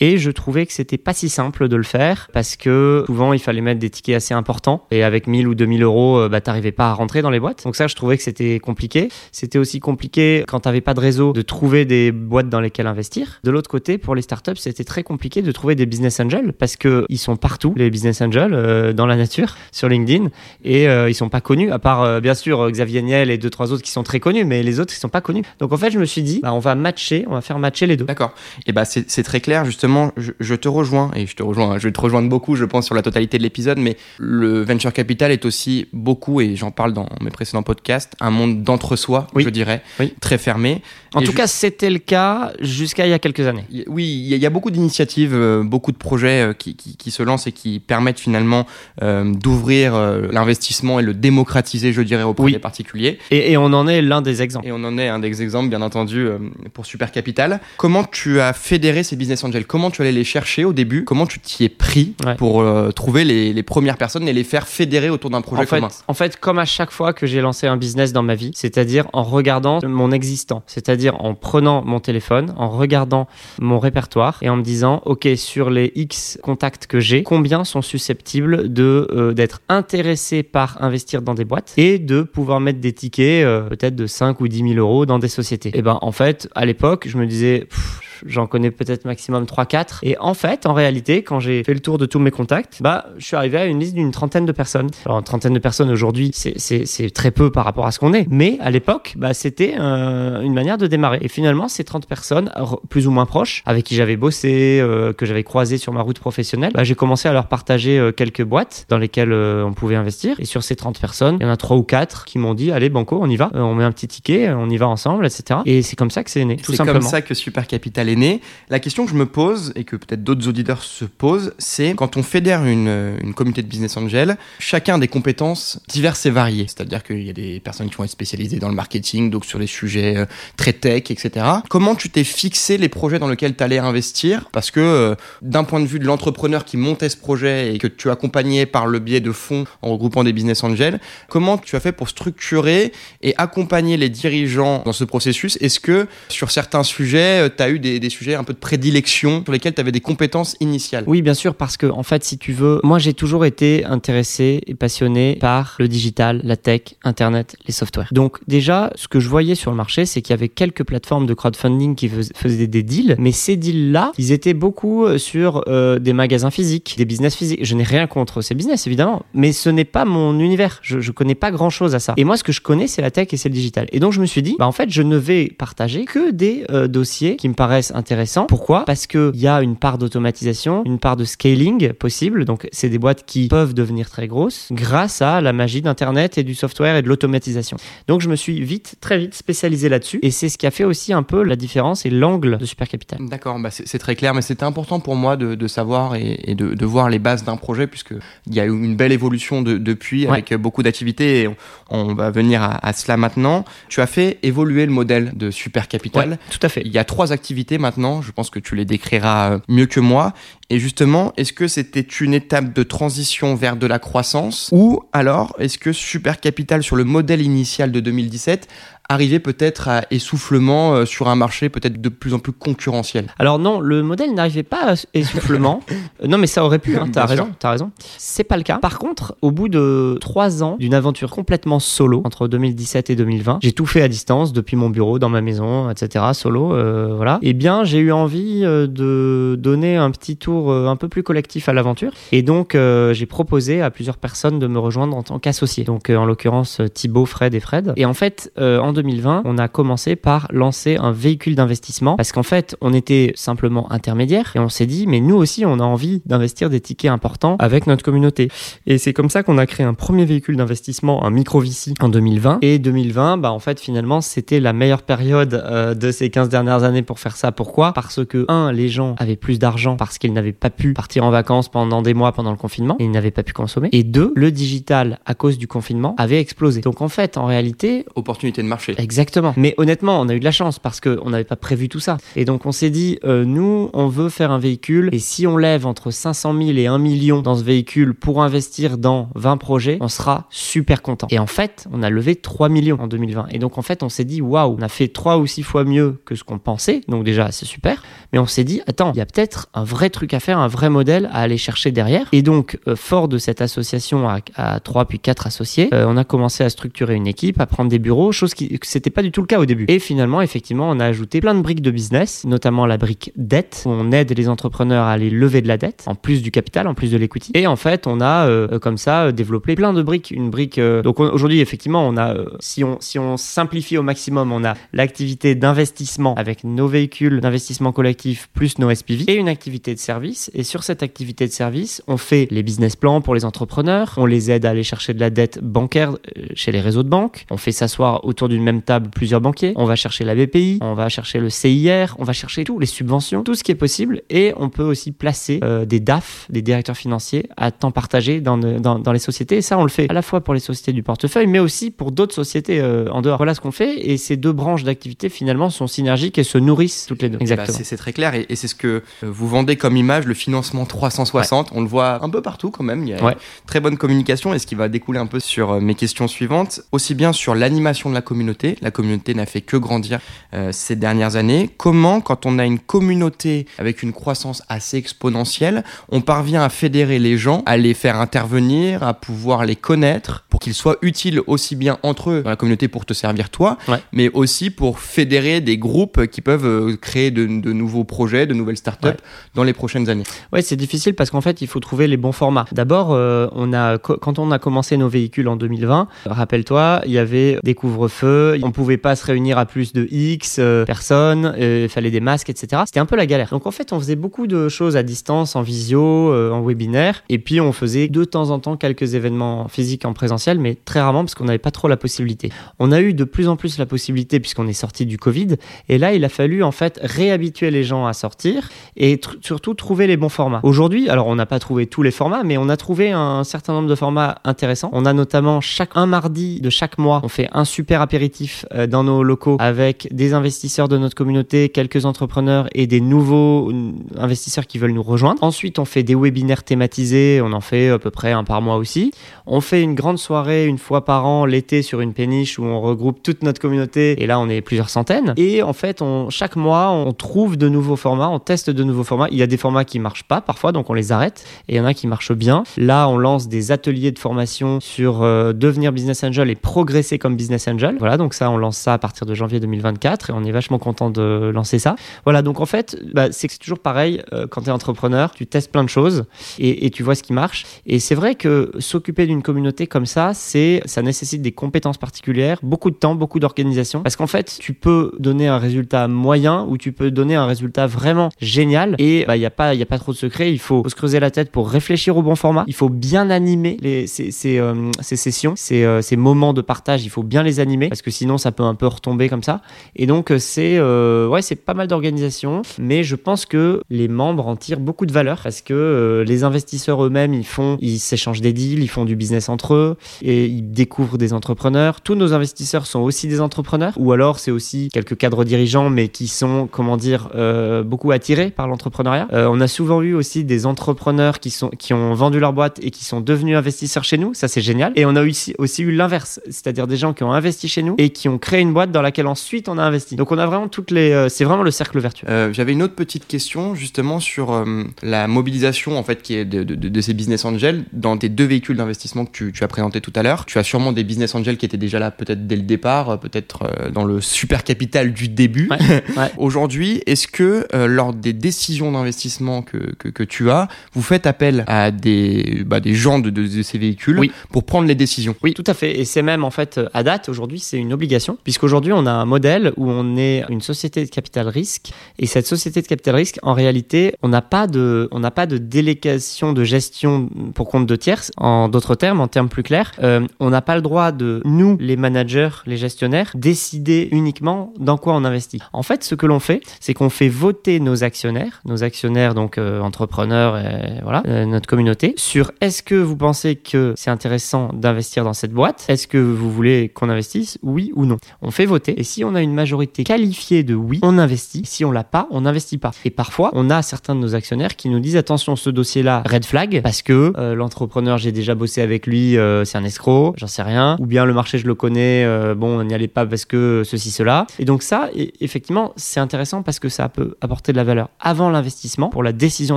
et 0.00 0.18
je 0.18 0.30
trouvais 0.30 0.66
que 0.66 0.72
c'était 0.72 0.98
pas 0.98 1.14
si 1.14 1.28
simple 1.28 1.68
de 1.68 1.76
le 1.76 1.82
faire 1.82 2.28
parce 2.32 2.56
que 2.56 3.04
souvent 3.06 3.32
il 3.32 3.38
fallait 3.38 3.60
mettre 3.60 3.80
des 3.80 3.90
tickets 3.90 4.16
assez 4.16 4.34
importants 4.34 4.86
et 4.90 5.02
avec 5.02 5.26
1000 5.26 5.48
ou 5.48 5.54
2000 5.54 5.82
euros, 5.82 6.28
bah 6.28 6.40
t'arrivais 6.40 6.72
pas 6.72 6.90
à 6.90 6.92
rentrer 6.92 7.22
dans 7.22 7.30
les 7.30 7.40
boîtes. 7.40 7.64
Donc 7.64 7.76
ça, 7.76 7.86
je 7.86 7.94
trouvais 7.94 8.16
que 8.16 8.22
c'était 8.22 8.58
compliqué. 8.60 9.08
C'était 9.32 9.58
aussi 9.58 9.80
compliqué 9.80 10.44
quand 10.46 10.60
t'avais 10.60 10.80
pas 10.80 10.94
de 10.94 11.00
réseau 11.00 11.32
de 11.32 11.42
trouver 11.42 11.84
des 11.84 12.12
boîtes 12.12 12.48
dans 12.48 12.60
lesquelles 12.60 12.86
investir. 12.86 13.40
De 13.44 13.50
l'autre 13.50 13.70
côté, 13.70 13.98
pour 13.98 14.14
les 14.14 14.22
startups, 14.22 14.56
c'était 14.56 14.84
très 14.84 15.02
compliqué 15.02 15.42
de 15.42 15.52
trouver 15.52 15.74
des 15.74 15.86
business 15.86 16.20
angels 16.20 16.52
parce 16.52 16.76
que 16.76 17.04
ils 17.08 17.18
sont 17.18 17.36
partout, 17.36 17.74
les 17.76 17.90
business 17.90 18.20
angels, 18.20 18.52
euh, 18.52 18.92
dans 18.92 19.06
la 19.06 19.16
nature, 19.16 19.56
sur 19.72 19.88
LinkedIn, 19.88 20.28
et 20.64 20.88
euh, 20.88 21.10
ils 21.10 21.14
sont 21.14 21.28
pas 21.28 21.40
connus, 21.40 21.70
à 21.70 21.78
part 21.78 22.02
euh, 22.02 22.20
bien 22.20 22.34
sûr 22.34 22.70
Xavier 22.70 23.02
Niel 23.02 23.30
et 23.30 23.38
deux 23.38 23.50
trois 23.50 23.72
autres 23.72 23.82
qui 23.82 23.90
sont 23.90 24.02
très 24.02 24.20
connus, 24.20 24.44
mais 24.44 24.62
les 24.62 24.80
autres 24.80 24.94
ils 24.94 24.98
sont 24.98 25.08
pas 25.08 25.20
connus. 25.20 25.42
Donc 25.58 25.72
en 25.72 25.76
fait, 25.76 25.90
je 25.90 25.98
me 25.98 26.04
suis 26.04 26.22
dit, 26.22 26.40
bah, 26.42 26.52
on 26.52 26.58
va 26.58 26.74
matcher, 26.74 27.24
on 27.28 27.34
va 27.34 27.40
faire 27.40 27.58
matcher 27.58 27.75
les 27.84 27.98
deux. 27.98 28.06
D'accord. 28.06 28.32
Et 28.66 28.72
bah 28.72 28.86
c'est 28.86 29.22
très 29.22 29.40
clair 29.40 29.66
justement. 29.66 30.12
Je, 30.16 30.32
je, 30.40 30.54
te 30.54 30.68
rejoins 30.68 31.10
et 31.14 31.26
je 31.26 31.36
te 31.36 31.42
rejoins. 31.42 31.78
Je 31.78 31.88
vais 31.88 31.92
te 31.92 32.00
rejoindre 32.00 32.30
beaucoup, 32.30 32.56
je 32.56 32.64
pense, 32.64 32.86
sur 32.86 32.94
la 32.94 33.02
totalité 33.02 33.36
de 33.36 33.42
l'épisode, 33.42 33.78
mais 33.78 33.98
le 34.18 34.62
venture 34.62 34.92
capital 34.92 35.30
est 35.30 35.44
aussi 35.44 35.88
beaucoup, 35.92 36.40
et 36.40 36.56
j'en 36.56 36.70
parle 36.70 36.92
dans 36.92 37.08
mes 37.20 37.30
précédents 37.30 37.62
podcasts, 37.62 38.14
un 38.20 38.30
monde 38.30 38.62
d'entre-soi, 38.62 39.26
oui. 39.34 39.42
je 39.42 39.50
dirais, 39.50 39.82
oui. 40.00 40.14
très 40.20 40.38
fermé. 40.38 40.82
En 41.14 41.20
et 41.20 41.24
tout 41.24 41.32
cas, 41.32 41.46
c'était 41.46 41.90
le 41.90 41.98
cas 41.98 42.52
jusqu'à 42.60 43.06
il 43.06 43.10
y 43.10 43.14
a 43.14 43.18
quelques 43.18 43.46
années. 43.46 43.64
Oui, 43.86 44.04
il 44.04 44.34
y, 44.34 44.38
y, 44.38 44.46
a 44.46 44.50
beaucoup 44.50 44.70
d'initiatives, 44.70 45.34
euh, 45.34 45.62
beaucoup 45.62 45.92
de 45.92 45.96
projets 45.96 46.48
euh, 46.48 46.52
qui, 46.52 46.76
qui, 46.76 46.96
qui, 46.96 47.10
se 47.10 47.22
lancent 47.22 47.46
et 47.46 47.52
qui 47.52 47.80
permettent 47.80 48.20
finalement 48.20 48.66
euh, 49.02 49.32
d'ouvrir 49.32 49.96
l'investissement 50.30 51.00
et 51.00 51.02
le 51.02 51.14
démocratiser, 51.14 51.92
je 51.92 52.02
dirais, 52.02 52.22
auprès 52.22 52.44
oui. 52.44 52.52
des 52.52 52.58
particuliers. 52.58 53.18
Et, 53.30 53.52
et, 53.52 53.56
on 53.56 53.66
en 53.66 53.88
est 53.88 54.02
l'un 54.02 54.20
des 54.20 54.42
exemples. 54.42 54.66
Et 54.66 54.72
on 54.72 54.84
en 54.84 54.98
est 54.98 55.08
un 55.08 55.18
des 55.18 55.42
exemples, 55.42 55.68
bien 55.68 55.82
entendu, 55.82 56.28
pour 56.74 56.84
Super 56.84 57.12
Capital. 57.12 57.60
Comment 57.76 58.04
tu 58.04 58.40
as 58.40 58.52
fédéré 58.52 59.02
ces 59.02 59.16
business 59.16 59.44
angels? 59.44 59.66
Comment 59.66 59.90
tu 59.90 60.02
allais 60.02 60.12
les 60.12 60.24
chercher 60.24 60.64
au 60.64 60.72
début? 60.72 61.04
Comment 61.04 61.26
tu 61.26 61.40
t'y 61.40 61.64
es 61.64 61.68
pris 61.68 62.14
ouais. 62.24 62.34
pour 62.36 62.60
euh, 62.60 62.90
trouver 62.90 63.24
les, 63.24 63.52
les, 63.52 63.62
premières 63.62 63.96
personnes 63.96 64.28
et 64.28 64.32
les 64.32 64.44
faire 64.44 64.66
fédérer 64.66 65.10
autour 65.10 65.30
d'un 65.30 65.40
projet 65.40 65.62
en 65.62 65.66
fait, 65.66 65.76
commun? 65.76 65.88
En 66.08 66.14
fait, 66.14 66.38
comme 66.38 66.58
à 66.58 66.64
chaque 66.64 66.90
fois 66.90 67.12
que 67.12 67.26
j'ai 67.26 67.40
lancé 67.40 67.66
un 67.66 67.76
business 67.76 68.12
dans 68.12 68.22
ma 68.22 68.34
vie, 68.34 68.50
c'est-à-dire 68.54 69.06
en 69.12 69.22
regardant 69.22 69.80
mon 69.86 70.12
existant, 70.12 70.62
c'est-à-dire 70.66 71.22
en 71.22 71.34
prenant 71.34 71.84
mon 71.84 72.00
téléphone, 72.00 72.54
en 72.56 72.68
regardant 72.68 73.26
mon 73.60 73.78
répertoire 73.78 74.38
et 74.42 74.48
en 74.48 74.56
me 74.56 74.62
disant, 74.62 75.02
OK, 75.04 75.28
sur 75.36 75.70
les 75.70 75.92
X 75.94 76.38
contacts 76.42 76.86
que 76.86 77.00
j'ai, 77.00 77.22
combien 77.22 77.64
sont 77.64 77.82
susceptibles 77.82 78.72
de 78.72 79.08
euh, 79.10 79.32
d'être 79.32 79.60
intéressés 79.68 80.42
par 80.42 80.82
investir 80.82 81.22
dans 81.22 81.34
des 81.34 81.44
boîtes 81.44 81.74
et 81.76 81.98
de 81.98 82.22
pouvoir 82.22 82.60
mettre 82.60 82.80
des 82.80 82.92
tickets 82.92 83.44
euh, 83.44 83.68
peut-être 83.68 83.96
de 83.96 84.06
5 84.06 84.40
ou 84.40 84.48
10 84.48 84.74
000 84.74 84.74
euros 84.74 85.06
dans 85.06 85.18
des 85.18 85.28
sociétés? 85.28 85.70
Et 85.74 85.82
ben 85.82 85.98
en 86.02 86.12
fait, 86.12 86.48
à 86.54 86.64
l'époque, 86.64 87.06
je 87.08 87.18
me 87.18 87.26
disais, 87.26 87.45
disais, 87.46 87.64
pff, 87.66 88.00
j'en 88.24 88.46
connais 88.46 88.70
peut-être 88.70 89.04
maximum 89.04 89.44
3-4. 89.44 89.98
Et 90.02 90.16
en 90.18 90.34
fait, 90.34 90.66
en 90.66 90.74
réalité, 90.74 91.22
quand 91.22 91.40
j'ai 91.40 91.62
fait 91.64 91.74
le 91.74 91.80
tour 91.80 91.98
de 91.98 92.06
tous 92.06 92.18
mes 92.18 92.30
contacts, 92.30 92.78
bah, 92.80 93.06
je 93.18 93.24
suis 93.24 93.36
arrivé 93.36 93.58
à 93.58 93.66
une 93.66 93.80
liste 93.80 93.94
d'une 93.94 94.10
trentaine 94.10 94.46
de 94.46 94.52
personnes. 94.52 94.90
Alors, 95.04 95.18
une 95.18 95.24
trentaine 95.24 95.54
de 95.54 95.58
personnes 95.58 95.90
aujourd'hui, 95.90 96.30
c'est 96.32 97.10
très 97.14 97.30
peu 97.30 97.50
par 97.50 97.64
rapport 97.64 97.86
à 97.86 97.90
ce 97.90 97.98
qu'on 97.98 98.12
est. 98.12 98.26
Mais 98.30 98.58
à 98.60 98.70
l'époque, 98.70 99.14
bah, 99.16 99.34
c'était 99.34 99.74
euh, 99.78 100.40
une 100.42 100.54
manière 100.54 100.78
de 100.78 100.86
démarrer. 100.86 101.18
Et 101.22 101.28
finalement, 101.28 101.68
ces 101.68 101.84
30 101.84 102.06
personnes, 102.06 102.50
plus 102.88 103.06
ou 103.06 103.10
moins 103.10 103.26
proches, 103.26 103.62
avec 103.66 103.84
qui 103.84 103.94
j'avais 103.94 104.16
bossé, 104.16 104.78
euh, 104.80 105.12
que 105.12 105.26
j'avais 105.26 105.44
croisé 105.44 105.78
sur 105.78 105.92
ma 105.92 106.02
route 106.02 106.18
professionnelle, 106.18 106.72
bah, 106.74 106.84
j'ai 106.84 106.94
commencé 106.94 107.28
à 107.28 107.32
leur 107.32 107.48
partager 107.48 107.98
euh, 107.98 108.12
quelques 108.12 108.42
boîtes 108.42 108.86
dans 108.88 108.98
lesquelles 108.98 109.32
on 109.32 109.72
pouvait 109.72 109.96
investir. 109.96 110.38
Et 110.38 110.44
sur 110.44 110.62
ces 110.62 110.76
30 110.76 111.00
personnes, 111.00 111.36
il 111.40 111.44
y 111.44 111.46
en 111.46 111.52
a 111.52 111.56
3 111.56 111.76
ou 111.76 111.82
4 111.82 112.24
qui 112.24 112.38
m'ont 112.38 112.54
dit, 112.54 112.70
allez, 112.72 112.88
Banco, 112.88 113.18
on 113.20 113.28
y 113.28 113.36
va, 113.36 113.50
on 113.54 113.74
met 113.74 113.84
un 113.84 113.92
petit 113.92 114.08
ticket, 114.08 114.50
on 114.50 114.68
y 114.68 114.76
va 114.76 114.88
ensemble, 114.88 115.26
etc. 115.26 115.60
Et 115.66 115.82
c'est 115.82 115.96
comme 115.96 116.10
ça 116.10 116.24
que 116.24 116.30
c'est 116.30 116.44
né. 116.44 116.56
C'est 116.62 116.76
comme 116.76 117.02
ça 117.02 117.22
que 117.22 117.34
Super 117.34 117.66
Capital 117.66 118.05
est 118.08 118.16
né. 118.16 118.40
La 118.68 118.80
question 118.80 119.04
que 119.04 119.10
je 119.10 119.16
me 119.16 119.26
pose, 119.26 119.72
et 119.76 119.84
que 119.84 119.96
peut-être 119.96 120.22
d'autres 120.22 120.48
auditeurs 120.48 120.82
se 120.82 121.04
posent, 121.04 121.54
c'est 121.58 121.94
quand 121.94 122.16
on 122.16 122.22
fédère 122.22 122.64
une, 122.64 123.16
une 123.22 123.34
communauté 123.34 123.62
de 123.62 123.68
business 123.68 123.96
angel, 123.96 124.36
chacun 124.58 124.96
a 124.96 124.98
des 124.98 125.08
compétences 125.08 125.80
diverses 125.88 126.26
et 126.26 126.30
variées. 126.30 126.66
C'est-à-dire 126.66 127.02
qu'il 127.02 127.22
y 127.22 127.30
a 127.30 127.32
des 127.32 127.60
personnes 127.60 127.88
qui 127.88 127.96
vont 127.96 128.04
être 128.04 128.10
spécialisées 128.10 128.58
dans 128.58 128.68
le 128.68 128.74
marketing, 128.74 129.30
donc 129.30 129.44
sur 129.44 129.58
les 129.58 129.66
sujets 129.66 130.16
euh, 130.16 130.26
très 130.56 130.72
tech, 130.72 131.10
etc. 131.10 131.46
Comment 131.68 131.94
tu 131.94 132.10
t'es 132.10 132.24
fixé 132.24 132.78
les 132.78 132.88
projets 132.88 133.18
dans 133.18 133.28
lesquels 133.28 133.56
tu 133.56 133.62
allais 133.62 133.78
investir? 133.78 134.48
Parce 134.52 134.70
que 134.70 134.80
euh, 134.80 135.14
d'un 135.42 135.64
point 135.64 135.80
de 135.80 135.86
vue 135.86 135.98
de 135.98 136.04
l'entrepreneur 136.04 136.64
qui 136.64 136.76
montait 136.76 137.08
ce 137.08 137.16
projet 137.16 137.74
et 137.74 137.78
que 137.78 137.86
tu 137.86 138.10
accompagnais 138.10 138.66
par 138.66 138.86
le 138.86 138.98
biais 138.98 139.20
de 139.20 139.32
fonds 139.32 139.64
en 139.82 139.90
regroupant 139.92 140.24
des 140.24 140.32
business 140.32 140.62
angels, 140.64 141.00
comment 141.28 141.58
tu 141.58 141.76
as 141.76 141.80
fait 141.80 141.92
pour 141.92 142.08
structurer 142.08 142.92
et 143.22 143.34
accompagner 143.36 143.96
les 143.96 144.08
dirigeants 144.08 144.82
dans 144.84 144.92
ce 144.92 145.04
processus? 145.04 145.58
Est-ce 145.60 145.80
que 145.80 146.06
sur 146.28 146.50
certains 146.50 146.82
sujets, 146.82 147.46
euh, 147.46 147.48
tu 147.54 147.62
as 147.62 147.70
eu 147.70 147.78
des, 147.78 147.95
des, 148.00 148.10
sujets 148.10 148.34
un 148.34 148.44
peu 148.44 148.52
de 148.52 148.58
prédilection 148.58 149.42
sur 149.44 149.52
lesquels 149.52 149.74
tu 149.74 149.80
avais 149.80 149.92
des 149.92 150.00
compétences 150.00 150.56
initiales 150.60 151.04
Oui, 151.06 151.22
bien 151.22 151.34
sûr, 151.34 151.54
parce 151.54 151.76
que 151.76 151.86
en 151.86 152.02
fait, 152.02 152.24
si 152.24 152.38
tu 152.38 152.52
veux, 152.52 152.80
moi 152.84 152.98
j'ai 152.98 153.14
toujours 153.14 153.44
été 153.44 153.84
intéressé 153.84 154.62
et 154.66 154.74
passionné 154.74 155.36
par 155.40 155.76
le 155.78 155.88
digital, 155.88 156.40
la 156.44 156.56
tech, 156.56 156.82
Internet, 157.04 157.56
les 157.66 157.72
softwares. 157.72 158.08
Donc 158.12 158.38
déjà, 158.46 158.90
ce 158.94 159.08
que 159.08 159.20
je 159.20 159.28
voyais 159.28 159.54
sur 159.54 159.70
le 159.70 159.76
marché, 159.76 160.06
c'est 160.06 160.22
qu'il 160.22 160.32
y 160.32 160.34
avait 160.34 160.48
quelques 160.48 160.84
plateformes 160.84 161.26
de 161.26 161.34
crowdfunding 161.34 161.94
qui 161.94 162.08
faisaient 162.08 162.66
des 162.66 162.82
deals, 162.82 163.16
mais 163.18 163.32
ces 163.32 163.56
deals-là, 163.56 164.12
ils 164.18 164.32
étaient 164.32 164.54
beaucoup 164.54 165.04
euh, 165.04 165.18
sur 165.18 165.64
euh, 165.68 165.98
des 165.98 166.12
magasins 166.12 166.50
physiques, 166.50 166.94
des 166.98 167.04
business 167.04 167.34
physiques. 167.34 167.64
Je 167.64 167.74
n'ai 167.74 167.82
rien 167.82 168.06
contre 168.06 168.40
ces 168.40 168.54
business, 168.54 168.86
évidemment, 168.86 169.24
mais 169.34 169.52
ce 169.52 169.70
n'est 169.70 169.84
pas 169.84 170.04
mon 170.04 170.38
univers. 170.38 170.78
Je, 170.82 171.00
je 171.00 171.12
connais 171.12 171.34
pas 171.34 171.50
grand-chose 171.50 171.94
à 171.94 171.98
ça. 171.98 172.14
Et 172.16 172.24
moi, 172.24 172.36
ce 172.36 172.44
que 172.44 172.52
je 172.52 172.60
connais, 172.60 172.86
c'est 172.86 173.02
la 173.02 173.10
tech 173.10 173.28
et 173.32 173.36
c'est 173.36 173.48
le 173.48 173.54
digital. 173.54 173.86
Et 173.92 174.00
donc, 174.00 174.12
je 174.12 174.20
me 174.20 174.26
suis 174.26 174.42
dit, 174.42 174.56
bah, 174.58 174.66
en 174.66 174.72
fait, 174.72 174.90
je 174.90 175.02
ne 175.02 175.16
vais 175.16 175.46
partager 175.46 176.04
que 176.04 176.30
des 176.30 176.64
euh, 176.70 176.88
dossiers 176.88 177.36
qui 177.36 177.48
me 177.48 177.54
paraissent 177.54 177.85
intéressants. 177.94 178.46
Pourquoi? 178.46 178.84
Parce 178.84 179.06
qu'il 179.06 179.36
y 179.36 179.46
a 179.46 179.62
une 179.62 179.76
part 179.76 179.98
d'automatisation, 179.98 180.82
une 180.84 180.98
part 180.98 181.16
de 181.16 181.24
scaling 181.24 181.92
possible. 181.92 182.44
Donc, 182.44 182.68
c'est 182.72 182.88
des 182.88 182.98
boîtes 182.98 183.24
qui 183.26 183.48
peuvent 183.48 183.74
devenir 183.74 184.10
très 184.10 184.26
grosses 184.26 184.68
grâce 184.72 185.22
à 185.22 185.40
la 185.40 185.52
magie 185.52 185.82
d'Internet 185.82 186.38
et 186.38 186.44
du 186.44 186.54
software 186.54 186.96
et 186.96 187.02
de 187.02 187.08
l'automatisation. 187.08 187.76
Donc, 188.08 188.20
je 188.20 188.28
me 188.28 188.36
suis 188.36 188.62
vite, 188.62 188.96
très 189.00 189.18
vite 189.18 189.34
spécialisé 189.34 189.88
là-dessus. 189.88 190.18
Et 190.22 190.30
c'est 190.30 190.48
ce 190.48 190.58
qui 190.58 190.66
a 190.66 190.70
fait 190.70 190.84
aussi 190.84 191.12
un 191.12 191.22
peu 191.22 191.42
la 191.42 191.56
différence 191.56 192.06
et 192.06 192.10
l'angle 192.10 192.58
de 192.58 192.64
Super 192.64 192.88
Capital. 192.88 193.18
D'accord, 193.20 193.58
bah 193.58 193.70
c'est 193.70 193.98
très 193.98 194.16
clair, 194.16 194.34
mais 194.34 194.42
c'était 194.42 194.64
important 194.64 195.00
pour 195.00 195.16
moi 195.16 195.36
de, 195.36 195.54
de 195.54 195.66
savoir 195.66 196.14
et, 196.14 196.38
et 196.44 196.54
de, 196.54 196.74
de, 196.74 196.86
voir 196.86 197.08
les 197.08 197.18
bases 197.18 197.44
d'un 197.44 197.56
projet, 197.56 197.86
puisqu'il 197.86 198.54
y 198.54 198.60
a 198.60 198.64
eu 198.64 198.70
une 198.70 198.96
belle 198.96 199.12
évolution 199.12 199.62
de, 199.62 199.78
depuis 199.78 200.26
avec 200.26 200.54
beaucoup 200.54 200.82
d'activités 200.82 201.42
et 201.42 201.48
on, 201.48 201.56
on, 201.90 202.14
va 202.14 202.30
venir 202.30 202.62
à, 202.62 202.86
à, 202.86 202.92
cela 202.92 203.16
maintenant. 203.16 203.64
Tu 203.88 204.00
as 204.00 204.06
fait 204.06 204.38
évoluer 204.42 204.86
le 204.86 204.92
modèle 204.92 205.32
de 205.36 205.50
Super 205.50 205.88
Capital. 205.88 206.30
Ouais, 206.30 206.38
tout 206.50 206.58
à 206.62 206.68
fait. 206.68 206.82
Il 206.84 206.92
y 206.92 206.98
a 206.98 207.04
trois 207.04 207.32
activités 207.32 207.75
maintenant, 207.78 208.22
je 208.22 208.32
pense 208.32 208.50
que 208.50 208.58
tu 208.58 208.74
les 208.74 208.84
décriras 208.84 209.58
mieux 209.68 209.86
que 209.86 210.00
moi. 210.00 210.32
Et 210.68 210.78
justement, 210.78 211.32
est-ce 211.36 211.52
que 211.52 211.68
c'était 211.68 212.00
une 212.00 212.34
étape 212.34 212.72
de 212.72 212.82
transition 212.82 213.54
vers 213.54 213.76
de 213.76 213.86
la 213.86 213.98
croissance? 213.98 214.68
Ou 214.72 215.02
alors 215.12 215.54
est-ce 215.58 215.78
que 215.78 215.92
Super 215.92 216.40
Capital 216.40 216.82
sur 216.82 216.96
le 216.96 217.04
modèle 217.04 217.40
initial 217.40 217.92
de 217.92 218.00
2017 218.00 218.68
arriver 219.08 219.38
peut-être 219.38 219.88
à 219.88 220.04
essoufflement 220.10 220.94
euh, 220.94 221.04
sur 221.04 221.28
un 221.28 221.36
marché 221.36 221.68
peut-être 221.68 222.00
de 222.00 222.08
plus 222.08 222.34
en 222.34 222.38
plus 222.38 222.52
concurrentiel 222.52 223.26
Alors 223.38 223.58
non, 223.58 223.80
le 223.80 224.02
modèle 224.02 224.34
n'arrivait 224.34 224.62
pas 224.62 224.92
à 224.92 224.94
essoufflement. 225.14 225.80
Non, 226.26 226.38
mais 226.38 226.46
ça 226.46 226.64
aurait 226.64 226.78
pu. 226.78 226.96
Hein, 226.96 227.08
t'as 227.12 227.26
raison. 227.26 227.48
As 227.62 227.70
raison. 227.70 227.90
C'est 228.16 228.44
pas 228.44 228.56
le 228.56 228.62
cas. 228.62 228.78
Par 228.78 228.98
contre, 228.98 229.36
au 229.42 229.50
bout 229.50 229.68
de 229.68 230.18
trois 230.20 230.62
ans 230.62 230.76
d'une 230.78 230.94
aventure 230.94 231.30
complètement 231.30 231.78
solo 231.78 232.22
entre 232.24 232.48
2017 232.48 233.10
et 233.10 233.16
2020, 233.16 233.58
j'ai 233.62 233.72
tout 233.72 233.86
fait 233.86 234.02
à 234.02 234.08
distance 234.08 234.52
depuis 234.52 234.76
mon 234.76 234.88
bureau, 234.88 235.18
dans 235.18 235.28
ma 235.28 235.40
maison, 235.40 235.90
etc. 235.90 236.24
Solo, 236.32 236.74
euh, 236.74 237.12
voilà. 237.14 237.38
Eh 237.42 237.52
bien, 237.52 237.84
j'ai 237.84 237.98
eu 237.98 238.12
envie 238.12 238.62
euh, 238.64 238.86
de 238.86 239.56
donner 239.58 239.96
un 239.96 240.10
petit 240.10 240.36
tour 240.36 240.72
un 240.72 240.96
peu 240.96 241.08
plus 241.08 241.22
collectif 241.22 241.68
à 241.68 241.72
l'aventure, 241.72 242.12
et 242.32 242.42
donc 242.42 242.76
j'ai 243.12 243.26
proposé 243.26 243.82
à 243.82 243.90
plusieurs 243.90 244.16
personnes 244.16 244.58
de 244.58 244.66
me 244.66 244.78
rejoindre 244.78 245.16
en 245.16 245.22
tant 245.22 245.38
qu'associé. 245.38 245.84
Donc 245.84 246.10
en 246.10 246.24
l'occurrence 246.24 246.80
Thibaut, 246.94 247.26
Fred 247.26 247.54
et 247.54 247.60
Fred. 247.60 247.92
Et 247.96 248.04
en 248.04 248.14
fait, 248.14 248.52
en 248.58 248.92
2020, 248.96 249.42
on 249.44 249.58
a 249.58 249.68
commencé 249.68 250.16
par 250.16 250.48
lancer 250.50 250.96
un 250.96 251.12
véhicule 251.12 251.54
d'investissement 251.54 252.16
parce 252.16 252.32
qu'en 252.32 252.42
fait, 252.42 252.76
on 252.80 252.92
était 252.92 253.32
simplement 253.36 253.90
intermédiaire 253.92 254.52
et 254.56 254.58
on 254.58 254.68
s'est 254.68 254.86
dit, 254.86 255.06
mais 255.06 255.20
nous 255.20 255.36
aussi, 255.36 255.64
on 255.64 255.78
a 255.78 255.84
envie 255.84 256.22
d'investir 256.26 256.70
des 256.70 256.80
tickets 256.80 257.10
importants 257.10 257.56
avec 257.58 257.86
notre 257.86 258.02
communauté. 258.02 258.50
Et 258.86 258.98
c'est 258.98 259.12
comme 259.12 259.30
ça 259.30 259.42
qu'on 259.42 259.58
a 259.58 259.66
créé 259.66 259.86
un 259.86 259.94
premier 259.94 260.24
véhicule 260.24 260.56
d'investissement, 260.56 261.24
un 261.24 261.30
micro 261.30 261.60
VC 261.60 261.94
en 262.00 262.08
2020. 262.08 262.58
Et 262.62 262.78
2020, 262.78 263.38
bah, 263.38 263.52
en 263.52 263.58
fait, 263.58 263.80
finalement, 263.80 264.20
c'était 264.20 264.60
la 264.60 264.72
meilleure 264.72 265.02
période 265.02 265.54
euh, 265.54 265.94
de 265.94 266.10
ces 266.10 266.30
15 266.30 266.48
dernières 266.48 266.82
années 266.82 267.02
pour 267.02 267.18
faire 267.18 267.36
ça. 267.36 267.52
Pourquoi? 267.52 267.92
Parce 267.92 268.24
que, 268.24 268.44
un, 268.48 268.72
les 268.72 268.88
gens 268.88 269.14
avaient 269.18 269.36
plus 269.36 269.58
d'argent 269.58 269.96
parce 269.96 270.18
qu'ils 270.18 270.32
n'avaient 270.32 270.52
pas 270.52 270.70
pu 270.70 270.92
partir 270.92 271.24
en 271.24 271.30
vacances 271.30 271.68
pendant 271.68 272.02
des 272.02 272.14
mois 272.14 272.32
pendant 272.32 272.50
le 272.50 272.56
confinement 272.56 272.96
et 272.98 273.04
ils 273.04 273.10
n'avaient 273.10 273.30
pas 273.30 273.42
pu 273.42 273.52
consommer. 273.52 273.88
Et 273.92 274.02
deux, 274.02 274.32
le 274.34 274.50
digital, 274.50 275.18
à 275.26 275.34
cause 275.34 275.58
du 275.58 275.68
confinement, 275.68 276.14
avait 276.18 276.40
explosé. 276.40 276.80
Donc, 276.80 277.02
en 277.02 277.08
fait, 277.08 277.36
en 277.36 277.46
réalité. 277.46 278.04
Opportunité 278.14 278.62
de 278.62 278.68
marché 278.68 278.85
Exactement. 278.98 279.54
Mais 279.56 279.74
honnêtement, 279.76 280.20
on 280.20 280.28
a 280.28 280.34
eu 280.34 280.40
de 280.40 280.44
la 280.44 280.50
chance 280.50 280.78
parce 280.78 281.00
qu'on 281.00 281.30
n'avait 281.30 281.44
pas 281.44 281.56
prévu 281.56 281.88
tout 281.88 282.00
ça. 282.00 282.18
Et 282.36 282.44
donc 282.44 282.66
on 282.66 282.72
s'est 282.72 282.90
dit, 282.90 283.18
euh, 283.24 283.44
nous, 283.44 283.90
on 283.92 284.08
veut 284.08 284.28
faire 284.28 284.50
un 284.50 284.58
véhicule 284.58 285.10
et 285.12 285.18
si 285.18 285.46
on 285.46 285.56
lève 285.56 285.86
entre 285.86 286.10
500 286.10 286.54
000 286.56 286.70
et 286.78 286.86
1 286.86 286.98
million 286.98 287.42
dans 287.42 287.56
ce 287.56 287.64
véhicule 287.64 288.14
pour 288.14 288.42
investir 288.42 288.98
dans 288.98 289.28
20 289.34 289.56
projets, 289.56 289.98
on 290.00 290.08
sera 290.08 290.46
super 290.50 291.02
content. 291.02 291.26
Et 291.30 291.38
en 291.38 291.46
fait, 291.46 291.86
on 291.92 292.02
a 292.02 292.10
levé 292.10 292.36
3 292.36 292.68
millions 292.68 292.98
en 293.00 293.06
2020. 293.06 293.48
Et 293.50 293.58
donc 293.58 293.78
en 293.78 293.82
fait, 293.82 294.02
on 294.02 294.08
s'est 294.08 294.24
dit, 294.24 294.40
waouh, 294.40 294.76
on 294.78 294.82
a 294.82 294.88
fait 294.88 295.08
3 295.08 295.38
ou 295.38 295.46
6 295.46 295.62
fois 295.62 295.84
mieux 295.84 296.20
que 296.24 296.34
ce 296.34 296.44
qu'on 296.44 296.58
pensait. 296.58 297.00
Donc 297.08 297.24
déjà, 297.24 297.50
c'est 297.52 297.66
super. 297.66 298.02
Mais 298.32 298.38
on 298.38 298.46
s'est 298.46 298.64
dit, 298.64 298.80
attends, 298.86 299.12
il 299.12 299.18
y 299.18 299.22
a 299.22 299.26
peut-être 299.26 299.68
un 299.74 299.84
vrai 299.84 300.10
truc 300.10 300.34
à 300.34 300.40
faire, 300.40 300.58
un 300.58 300.68
vrai 300.68 300.90
modèle 300.90 301.28
à 301.32 301.40
aller 301.40 301.58
chercher 301.58 301.90
derrière. 301.90 302.26
Et 302.32 302.42
donc, 302.42 302.78
euh, 302.88 302.96
fort 302.96 303.28
de 303.28 303.38
cette 303.38 303.60
association 303.60 304.28
à, 304.28 304.40
à 304.54 304.80
3 304.80 305.06
puis 305.06 305.18
4 305.18 305.46
associés, 305.46 305.88
euh, 305.92 306.06
on 306.08 306.16
a 306.16 306.24
commencé 306.24 306.64
à 306.64 306.70
structurer 306.70 307.14
une 307.14 307.26
équipe, 307.26 307.60
à 307.60 307.66
prendre 307.66 307.90
des 307.90 307.98
bureaux, 307.98 308.32
chose 308.32 308.54
qui 308.54 308.75
c'était 308.82 309.10
pas 309.10 309.22
du 309.22 309.30
tout 309.30 309.40
le 309.40 309.46
cas 309.46 309.58
au 309.58 309.66
début. 309.66 309.86
Et 309.88 309.98
finalement, 309.98 310.40
effectivement, 310.40 310.90
on 310.90 311.00
a 311.00 311.04
ajouté 311.04 311.40
plein 311.40 311.54
de 311.54 311.60
briques 311.60 311.82
de 311.82 311.90
business, 311.90 312.44
notamment 312.44 312.86
la 312.86 312.98
brique 312.98 313.32
dette, 313.36 313.82
où 313.86 313.90
on 313.90 314.12
aide 314.12 314.36
les 314.36 314.48
entrepreneurs 314.48 315.04
à 315.04 315.12
aller 315.12 315.30
lever 315.30 315.62
de 315.62 315.68
la 315.68 315.76
dette, 315.76 316.04
en 316.06 316.14
plus 316.14 316.42
du 316.42 316.50
capital, 316.50 316.86
en 316.86 316.94
plus 316.94 317.10
de 317.10 317.16
l'equity. 317.16 317.52
Et 317.54 317.66
en 317.66 317.76
fait, 317.76 318.06
on 318.06 318.20
a 318.20 318.46
euh, 318.48 318.78
comme 318.78 318.98
ça 318.98 319.32
développé 319.32 319.74
plein 319.74 319.92
de 319.92 320.02
briques. 320.02 320.30
Une 320.30 320.50
brique. 320.50 320.78
Euh, 320.78 321.02
donc 321.02 321.20
aujourd'hui, 321.20 321.60
effectivement, 321.60 322.06
on 322.06 322.16
a, 322.16 322.34
euh, 322.34 322.46
si 322.60 322.84
on 322.84 322.98
si 323.00 323.18
on 323.18 323.36
simplifie 323.36 323.98
au 323.98 324.02
maximum, 324.02 324.52
on 324.52 324.64
a 324.64 324.74
l'activité 324.92 325.54
d'investissement 325.54 326.34
avec 326.34 326.64
nos 326.64 326.88
véhicules 326.88 327.40
d'investissement 327.40 327.92
collectif 327.92 328.48
plus 328.54 328.78
nos 328.78 328.92
SPV 328.94 329.24
et 329.28 329.36
une 329.36 329.48
activité 329.48 329.94
de 329.94 329.98
service. 329.98 330.50
Et 330.54 330.62
sur 330.62 330.82
cette 330.82 331.02
activité 331.02 331.46
de 331.46 331.52
service, 331.52 332.02
on 332.06 332.16
fait 332.16 332.48
les 332.50 332.62
business 332.62 332.96
plans 332.96 333.20
pour 333.20 333.34
les 333.34 333.44
entrepreneurs, 333.44 334.14
on 334.16 334.26
les 334.26 334.50
aide 334.50 334.66
à 334.66 334.70
aller 334.70 334.82
chercher 334.82 335.14
de 335.14 335.20
la 335.20 335.30
dette 335.30 335.62
bancaire 335.62 336.16
chez 336.54 336.72
les 336.72 336.80
réseaux 336.80 337.02
de 337.02 337.08
banques, 337.08 337.46
on 337.50 337.56
fait 337.56 337.72
s'asseoir 337.72 338.24
autour 338.24 338.48
d'une 338.48 338.62
même 338.66 338.82
table 338.82 339.10
plusieurs 339.10 339.40
banquiers, 339.40 339.72
on 339.76 339.84
va 339.84 339.96
chercher 339.96 340.24
la 340.24 340.34
BPI, 340.34 340.78
on 340.82 340.94
va 340.94 341.08
chercher 341.08 341.38
le 341.38 341.48
CIR, 341.48 342.16
on 342.18 342.24
va 342.24 342.32
chercher 342.32 342.64
tout, 342.64 342.78
les 342.78 342.86
subventions, 342.86 343.44
tout 343.44 343.54
ce 343.54 343.62
qui 343.62 343.70
est 343.70 343.76
possible, 343.76 344.22
et 344.28 344.52
on 344.56 344.68
peut 344.68 344.82
aussi 344.82 345.12
placer 345.12 345.60
euh, 345.62 345.84
des 345.84 346.00
DAF, 346.00 346.46
des 346.50 346.62
directeurs 346.62 346.96
financiers, 346.96 347.48
à 347.56 347.70
temps 347.70 347.92
partagé 347.92 348.40
dans, 348.40 348.58
dans, 348.58 348.98
dans, 348.98 349.12
les 349.12 349.20
sociétés, 349.20 349.58
et 349.58 349.62
ça 349.62 349.78
on 349.78 349.84
le 349.84 349.88
fait 349.88 350.10
à 350.10 350.12
la 350.12 350.22
fois 350.22 350.40
pour 350.42 350.52
les 350.52 350.60
sociétés 350.60 350.92
du 350.92 351.02
portefeuille, 351.02 351.46
mais 351.46 351.60
aussi 351.60 351.90
pour 351.90 352.10
d'autres 352.10 352.34
sociétés 352.34 352.80
euh, 352.80 353.08
en 353.12 353.22
dehors. 353.22 353.36
Voilà 353.38 353.54
ce 353.54 353.60
qu'on 353.60 353.70
fait, 353.70 354.10
et 354.10 354.16
ces 354.16 354.36
deux 354.36 354.52
branches 354.52 354.82
d'activité 354.82 355.28
finalement 355.28 355.70
sont 355.70 355.86
synergiques 355.86 356.38
et 356.38 356.44
se 356.44 356.58
nourrissent 356.58 357.06
toutes 357.06 357.22
les 357.22 357.28
deux. 357.28 357.38
Exactement. 357.40 357.78
Bah, 357.78 357.84
c'est 357.84 357.96
très 357.96 358.12
clair, 358.12 358.34
et, 358.34 358.46
et 358.48 358.56
c'est 358.56 358.68
ce 358.68 358.74
que 358.74 358.88
euh, 358.88 359.02
vous 359.22 359.48
vendez 359.48 359.76
comme 359.76 359.96
image 359.96 360.26
le 360.26 360.34
financement 360.34 360.84
360. 360.84 361.70
On 361.72 361.80
le 361.82 361.86
voit 361.88 362.24
un 362.24 362.28
peu 362.28 362.42
partout 362.42 362.70
quand 362.70 362.84
même. 362.84 363.04
Il 363.04 363.10
y 363.10 363.14
a 363.14 363.20
une 363.20 363.34
très 363.66 363.78
bonne 363.78 363.96
communication 363.96 364.52
et 364.54 364.58
ce 364.58 364.66
qui 364.66 364.74
va 364.74 364.88
découler 364.88 365.20
un 365.20 365.26
peu 365.26 365.38
sur 365.38 365.80
mes 365.80 365.94
questions 365.94 366.26
suivantes. 366.26 366.80
Aussi 366.90 367.14
bien 367.14 367.32
sur 367.32 367.54
l'animation 367.54 368.10
de 368.10 368.14
la 368.14 368.22
communauté. 368.22 368.55
La 368.80 368.90
communauté 368.90 369.34
n'a 369.34 369.46
fait 369.46 369.60
que 369.60 369.76
grandir 369.76 370.20
euh, 370.54 370.70
ces 370.72 370.96
dernières 370.96 371.36
années. 371.36 371.70
Comment, 371.76 372.20
quand 372.20 372.46
on 372.46 372.58
a 372.58 372.64
une 372.64 372.78
communauté 372.78 373.66
avec 373.78 374.02
une 374.02 374.12
croissance 374.12 374.62
assez 374.68 374.96
exponentielle, 374.96 375.84
on 376.08 376.20
parvient 376.20 376.62
à 376.62 376.68
fédérer 376.68 377.18
les 377.18 377.36
gens, 377.36 377.62
à 377.66 377.76
les 377.76 377.94
faire 377.94 378.20
intervenir, 378.20 379.02
à 379.02 379.14
pouvoir 379.14 379.64
les 379.64 379.76
connaître 379.76 380.44
pour 380.48 380.60
qu'ils 380.60 380.74
soient 380.74 380.96
utiles 381.02 381.40
aussi 381.46 381.76
bien 381.76 381.98
entre 382.02 382.30
eux 382.30 382.42
dans 382.42 382.50
la 382.50 382.56
communauté 382.56 382.88
pour 382.88 383.04
te 383.04 383.14
servir 383.14 383.50
toi, 383.50 383.76
mais 384.12 384.30
aussi 384.30 384.70
pour 384.70 384.98
fédérer 384.98 385.60
des 385.60 385.78
groupes 385.78 386.26
qui 386.26 386.40
peuvent 386.40 386.66
euh, 386.66 386.96
créer 386.96 387.30
de, 387.30 387.46
nouveaux 387.46 388.04
projets, 388.04 388.46
de 388.46 388.54
nouvelles 388.54 388.76
startups 388.76 389.20
dans 389.54 389.64
les 389.64 389.72
prochaines 389.72 390.08
années. 390.08 390.24
Ouais, 390.52 390.62
c'est 390.62 390.76
difficile 390.76 391.14
parce 391.14 391.30
qu'en 391.30 391.40
fait, 391.40 391.60
il 391.60 391.66
faut 391.66 391.80
trouver 391.80 392.06
les 392.06 392.16
bons 392.16 392.32
formats. 392.32 392.66
D'abord, 392.72 393.12
euh, 393.12 393.48
on 393.52 393.72
a 393.72 393.98
quand 393.98 394.38
on 394.38 394.50
a 394.50 394.58
commencé 394.58 394.96
nos 394.96 395.08
véhicules 395.08 395.48
en 395.48 395.56
2020, 395.56 396.08
rappelle-toi, 396.26 397.02
il 397.06 397.12
y 397.12 397.18
avait 397.18 397.58
des 397.62 397.74
couvre-feux, 397.74 398.45
on 398.62 398.70
pouvait 398.70 398.96
pas 398.96 399.16
se 399.16 399.24
réunir 399.26 399.58
à 399.58 399.66
plus 399.66 399.92
de 399.92 400.06
X 400.10 400.56
euh, 400.58 400.84
personnes, 400.84 401.54
il 401.58 401.88
fallait 401.88 402.10
des 402.10 402.20
masques, 402.20 402.50
etc. 402.50 402.82
C'était 402.86 403.00
un 403.00 403.06
peu 403.06 403.16
la 403.16 403.26
galère. 403.26 403.50
Donc 403.50 403.66
en 403.66 403.70
fait, 403.70 403.92
on 403.92 403.98
faisait 403.98 404.16
beaucoup 404.16 404.46
de 404.46 404.68
choses 404.68 404.96
à 404.96 405.02
distance, 405.02 405.56
en 405.56 405.62
visio, 405.62 406.32
en 406.52 406.62
webinaire, 406.62 407.22
et 407.28 407.38
puis 407.38 407.60
on 407.60 407.72
faisait 407.72 408.08
de 408.08 408.24
temps 408.24 408.50
en 408.50 408.58
temps 408.58 408.76
quelques 408.76 409.14
événements 409.14 409.68
physiques 409.68 410.04
en 410.04 410.12
présentiel, 410.12 410.58
mais 410.58 410.76
très 410.84 411.00
rarement 411.00 411.24
parce 411.24 411.34
qu'on 411.34 411.44
n'avait 411.44 411.58
pas 411.58 411.70
trop 411.70 411.88
la 411.88 411.96
possibilité. 411.96 412.50
On 412.78 412.92
a 412.92 413.00
eu 413.00 413.14
de 413.14 413.24
plus 413.24 413.48
en 413.48 413.56
plus 413.56 413.78
la 413.78 413.86
possibilité 413.86 414.40
puisqu'on 414.40 414.66
est 414.66 414.72
sorti 414.72 415.06
du 415.06 415.18
Covid, 415.18 415.56
et 415.88 415.98
là, 415.98 416.14
il 416.14 416.24
a 416.24 416.28
fallu 416.28 416.62
en 416.62 416.72
fait 416.72 416.98
réhabituer 417.02 417.70
les 417.70 417.84
gens 417.84 418.06
à 418.06 418.12
sortir 418.12 418.68
et 418.96 419.20
surtout 419.40 419.74
trouver 419.74 420.06
les 420.06 420.16
bons 420.16 420.28
formats. 420.28 420.60
Aujourd'hui, 420.62 421.08
alors 421.08 421.26
on 421.26 421.34
n'a 421.34 421.46
pas 421.46 421.58
trouvé 421.58 421.86
tous 421.86 422.02
les 422.02 422.10
formats, 422.10 422.42
mais 422.44 422.56
on 422.58 422.68
a 422.68 422.76
trouvé 422.76 423.12
un 423.12 423.44
certain 423.44 423.72
nombre 423.72 423.88
de 423.88 423.94
formats 423.94 424.36
intéressants. 424.44 424.90
On 424.92 425.06
a 425.06 425.12
notamment 425.12 425.60
chaque 425.60 425.90
un 425.94 426.06
mardi 426.06 426.60
de 426.60 426.70
chaque 426.70 426.98
mois, 426.98 427.20
on 427.22 427.28
fait 427.28 427.48
un 427.52 427.64
super 427.64 428.00
apéritif 428.00 428.25
euh, 428.74 428.86
dans 428.86 429.04
nos 429.04 429.22
locaux 429.22 429.56
avec 429.58 430.08
des 430.10 430.34
investisseurs 430.34 430.88
de 430.88 430.98
notre 430.98 431.14
communauté, 431.14 431.68
quelques 431.68 432.04
entrepreneurs 432.04 432.68
et 432.74 432.86
des 432.86 433.00
nouveaux 433.00 433.72
investisseurs 434.16 434.66
qui 434.66 434.78
veulent 434.78 434.92
nous 434.92 435.02
rejoindre. 435.02 435.42
Ensuite, 435.42 435.78
on 435.78 435.84
fait 435.84 436.02
des 436.02 436.14
webinaires 436.14 436.62
thématisés, 436.62 437.40
on 437.42 437.52
en 437.52 437.60
fait 437.60 437.90
à 437.90 437.98
peu 437.98 438.10
près 438.10 438.32
un 438.32 438.44
par 438.44 438.62
mois 438.62 438.76
aussi. 438.76 439.12
On 439.46 439.60
fait 439.60 439.82
une 439.82 439.94
grande 439.94 440.18
soirée 440.18 440.66
une 440.66 440.78
fois 440.78 441.04
par 441.04 441.26
an 441.26 441.44
l'été 441.44 441.82
sur 441.82 442.00
une 442.00 442.12
péniche 442.12 442.58
où 442.58 442.64
on 442.64 442.80
regroupe 442.80 443.22
toute 443.22 443.42
notre 443.42 443.60
communauté 443.60 444.22
et 444.22 444.26
là 444.26 444.38
on 444.40 444.48
est 444.48 444.60
plusieurs 444.60 444.90
centaines. 444.90 445.34
Et 445.36 445.62
en 445.62 445.72
fait, 445.72 446.02
chaque 446.30 446.56
mois, 446.56 446.90
on 446.90 447.12
trouve 447.12 447.56
de 447.56 447.68
nouveaux 447.68 447.96
formats, 447.96 448.28
on 448.28 448.38
teste 448.38 448.70
de 448.70 448.84
nouveaux 448.84 449.04
formats. 449.04 449.28
Il 449.30 449.38
y 449.38 449.42
a 449.42 449.46
des 449.46 449.56
formats 449.56 449.84
qui 449.84 449.98
marchent 449.98 450.24
pas 450.24 450.40
parfois, 450.40 450.72
donc 450.72 450.90
on 450.90 450.94
les 450.94 451.12
arrête. 451.12 451.44
Et 451.68 451.74
il 451.74 451.76
y 451.76 451.80
en 451.80 451.84
a 451.84 451.94
qui 451.94 452.06
marchent 452.06 452.32
bien. 452.32 452.64
Là, 452.76 453.08
on 453.08 453.18
lance 453.18 453.48
des 453.48 453.72
ateliers 453.72 454.12
de 454.12 454.18
formation 454.18 454.80
sur 454.80 455.22
euh, 455.22 455.52
devenir 455.52 455.92
business 455.92 456.24
angel 456.24 456.50
et 456.50 456.54
progresser 456.54 457.18
comme 457.18 457.36
business 457.36 457.68
angel. 457.68 457.96
Voilà, 457.98 458.15
donc 458.16 458.34
ça, 458.34 458.50
on 458.50 458.56
lance 458.56 458.76
ça 458.76 458.94
à 458.94 458.98
partir 458.98 459.26
de 459.26 459.34
janvier 459.34 459.60
2024 459.60 460.30
et 460.30 460.32
on 460.32 460.44
est 460.44 460.50
vachement 460.50 460.78
content 460.78 461.10
de 461.10 461.50
lancer 461.54 461.78
ça. 461.78 461.96
Voilà, 462.24 462.42
donc 462.42 462.60
en 462.60 462.66
fait, 462.66 462.96
bah, 463.12 463.28
c'est 463.32 463.48
toujours 463.58 463.78
pareil 463.78 464.22
euh, 464.32 464.46
quand 464.46 464.62
tu 464.62 464.68
es 464.68 464.70
entrepreneur, 464.70 465.32
tu 465.32 465.46
testes 465.46 465.70
plein 465.70 465.84
de 465.84 465.88
choses 465.88 466.24
et, 466.58 466.90
tu 466.90 467.02
vois 467.02 467.14
ce 467.14 467.22
qui 467.22 467.32
marche. 467.32 467.64
Et 467.86 467.98
c'est 467.98 468.14
vrai 468.14 468.34
que 468.34 468.70
s'occuper 468.78 469.26
d'une 469.26 469.42
communauté 469.42 469.86
comme 469.86 470.06
ça, 470.06 470.32
c'est 470.34 470.82
ça 470.84 471.02
nécessite 471.02 471.42
des 471.42 471.52
compétences 471.52 471.98
particulières, 471.98 472.58
beaucoup 472.62 472.90
de 472.90 472.96
temps, 472.96 473.14
beaucoup 473.14 473.38
d'organisation. 473.38 474.02
Parce 474.02 474.16
qu'en 474.16 474.26
fait, 474.26 474.56
tu 474.60 474.72
peux 474.72 475.12
donner 475.18 475.48
un 475.48 475.58
résultat 475.58 476.08
moyen 476.08 476.66
ou 476.68 476.78
tu 476.78 476.92
peux 476.92 477.10
donner 477.10 477.34
un 477.34 477.46
résultat 477.46 477.86
vraiment 477.86 478.30
génial. 478.40 478.94
Et 478.98 479.20
il 479.20 479.26
bah, 479.26 479.36
n'y 479.36 479.44
a, 479.44 479.50
pas, 479.50 479.74
y 479.74 479.82
a 479.82 479.86
pas 479.86 479.98
trop 479.98 480.12
de 480.12 480.16
secret. 480.16 480.52
Il 480.52 480.58
faut 480.58 480.88
se 480.88 480.94
creuser 480.94 481.20
la 481.20 481.30
tête 481.30 481.50
pour 481.50 481.68
réfléchir 481.68 482.16
au 482.16 482.22
bon 482.22 482.36
format. 482.36 482.64
Il 482.66 482.74
faut 482.74 482.88
bien 482.88 483.30
animer 483.30 483.76
les, 483.80 484.06
ces, 484.06 484.30
ces, 484.30 484.58
euh, 484.58 484.90
ces 485.00 485.16
sessions, 485.16 485.54
ces, 485.56 485.84
euh, 485.84 486.02
ces, 486.02 486.16
moments 486.16 486.52
de 486.52 486.60
partage. 486.60 487.04
Il 487.04 487.10
faut 487.10 487.22
bien 487.22 487.42
les 487.42 487.60
animer 487.60 487.88
sinon, 488.10 488.38
ça 488.38 488.52
peut 488.52 488.62
un 488.62 488.74
peu 488.74 488.86
retomber 488.86 489.28
comme 489.28 489.42
ça. 489.42 489.62
Et 489.94 490.06
donc, 490.06 490.30
euh, 490.30 490.38
c'est 490.38 490.80
ouais, 490.80 491.42
c'est 491.42 491.56
pas 491.56 491.74
mal 491.74 491.88
d'organisation. 491.88 492.62
Mais 492.78 493.04
je 493.04 493.16
pense 493.16 493.46
que 493.46 493.82
les 493.90 494.08
membres 494.08 494.46
en 494.46 494.56
tirent 494.56 494.80
beaucoup 494.80 495.06
de 495.06 495.12
valeur 495.12 495.40
parce 495.42 495.60
que 495.60 496.24
les 496.26 496.44
investisseurs 496.44 497.04
eux-mêmes, 497.04 497.34
ils 497.34 497.46
font, 497.46 497.78
ils 497.80 497.98
s'échangent 497.98 498.40
des 498.40 498.52
deals, 498.52 498.82
ils 498.82 498.88
font 498.88 499.04
du 499.04 499.16
business 499.16 499.48
entre 499.48 499.74
eux 499.74 499.96
et 500.22 500.46
ils 500.46 500.70
découvrent 500.70 501.18
des 501.18 501.32
entrepreneurs. 501.32 502.00
Tous 502.00 502.14
nos 502.14 502.32
investisseurs 502.32 502.86
sont 502.86 503.00
aussi 503.00 503.28
des 503.28 503.40
entrepreneurs 503.40 503.92
ou 503.96 504.12
alors 504.12 504.38
c'est 504.38 504.50
aussi 504.50 504.88
quelques 504.92 505.16
cadres 505.16 505.44
dirigeants 505.44 505.90
mais 505.90 506.08
qui 506.08 506.28
sont, 506.28 506.68
comment 506.70 506.96
dire, 506.96 507.30
euh, 507.34 507.82
beaucoup 507.82 508.10
attirés 508.10 508.50
par 508.50 508.68
l'entrepreneuriat. 508.68 509.28
Euh, 509.32 509.48
on 509.50 509.60
a 509.60 509.68
souvent 509.68 510.02
eu 510.02 510.14
aussi 510.14 510.44
des 510.44 510.66
entrepreneurs 510.66 511.40
qui, 511.40 511.50
sont, 511.50 511.68
qui 511.70 511.94
ont 511.94 512.14
vendu 512.14 512.40
leur 512.40 512.52
boîte 512.52 512.78
et 512.82 512.90
qui 512.90 513.04
sont 513.04 513.20
devenus 513.20 513.56
investisseurs 513.56 514.04
chez 514.04 514.18
nous. 514.18 514.34
Ça, 514.34 514.48
c'est 514.48 514.60
génial. 514.60 514.92
Et 514.96 515.04
on 515.04 515.16
a 515.16 515.22
aussi, 515.22 515.54
aussi 515.58 515.82
eu 515.82 515.92
l'inverse, 515.92 516.40
c'est-à-dire 516.46 516.86
des 516.86 516.96
gens 516.96 517.12
qui 517.12 517.24
ont 517.24 517.32
investi 517.32 517.68
chez 517.68 517.82
nous 517.82 517.95
et 517.98 518.10
qui 518.10 518.28
ont 518.28 518.38
créé 518.38 518.60
une 518.60 518.72
boîte 518.72 518.90
dans 518.90 519.02
laquelle 519.02 519.26
ensuite 519.26 519.68
on 519.68 519.78
a 519.78 519.82
investi. 519.82 520.16
Donc 520.16 520.32
on 520.32 520.38
a 520.38 520.46
vraiment 520.46 520.68
toutes 520.68 520.90
les. 520.90 521.12
Euh, 521.12 521.28
c'est 521.28 521.44
vraiment 521.44 521.62
le 521.62 521.70
cercle 521.70 521.98
vertueux. 521.98 522.26
J'avais 522.52 522.72
une 522.72 522.82
autre 522.82 522.94
petite 522.94 523.26
question 523.26 523.74
justement 523.74 524.20
sur 524.20 524.64
la 525.02 525.26
mobilisation 525.28 525.98
en 525.98 526.02
fait 526.02 526.22
qui 526.22 526.34
est 526.34 526.44
de, 526.44 526.62
de, 526.62 527.00
ces 527.00 527.14
business 527.14 527.44
angels 527.44 527.84
dans 527.92 528.16
tes 528.16 528.28
deux 528.28 528.44
véhicules 528.44 528.76
d'investissement 528.76 529.24
que 529.24 529.32
tu, 529.32 529.52
tu 529.52 529.64
as 529.64 529.68
présenté 529.68 530.00
tout 530.00 530.12
à 530.14 530.22
l'heure. 530.22 530.44
Tu 530.46 530.58
as 530.58 530.62
sûrement 530.62 530.92
des 530.92 531.04
business 531.04 531.34
angels 531.34 531.56
qui 531.56 531.66
étaient 531.66 531.76
déjà 531.76 531.98
là 531.98 532.10
peut-être 532.10 532.46
dès 532.46 532.56
le 532.56 532.62
départ, 532.62 533.18
peut-être 533.20 533.90
dans 533.92 534.04
le 534.04 534.20
super 534.20 534.64
capital 534.64 535.12
du 535.12 535.28
début. 535.28 535.68
Aujourd'hui, 536.38 537.02
est-ce 537.06 537.28
que 537.28 537.66
euh, 537.74 537.86
lors 537.86 538.12
des 538.12 538.32
décisions 538.32 538.92
d'investissement 538.92 539.62
que, 539.62 539.78
que, 539.94 540.22
tu 540.22 540.50
as, 540.50 540.68
vous 540.92 541.02
faites 541.02 541.26
appel 541.26 541.64
à 541.66 541.90
des, 541.90 542.62
bah, 542.66 542.80
des 542.80 542.94
gens 542.94 543.18
de, 543.18 543.30
de, 543.30 543.62
ces 543.62 543.78
véhicules 543.78 544.30
pour 544.50 544.64
prendre 544.64 544.86
les 544.88 544.94
décisions? 544.94 545.34
Oui, 545.42 545.54
tout 545.54 545.64
à 545.66 545.74
fait. 545.74 545.98
Et 545.98 546.04
c'est 546.04 546.22
même 546.22 546.44
en 546.44 546.50
fait 546.50 546.80
à 546.92 547.02
date, 547.02 547.28
aujourd'hui, 547.28 547.60
c'est 547.60 547.78
une 547.78 547.85
obligation, 547.92 548.38
puisqu'aujourd'hui, 548.44 548.92
on 548.92 549.06
a 549.06 549.12
un 549.12 549.24
modèle 549.24 549.72
où 549.76 549.90
on 549.90 550.16
est 550.16 550.44
une 550.48 550.60
société 550.60 551.04
de 551.04 551.10
capital 551.10 551.48
risque. 551.48 551.92
Et 552.18 552.26
cette 552.26 552.46
société 552.46 552.82
de 552.82 552.86
capital 552.86 553.14
risque, 553.14 553.38
en 553.42 553.54
réalité, 553.54 554.14
on 554.22 554.28
n'a 554.28 554.42
pas 554.42 554.66
de, 554.66 555.08
on 555.10 555.20
n'a 555.20 555.30
pas 555.30 555.46
de 555.46 555.58
délégation 555.58 556.52
de 556.52 556.64
gestion 556.64 557.28
pour 557.54 557.68
compte 557.68 557.86
de 557.86 557.96
tierces. 557.96 558.32
En 558.36 558.68
d'autres 558.68 558.94
termes, 558.94 559.20
en 559.20 559.28
termes 559.28 559.48
plus 559.48 559.62
clairs, 559.62 559.92
euh, 560.02 560.26
on 560.40 560.50
n'a 560.50 560.62
pas 560.62 560.76
le 560.76 560.82
droit 560.82 561.12
de, 561.12 561.42
nous, 561.44 561.76
les 561.80 561.96
managers, 561.96 562.50
les 562.66 562.76
gestionnaires, 562.76 563.32
décider 563.34 564.08
uniquement 564.12 564.72
dans 564.78 564.98
quoi 564.98 565.14
on 565.14 565.24
investit. 565.24 565.60
En 565.72 565.82
fait, 565.82 566.04
ce 566.04 566.14
que 566.14 566.26
l'on 566.26 566.40
fait, 566.40 566.60
c'est 566.80 566.94
qu'on 566.94 567.10
fait 567.10 567.28
voter 567.28 567.80
nos 567.80 568.04
actionnaires, 568.04 568.60
nos 568.64 568.82
actionnaires 568.82 569.34
donc 569.34 569.58
euh, 569.58 569.80
entrepreneurs, 569.80 570.56
et, 570.58 571.00
voilà, 571.02 571.22
euh, 571.26 571.44
notre 571.46 571.68
communauté, 571.68 572.14
sur 572.16 572.52
est-ce 572.60 572.82
que 572.82 572.94
vous 572.94 573.16
pensez 573.16 573.56
que 573.56 573.94
c'est 573.96 574.10
intéressant 574.10 574.70
d'investir 574.72 575.24
dans 575.24 575.32
cette 575.32 575.52
boîte 575.52 575.84
Est-ce 575.88 576.06
que 576.06 576.18
vous 576.18 576.50
voulez 576.50 576.88
qu'on 576.88 577.08
investisse 577.08 577.58
Oui 577.76 577.92
ou 577.94 578.06
non 578.06 578.16
On 578.40 578.50
fait 578.50 578.64
voter 578.64 578.98
et 578.98 579.04
si 579.04 579.22
on 579.22 579.34
a 579.34 579.42
une 579.42 579.52
majorité 579.52 580.02
qualifiée 580.02 580.62
de 580.62 580.74
oui, 580.74 580.98
on 581.02 581.18
investit. 581.18 581.60
Si 581.66 581.84
on 581.84 581.92
l'a 581.92 582.04
pas, 582.04 582.26
on 582.30 582.40
n'investit 582.40 582.78
pas. 582.78 582.92
Et 583.04 583.10
parfois, 583.10 583.50
on 583.52 583.68
a 583.68 583.82
certains 583.82 584.14
de 584.14 584.20
nos 584.20 584.34
actionnaires 584.34 584.76
qui 584.76 584.88
nous 584.88 584.98
disent 584.98 585.18
attention, 585.18 585.56
ce 585.56 585.68
dossier-là, 585.68 586.22
red 586.24 586.46
flag, 586.46 586.80
parce 586.82 587.02
que 587.02 587.34
euh, 587.36 587.54
l'entrepreneur, 587.54 588.16
j'ai 588.16 588.32
déjà 588.32 588.54
bossé 588.54 588.80
avec 588.80 589.06
lui, 589.06 589.36
c'est 589.66 589.76
un 589.76 589.84
escroc, 589.84 590.32
j'en 590.38 590.46
sais 590.46 590.62
rien. 590.62 590.96
Ou 591.00 591.04
bien 591.04 591.26
le 591.26 591.34
marché, 591.34 591.58
je 591.58 591.66
le 591.66 591.74
connais, 591.74 592.26
bon, 592.54 592.80
on 592.80 592.84
n'y 592.84 592.94
allait 592.94 593.08
pas 593.08 593.26
parce 593.26 593.44
que 593.44 593.82
ceci, 593.84 594.10
cela. 594.10 594.46
Et 594.58 594.64
donc 594.64 594.82
ça, 594.82 595.10
effectivement, 595.40 595.92
c'est 595.96 596.20
intéressant 596.20 596.62
parce 596.62 596.78
que 596.78 596.88
ça 596.88 597.10
peut 597.10 597.34
apporter 597.42 597.72
de 597.72 597.76
la 597.76 597.84
valeur 597.84 598.08
avant 598.20 598.48
l'investissement, 598.48 599.10
pour 599.10 599.22
la 599.22 599.32
décision 599.32 599.76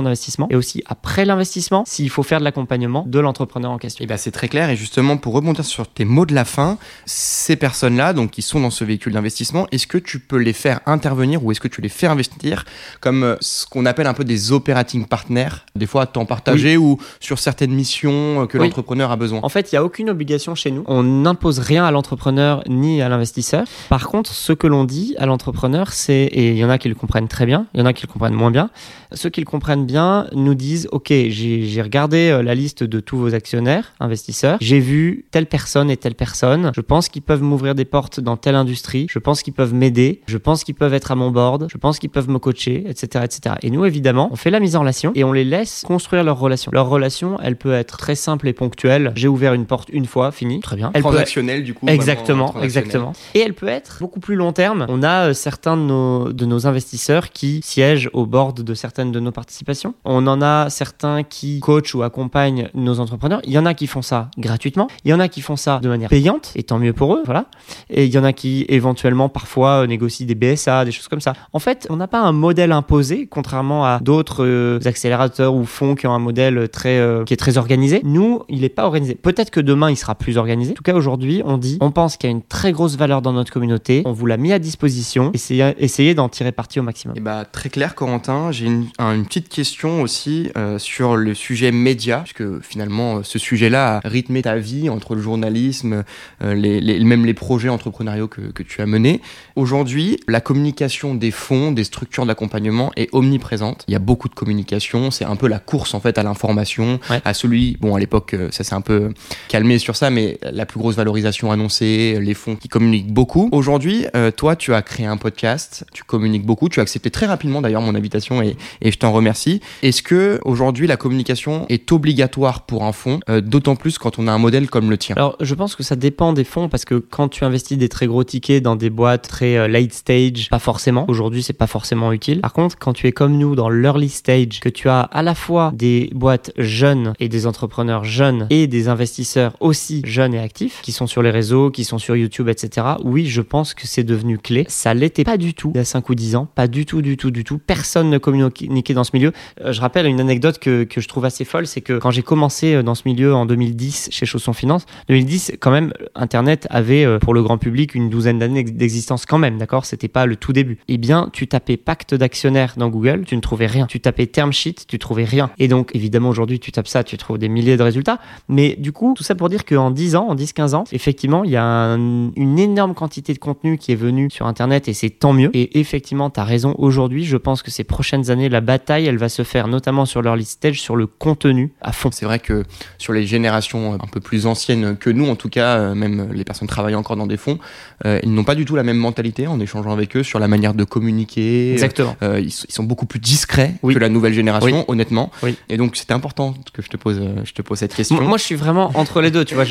d'investissement, 0.00 0.48
et 0.48 0.56
aussi 0.56 0.82
après 0.86 1.26
l'investissement, 1.26 1.84
s'il 1.86 2.08
faut 2.08 2.22
faire 2.22 2.38
de 2.38 2.44
l'accompagnement 2.44 3.04
de 3.06 3.18
l'entrepreneur 3.18 3.70
en 3.70 3.78
question. 3.78 4.02
Et 4.02 4.04
eh 4.04 4.08
ben 4.08 4.16
c'est 4.16 4.30
très 4.30 4.48
clair. 4.48 4.70
Et 4.70 4.76
justement, 4.76 5.18
pour 5.18 5.34
rebondir 5.34 5.66
sur 5.66 5.86
tes 5.86 6.06
mots 6.06 6.24
de 6.24 6.34
la 6.34 6.46
fin, 6.46 6.78
ces 7.04 7.56
personnes-là, 7.90 8.12
donc 8.12 8.30
qui 8.30 8.42
sont 8.42 8.60
dans 8.60 8.70
ce 8.70 8.84
véhicule 8.84 9.12
d'investissement, 9.12 9.66
est-ce 9.72 9.86
que 9.86 9.98
tu 9.98 10.18
peux 10.18 10.36
les 10.36 10.52
faire 10.52 10.80
intervenir 10.86 11.44
ou 11.44 11.50
est-ce 11.50 11.60
que 11.60 11.68
tu 11.68 11.80
les 11.80 11.88
fais 11.88 12.06
investir 12.06 12.64
comme 13.00 13.24
euh, 13.24 13.36
ce 13.40 13.66
qu'on 13.66 13.86
appelle 13.86 14.06
un 14.06 14.14
peu 14.14 14.24
des 14.24 14.52
operating 14.52 15.06
partners, 15.06 15.64
des 15.74 15.86
fois 15.86 16.02
à 16.02 16.06
temps 16.06 16.24
partagé 16.24 16.76
ou 16.76 16.98
sur 17.20 17.38
certaines 17.38 17.72
missions 17.72 18.42
euh, 18.42 18.46
que 18.46 18.58
l'entrepreneur 18.58 19.10
a 19.10 19.16
besoin? 19.16 19.40
En 19.42 19.48
fait, 19.48 19.72
il 19.72 19.74
n'y 19.74 19.78
a 19.78 19.84
aucune 19.84 20.10
obligation 20.10 20.54
chez 20.54 20.70
nous. 20.70 20.84
On 20.86 21.02
n'impose 21.02 21.58
rien 21.58 21.84
à 21.84 21.90
l'entrepreneur 21.90 22.62
ni 22.68 23.02
à 23.02 23.08
l'investisseur. 23.08 23.64
Par 23.88 24.08
contre, 24.08 24.32
ce 24.32 24.52
que 24.52 24.66
l'on 24.66 24.84
dit 24.84 25.14
à 25.18 25.26
l'entrepreneur, 25.26 25.92
c'est, 25.92 26.24
et 26.24 26.50
il 26.50 26.56
y 26.56 26.64
en 26.64 26.70
a 26.70 26.78
qui 26.78 26.88
le 26.88 26.94
comprennent 26.94 27.28
très 27.28 27.46
bien, 27.46 27.66
il 27.74 27.80
y 27.80 27.82
en 27.82 27.86
a 27.86 27.92
qui 27.92 28.06
le 28.06 28.12
comprennent 28.12 28.34
moins 28.34 28.50
bien, 28.50 28.70
ceux 29.12 29.30
qui 29.30 29.40
le 29.40 29.46
comprennent 29.46 29.86
bien 29.86 30.26
nous 30.32 30.54
disent, 30.54 30.88
OK, 30.92 31.08
j'ai 31.08 31.82
regardé 31.82 32.30
euh, 32.30 32.42
la 32.42 32.54
liste 32.54 32.84
de 32.84 33.00
tous 33.00 33.16
vos 33.16 33.34
actionnaires, 33.34 33.92
investisseurs, 34.00 34.58
j'ai 34.60 34.78
vu 34.78 35.26
telle 35.30 35.46
personne 35.46 35.90
et 35.90 35.96
telle 35.96 36.14
personne, 36.14 36.70
je 36.74 36.80
pense 36.80 37.08
qu'ils 37.08 37.22
peuvent 37.22 37.42
m'ouvrir 37.42 37.74
des 37.74 37.79
portes 37.84 38.20
dans 38.20 38.36
telle 38.36 38.54
industrie, 38.54 39.06
je 39.08 39.18
pense 39.18 39.42
qu'ils 39.42 39.54
peuvent 39.54 39.74
m'aider, 39.74 40.20
je 40.26 40.36
pense 40.36 40.64
qu'ils 40.64 40.74
peuvent 40.74 40.94
être 40.94 41.10
à 41.10 41.14
mon 41.14 41.30
board, 41.30 41.68
je 41.70 41.78
pense 41.78 41.98
qu'ils 41.98 42.10
peuvent 42.10 42.28
me 42.28 42.38
coacher, 42.38 42.84
etc., 42.86 43.24
etc. 43.24 43.56
Et 43.62 43.70
nous, 43.70 43.84
évidemment, 43.84 44.28
on 44.30 44.36
fait 44.36 44.50
la 44.50 44.60
mise 44.60 44.76
en 44.76 44.80
relation 44.80 45.12
et 45.14 45.24
on 45.24 45.32
les 45.32 45.44
laisse 45.44 45.82
construire 45.86 46.22
leur 46.22 46.38
relation. 46.38 46.70
Leur 46.72 46.88
relation, 46.88 47.38
elle 47.42 47.56
peut 47.56 47.72
être 47.72 47.96
très 47.96 48.14
simple 48.14 48.48
et 48.48 48.52
ponctuelle. 48.52 49.12
J'ai 49.14 49.28
ouvert 49.28 49.54
une 49.54 49.66
porte 49.66 49.88
une 49.90 50.06
fois, 50.06 50.32
fini, 50.32 50.60
très 50.60 50.76
bien. 50.76 50.90
Elle 50.94 51.02
Transactionnelle, 51.02 51.64
du 51.64 51.74
coup. 51.74 51.86
Exactement, 51.88 52.54
exactement. 52.62 53.12
Et 53.34 53.40
elle 53.40 53.54
peut 53.54 53.68
être 53.68 53.98
beaucoup 54.00 54.20
plus 54.20 54.36
long 54.36 54.52
terme. 54.52 54.86
On 54.88 55.02
a 55.02 55.28
euh, 55.28 55.32
certains 55.32 55.76
de 55.76 55.82
nos, 55.82 56.32
de 56.32 56.44
nos 56.44 56.66
investisseurs 56.66 57.30
qui 57.30 57.60
siègent 57.64 58.10
au 58.12 58.26
board 58.26 58.60
de 58.62 58.74
certaines 58.74 59.12
de 59.12 59.20
nos 59.20 59.30
nos 59.30 59.32
participations. 59.32 59.94
On 60.04 60.26
en 60.26 60.42
a 60.42 60.68
certains 60.70 61.22
qui 61.22 61.60
coachent 61.60 61.94
ou 61.94 62.02
accompagnent 62.02 62.68
nos 62.74 62.98
entrepreneurs. 63.00 63.40
Il 63.44 63.52
y 63.52 63.58
en 63.58 63.66
a 63.66 63.74
qui 63.74 63.86
font 63.86 64.02
ça 64.02 64.30
gratuitement. 64.38 64.88
Il 65.04 65.10
y 65.10 65.14
en 65.14 65.20
a 65.20 65.28
qui 65.28 65.40
font 65.40 65.56
ça 65.56 65.78
de 65.78 65.88
manière 65.88 66.10
payante, 66.10 66.52
et 66.56 66.64
tant 66.64 66.78
mieux 66.78 66.92
pour 66.92 67.14
eux, 67.14 67.22
voilà. 67.24 67.46
Et 67.88 68.04
il 68.04 68.12
y 68.12 68.18
en 68.18 68.24
a 68.24 68.32
qui 68.32 68.64
éventuellement 68.68 69.28
parfois 69.28 69.86
négocient 69.86 70.26
des 70.26 70.34
BSA, 70.34 70.84
des 70.84 70.92
choses 70.92 71.08
comme 71.08 71.20
ça. 71.20 71.34
En 71.52 71.58
fait, 71.58 71.86
on 71.90 71.96
n'a 71.96 72.08
pas 72.08 72.20
un 72.20 72.32
modèle 72.32 72.72
imposé, 72.72 73.26
contrairement 73.26 73.84
à 73.84 74.00
d'autres 74.00 74.44
euh, 74.44 74.78
accélérateurs 74.84 75.54
ou 75.54 75.64
fonds 75.64 75.94
qui 75.94 76.06
ont 76.06 76.12
un 76.12 76.18
modèle 76.18 76.68
très, 76.68 76.98
euh, 76.98 77.24
qui 77.24 77.34
est 77.34 77.36
très 77.36 77.58
organisé. 77.58 78.00
Nous, 78.04 78.42
il 78.48 78.60
n'est 78.60 78.68
pas 78.68 78.84
organisé. 78.84 79.14
Peut-être 79.14 79.50
que 79.50 79.60
demain, 79.60 79.90
il 79.90 79.96
sera 79.96 80.14
plus 80.14 80.36
organisé. 80.36 80.72
En 80.72 80.74
tout 80.74 80.82
cas, 80.82 80.94
aujourd'hui, 80.94 81.42
on 81.44 81.58
dit, 81.58 81.78
on 81.80 81.90
pense 81.90 82.16
qu'il 82.16 82.28
y 82.28 82.32
a 82.32 82.36
une 82.36 82.42
très 82.42 82.72
grosse 82.72 82.96
valeur 82.96 83.22
dans 83.22 83.32
notre 83.32 83.52
communauté. 83.52 84.02
On 84.04 84.12
vous 84.12 84.26
l'a 84.26 84.36
mis 84.36 84.52
à 84.52 84.58
disposition. 84.58 85.32
Essayez, 85.34 86.14
d'en 86.14 86.28
tirer 86.28 86.52
parti 86.52 86.80
au 86.80 86.82
maximum. 86.82 87.16
Et 87.16 87.20
eh 87.20 87.22
bah, 87.22 87.44
très 87.44 87.68
clair, 87.68 87.94
Corentin. 87.94 88.52
J'ai 88.52 88.66
une, 88.66 88.86
petite 89.24 89.48
question 89.48 90.02
aussi 90.02 90.50
euh, 90.56 90.78
sur 90.78 91.16
le 91.16 91.34
sujet 91.34 91.72
média, 91.72 92.20
puisque 92.24 92.60
finalement, 92.62 93.22
ce 93.22 93.38
sujet-là 93.38 93.96
a 93.96 94.08
rythmé 94.08 94.42
ta 94.42 94.56
vie 94.56 94.88
entre 94.88 95.14
le 95.14 95.22
journalisme, 95.22 96.04
les, 96.40 96.80
les, 96.80 97.04
même 97.04 97.24
les 97.24 97.34
projets 97.50 97.68
entrepreneuriaux 97.68 98.28
que, 98.28 98.42
que 98.42 98.62
tu 98.62 98.80
as 98.80 98.86
menés. 98.86 99.20
Aujourd'hui, 99.56 100.20
la 100.28 100.40
communication 100.40 101.16
des 101.16 101.32
fonds, 101.32 101.72
des 101.72 101.82
structures 101.82 102.24
d'accompagnement 102.24 102.92
est 102.94 103.08
omniprésente. 103.10 103.84
Il 103.88 103.92
y 103.92 103.96
a 103.96 103.98
beaucoup 103.98 104.28
de 104.28 104.36
communication. 104.36 105.10
C'est 105.10 105.24
un 105.24 105.34
peu 105.34 105.48
la 105.48 105.58
course 105.58 105.92
en 105.94 105.98
fait 105.98 106.16
à 106.16 106.22
l'information, 106.22 107.00
à 107.24 107.34
celui. 107.34 107.76
Bon, 107.80 107.96
à 107.96 107.98
l'époque, 107.98 108.34
euh, 108.34 108.52
ça 108.52 108.62
s'est 108.62 108.76
un 108.76 108.80
peu 108.82 109.12
calmé 109.48 109.80
sur 109.80 109.96
ça, 109.96 110.10
mais 110.10 110.38
la 110.42 110.64
plus 110.64 110.78
grosse 110.78 110.94
valorisation 110.94 111.50
annoncée, 111.50 112.20
les 112.20 112.34
fonds 112.34 112.54
qui 112.54 112.68
communiquent 112.68 113.12
beaucoup. 113.12 113.48
Aujourd'hui, 113.50 114.06
euh, 114.14 114.30
toi, 114.30 114.54
tu 114.54 114.72
as 114.72 114.82
créé 114.82 115.06
un 115.06 115.16
podcast, 115.16 115.84
tu 115.92 116.04
communiques 116.04 116.46
beaucoup, 116.46 116.68
tu 116.68 116.78
as 116.78 116.84
accepté 116.84 117.10
très 117.10 117.26
rapidement 117.26 117.60
d'ailleurs 117.62 117.82
mon 117.82 117.96
invitation 117.96 118.42
et, 118.42 118.56
et 118.80 118.92
je 118.92 118.98
t'en 119.00 119.10
remercie. 119.10 119.60
Est-ce 119.82 120.04
que 120.04 120.38
aujourd'hui 120.44 120.86
la 120.86 120.96
communication 120.96 121.66
est 121.68 121.90
obligatoire 121.90 122.62
pour 122.62 122.84
un 122.84 122.92
fonds, 122.92 123.18
euh, 123.28 123.40
d'autant 123.40 123.74
plus 123.74 123.98
quand 123.98 124.20
on 124.20 124.28
a 124.28 124.32
un 124.32 124.38
modèle 124.38 124.70
comme 124.70 124.88
le 124.88 124.98
tien? 124.98 125.16
Alors, 125.16 125.34
je 125.40 125.56
pense 125.56 125.74
que 125.74 125.82
ça 125.82 125.96
dépend 125.96 126.32
des 126.32 126.44
fonds 126.44 126.68
parce 126.68 126.84
que 126.84 126.94
quand 126.94 127.28
tu 127.28 127.39
investis 127.44 127.78
des 127.78 127.88
très 127.88 128.06
gros 128.06 128.24
tickets 128.24 128.62
dans 128.62 128.76
des 128.76 128.90
boîtes 128.90 129.28
très 129.28 129.68
late 129.68 129.92
stage, 129.92 130.48
pas 130.50 130.58
forcément. 130.58 131.04
Aujourd'hui, 131.08 131.42
c'est 131.42 131.52
pas 131.52 131.66
forcément 131.66 132.12
utile. 132.12 132.40
Par 132.40 132.52
contre, 132.52 132.78
quand 132.78 132.92
tu 132.92 133.06
es 133.06 133.12
comme 133.12 133.36
nous 133.36 133.54
dans 133.54 133.68
l'early 133.68 134.08
stage, 134.08 134.60
que 134.60 134.68
tu 134.68 134.88
as 134.88 135.00
à 135.00 135.22
la 135.22 135.34
fois 135.34 135.72
des 135.74 136.10
boîtes 136.14 136.52
jeunes 136.56 137.14
et 137.20 137.28
des 137.28 137.46
entrepreneurs 137.46 138.04
jeunes 138.04 138.46
et 138.50 138.66
des 138.66 138.88
investisseurs 138.88 139.56
aussi 139.60 140.02
jeunes 140.04 140.34
et 140.34 140.38
actifs 140.38 140.80
qui 140.82 140.92
sont 140.92 141.06
sur 141.06 141.22
les 141.22 141.30
réseaux, 141.30 141.70
qui 141.70 141.84
sont 141.84 141.98
sur 141.98 142.16
YouTube, 142.16 142.48
etc. 142.48 142.86
Oui, 143.04 143.26
je 143.26 143.42
pense 143.42 143.74
que 143.74 143.86
c'est 143.86 144.04
devenu 144.04 144.38
clé. 144.38 144.64
Ça 144.68 144.94
l'était 144.94 145.24
pas 145.24 145.36
du 145.36 145.54
tout 145.54 145.72
il 145.74 145.78
y 145.78 145.80
a 145.80 145.84
5 145.84 146.08
ou 146.08 146.14
10 146.14 146.36
ans. 146.36 146.48
Pas 146.54 146.68
du 146.68 146.86
tout, 146.86 147.02
du 147.02 147.16
tout, 147.16 147.30
du 147.30 147.44
tout. 147.44 147.58
Personne 147.58 148.10
ne 148.10 148.18
communiquait 148.18 148.94
dans 148.94 149.04
ce 149.04 149.10
milieu. 149.14 149.32
Euh, 149.60 149.72
je 149.72 149.80
rappelle 149.80 150.06
une 150.06 150.20
anecdote 150.20 150.58
que, 150.58 150.84
que 150.84 151.00
je 151.00 151.08
trouve 151.08 151.24
assez 151.24 151.44
folle, 151.44 151.66
c'est 151.66 151.80
que 151.80 151.98
quand 151.98 152.10
j'ai 152.10 152.22
commencé 152.22 152.74
euh, 152.74 152.82
dans 152.82 152.94
ce 152.94 153.02
milieu 153.06 153.34
en 153.34 153.46
2010 153.46 154.08
chez 154.10 154.26
Chausson 154.26 154.52
Finance, 154.52 154.86
2010, 155.08 155.52
quand 155.60 155.70
même, 155.70 155.92
Internet 156.14 156.66
avait 156.70 157.04
euh, 157.04 157.18
pour 157.30 157.34
le 157.36 157.44
grand 157.44 157.58
public 157.58 157.94
une 157.94 158.10
douzaine 158.10 158.40
d'années 158.40 158.64
d'existence 158.64 159.24
quand 159.24 159.38
même, 159.38 159.56
d'accord? 159.56 159.84
C'était 159.84 160.08
pas 160.08 160.26
le 160.26 160.34
tout 160.34 160.52
début. 160.52 160.78
Eh 160.88 160.98
bien, 160.98 161.30
tu 161.32 161.46
tapais 161.46 161.76
pacte 161.76 162.12
d'actionnaires 162.12 162.74
dans 162.76 162.88
Google, 162.88 163.22
tu 163.24 163.36
ne 163.36 163.40
trouvais 163.40 163.68
rien. 163.68 163.86
Tu 163.86 164.00
tapais 164.00 164.26
term 164.26 164.52
sheet, 164.52 164.84
tu 164.88 164.98
trouvais 164.98 165.22
rien. 165.22 165.52
Et 165.60 165.68
donc, 165.68 165.94
évidemment, 165.94 166.28
aujourd'hui, 166.28 166.58
tu 166.58 166.72
tapes 166.72 166.88
ça, 166.88 167.04
tu 167.04 167.16
trouves 167.18 167.38
des 167.38 167.48
milliers 167.48 167.76
de 167.76 167.84
résultats. 167.84 168.18
Mais 168.48 168.74
du 168.74 168.90
coup, 168.90 169.14
tout 169.16 169.22
ça 169.22 169.36
pour 169.36 169.48
dire 169.48 169.64
qu'en 169.64 169.92
10 169.92 170.16
ans, 170.16 170.26
en 170.30 170.34
10-15 170.34 170.74
ans, 170.74 170.84
effectivement, 170.90 171.44
il 171.44 171.52
y 171.52 171.56
a 171.56 171.62
une 171.94 172.58
énorme 172.58 172.94
quantité 172.94 173.32
de 173.32 173.38
contenu 173.38 173.78
qui 173.78 173.92
est 173.92 173.94
venu 173.94 174.28
sur 174.28 174.48
Internet 174.48 174.88
et 174.88 174.92
c'est 174.92 175.10
tant 175.10 175.32
mieux. 175.32 175.50
Et 175.52 175.78
effectivement, 175.78 176.30
tu 176.30 176.40
as 176.40 176.44
raison. 176.44 176.74
Aujourd'hui, 176.78 177.24
je 177.26 177.36
pense 177.36 177.62
que 177.62 177.70
ces 177.70 177.84
prochaines 177.84 178.32
années, 178.32 178.48
la 178.48 178.60
bataille, 178.60 179.06
elle 179.06 179.18
va 179.18 179.28
se 179.28 179.44
faire 179.44 179.68
notamment 179.68 180.04
sur 180.04 180.20
leur 180.20 180.34
list 180.34 180.50
stage, 180.54 180.80
sur 180.80 180.96
le 180.96 181.06
contenu 181.06 181.74
à 181.80 181.92
fond. 181.92 182.10
C'est 182.10 182.26
vrai 182.26 182.40
que 182.40 182.64
sur 182.98 183.12
les 183.12 183.24
générations 183.24 183.94
un 183.94 184.08
peu 184.10 184.18
plus 184.18 184.46
anciennes 184.46 184.96
que 184.96 185.10
nous, 185.10 185.28
en 185.28 185.36
tout 185.36 185.48
cas, 185.48 185.78
euh, 185.78 185.94
même 185.94 186.32
les 186.32 186.42
personnes 186.42 186.66
travaillant 186.66 186.98
encore 186.98 187.19
dans 187.19 187.19
des 187.26 187.36
fonds, 187.36 187.58
euh, 188.06 188.18
ils 188.22 188.32
n'ont 188.32 188.44
pas 188.44 188.54
du 188.54 188.64
tout 188.64 188.76
la 188.76 188.82
même 188.82 188.96
mentalité 188.96 189.46
en 189.46 189.60
échangeant 189.60 189.92
avec 189.92 190.16
eux 190.16 190.22
sur 190.22 190.38
la 190.38 190.48
manière 190.48 190.74
de 190.74 190.84
communiquer. 190.84 191.72
Exactement. 191.72 192.16
Euh, 192.22 192.40
ils, 192.40 192.50
sont 192.50 192.84
beaucoup 192.84 193.06
plus 193.06 193.20
discrets 193.20 193.74
que 193.82 193.98
la 193.98 194.08
nouvelle 194.08 194.32
génération, 194.32 194.84
honnêtement. 194.88 195.30
Et 195.68 195.76
donc, 195.76 195.96
c'était 195.96 196.14
important 196.14 196.54
que 196.72 196.82
je 196.82 196.88
te 196.88 196.96
pose, 196.96 197.20
je 197.44 197.52
te 197.52 197.62
pose 197.62 197.78
cette 197.78 197.94
question. 197.94 198.20
Moi, 198.20 198.38
je 198.38 198.44
suis 198.44 198.54
vraiment 198.54 198.90
entre 198.94 199.20
les 199.20 199.30
deux. 199.30 199.44
Tu 199.44 199.54
vois, 199.54 199.64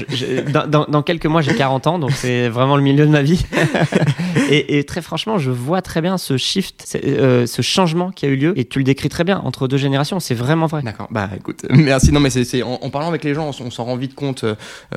dans, 0.67 0.85
dans, 0.85 1.01
quelques 1.01 1.25
mois, 1.25 1.41
j'ai 1.41 1.55
40 1.55 1.88
ans, 1.88 1.99
donc 1.99 2.12
c'est 2.12 2.49
vraiment 2.49 2.75
le 2.75 2.83
milieu 2.83 3.05
de 3.05 3.12
ma 3.12 3.21
vie. 3.21 3.45
et, 4.51 4.83
très 4.83 5.01
franchement, 5.01 5.38
je 5.38 5.51
vois 5.51 5.81
très 5.81 6.01
bien 6.01 6.17
ce 6.17 6.38
shift, 6.38 6.83
ce 6.85 7.62
changement 7.62 8.12
qui 8.12 8.25
a 8.25 8.29
eu 8.29 8.35
lieu. 8.35 8.53
Et 8.55 8.65
tu 8.65 8.79
le 8.79 8.85
décris 8.85 9.09
très 9.09 9.23
bien 9.23 9.39
entre 9.43 9.67
deux 9.67 9.77
générations. 9.77 10.19
C'est 10.19 10.35
vraiment 10.35 10.67
vrai. 10.67 10.81
D'accord. 10.83 11.07
Bah, 11.12 11.29
écoute, 11.35 11.65
merci. 11.69 12.12
Non, 12.12 12.19
mais 12.19 12.29
c'est 12.29 12.63
en, 12.63 12.79
en, 12.81 12.89
parlant 12.89 13.07
avec 13.07 13.23
les 13.23 13.33
gens, 13.33 13.49
on, 13.59 13.71
s'en 13.71 13.83
rend 13.83 13.95
vite 13.95 14.15
compte 14.15 14.45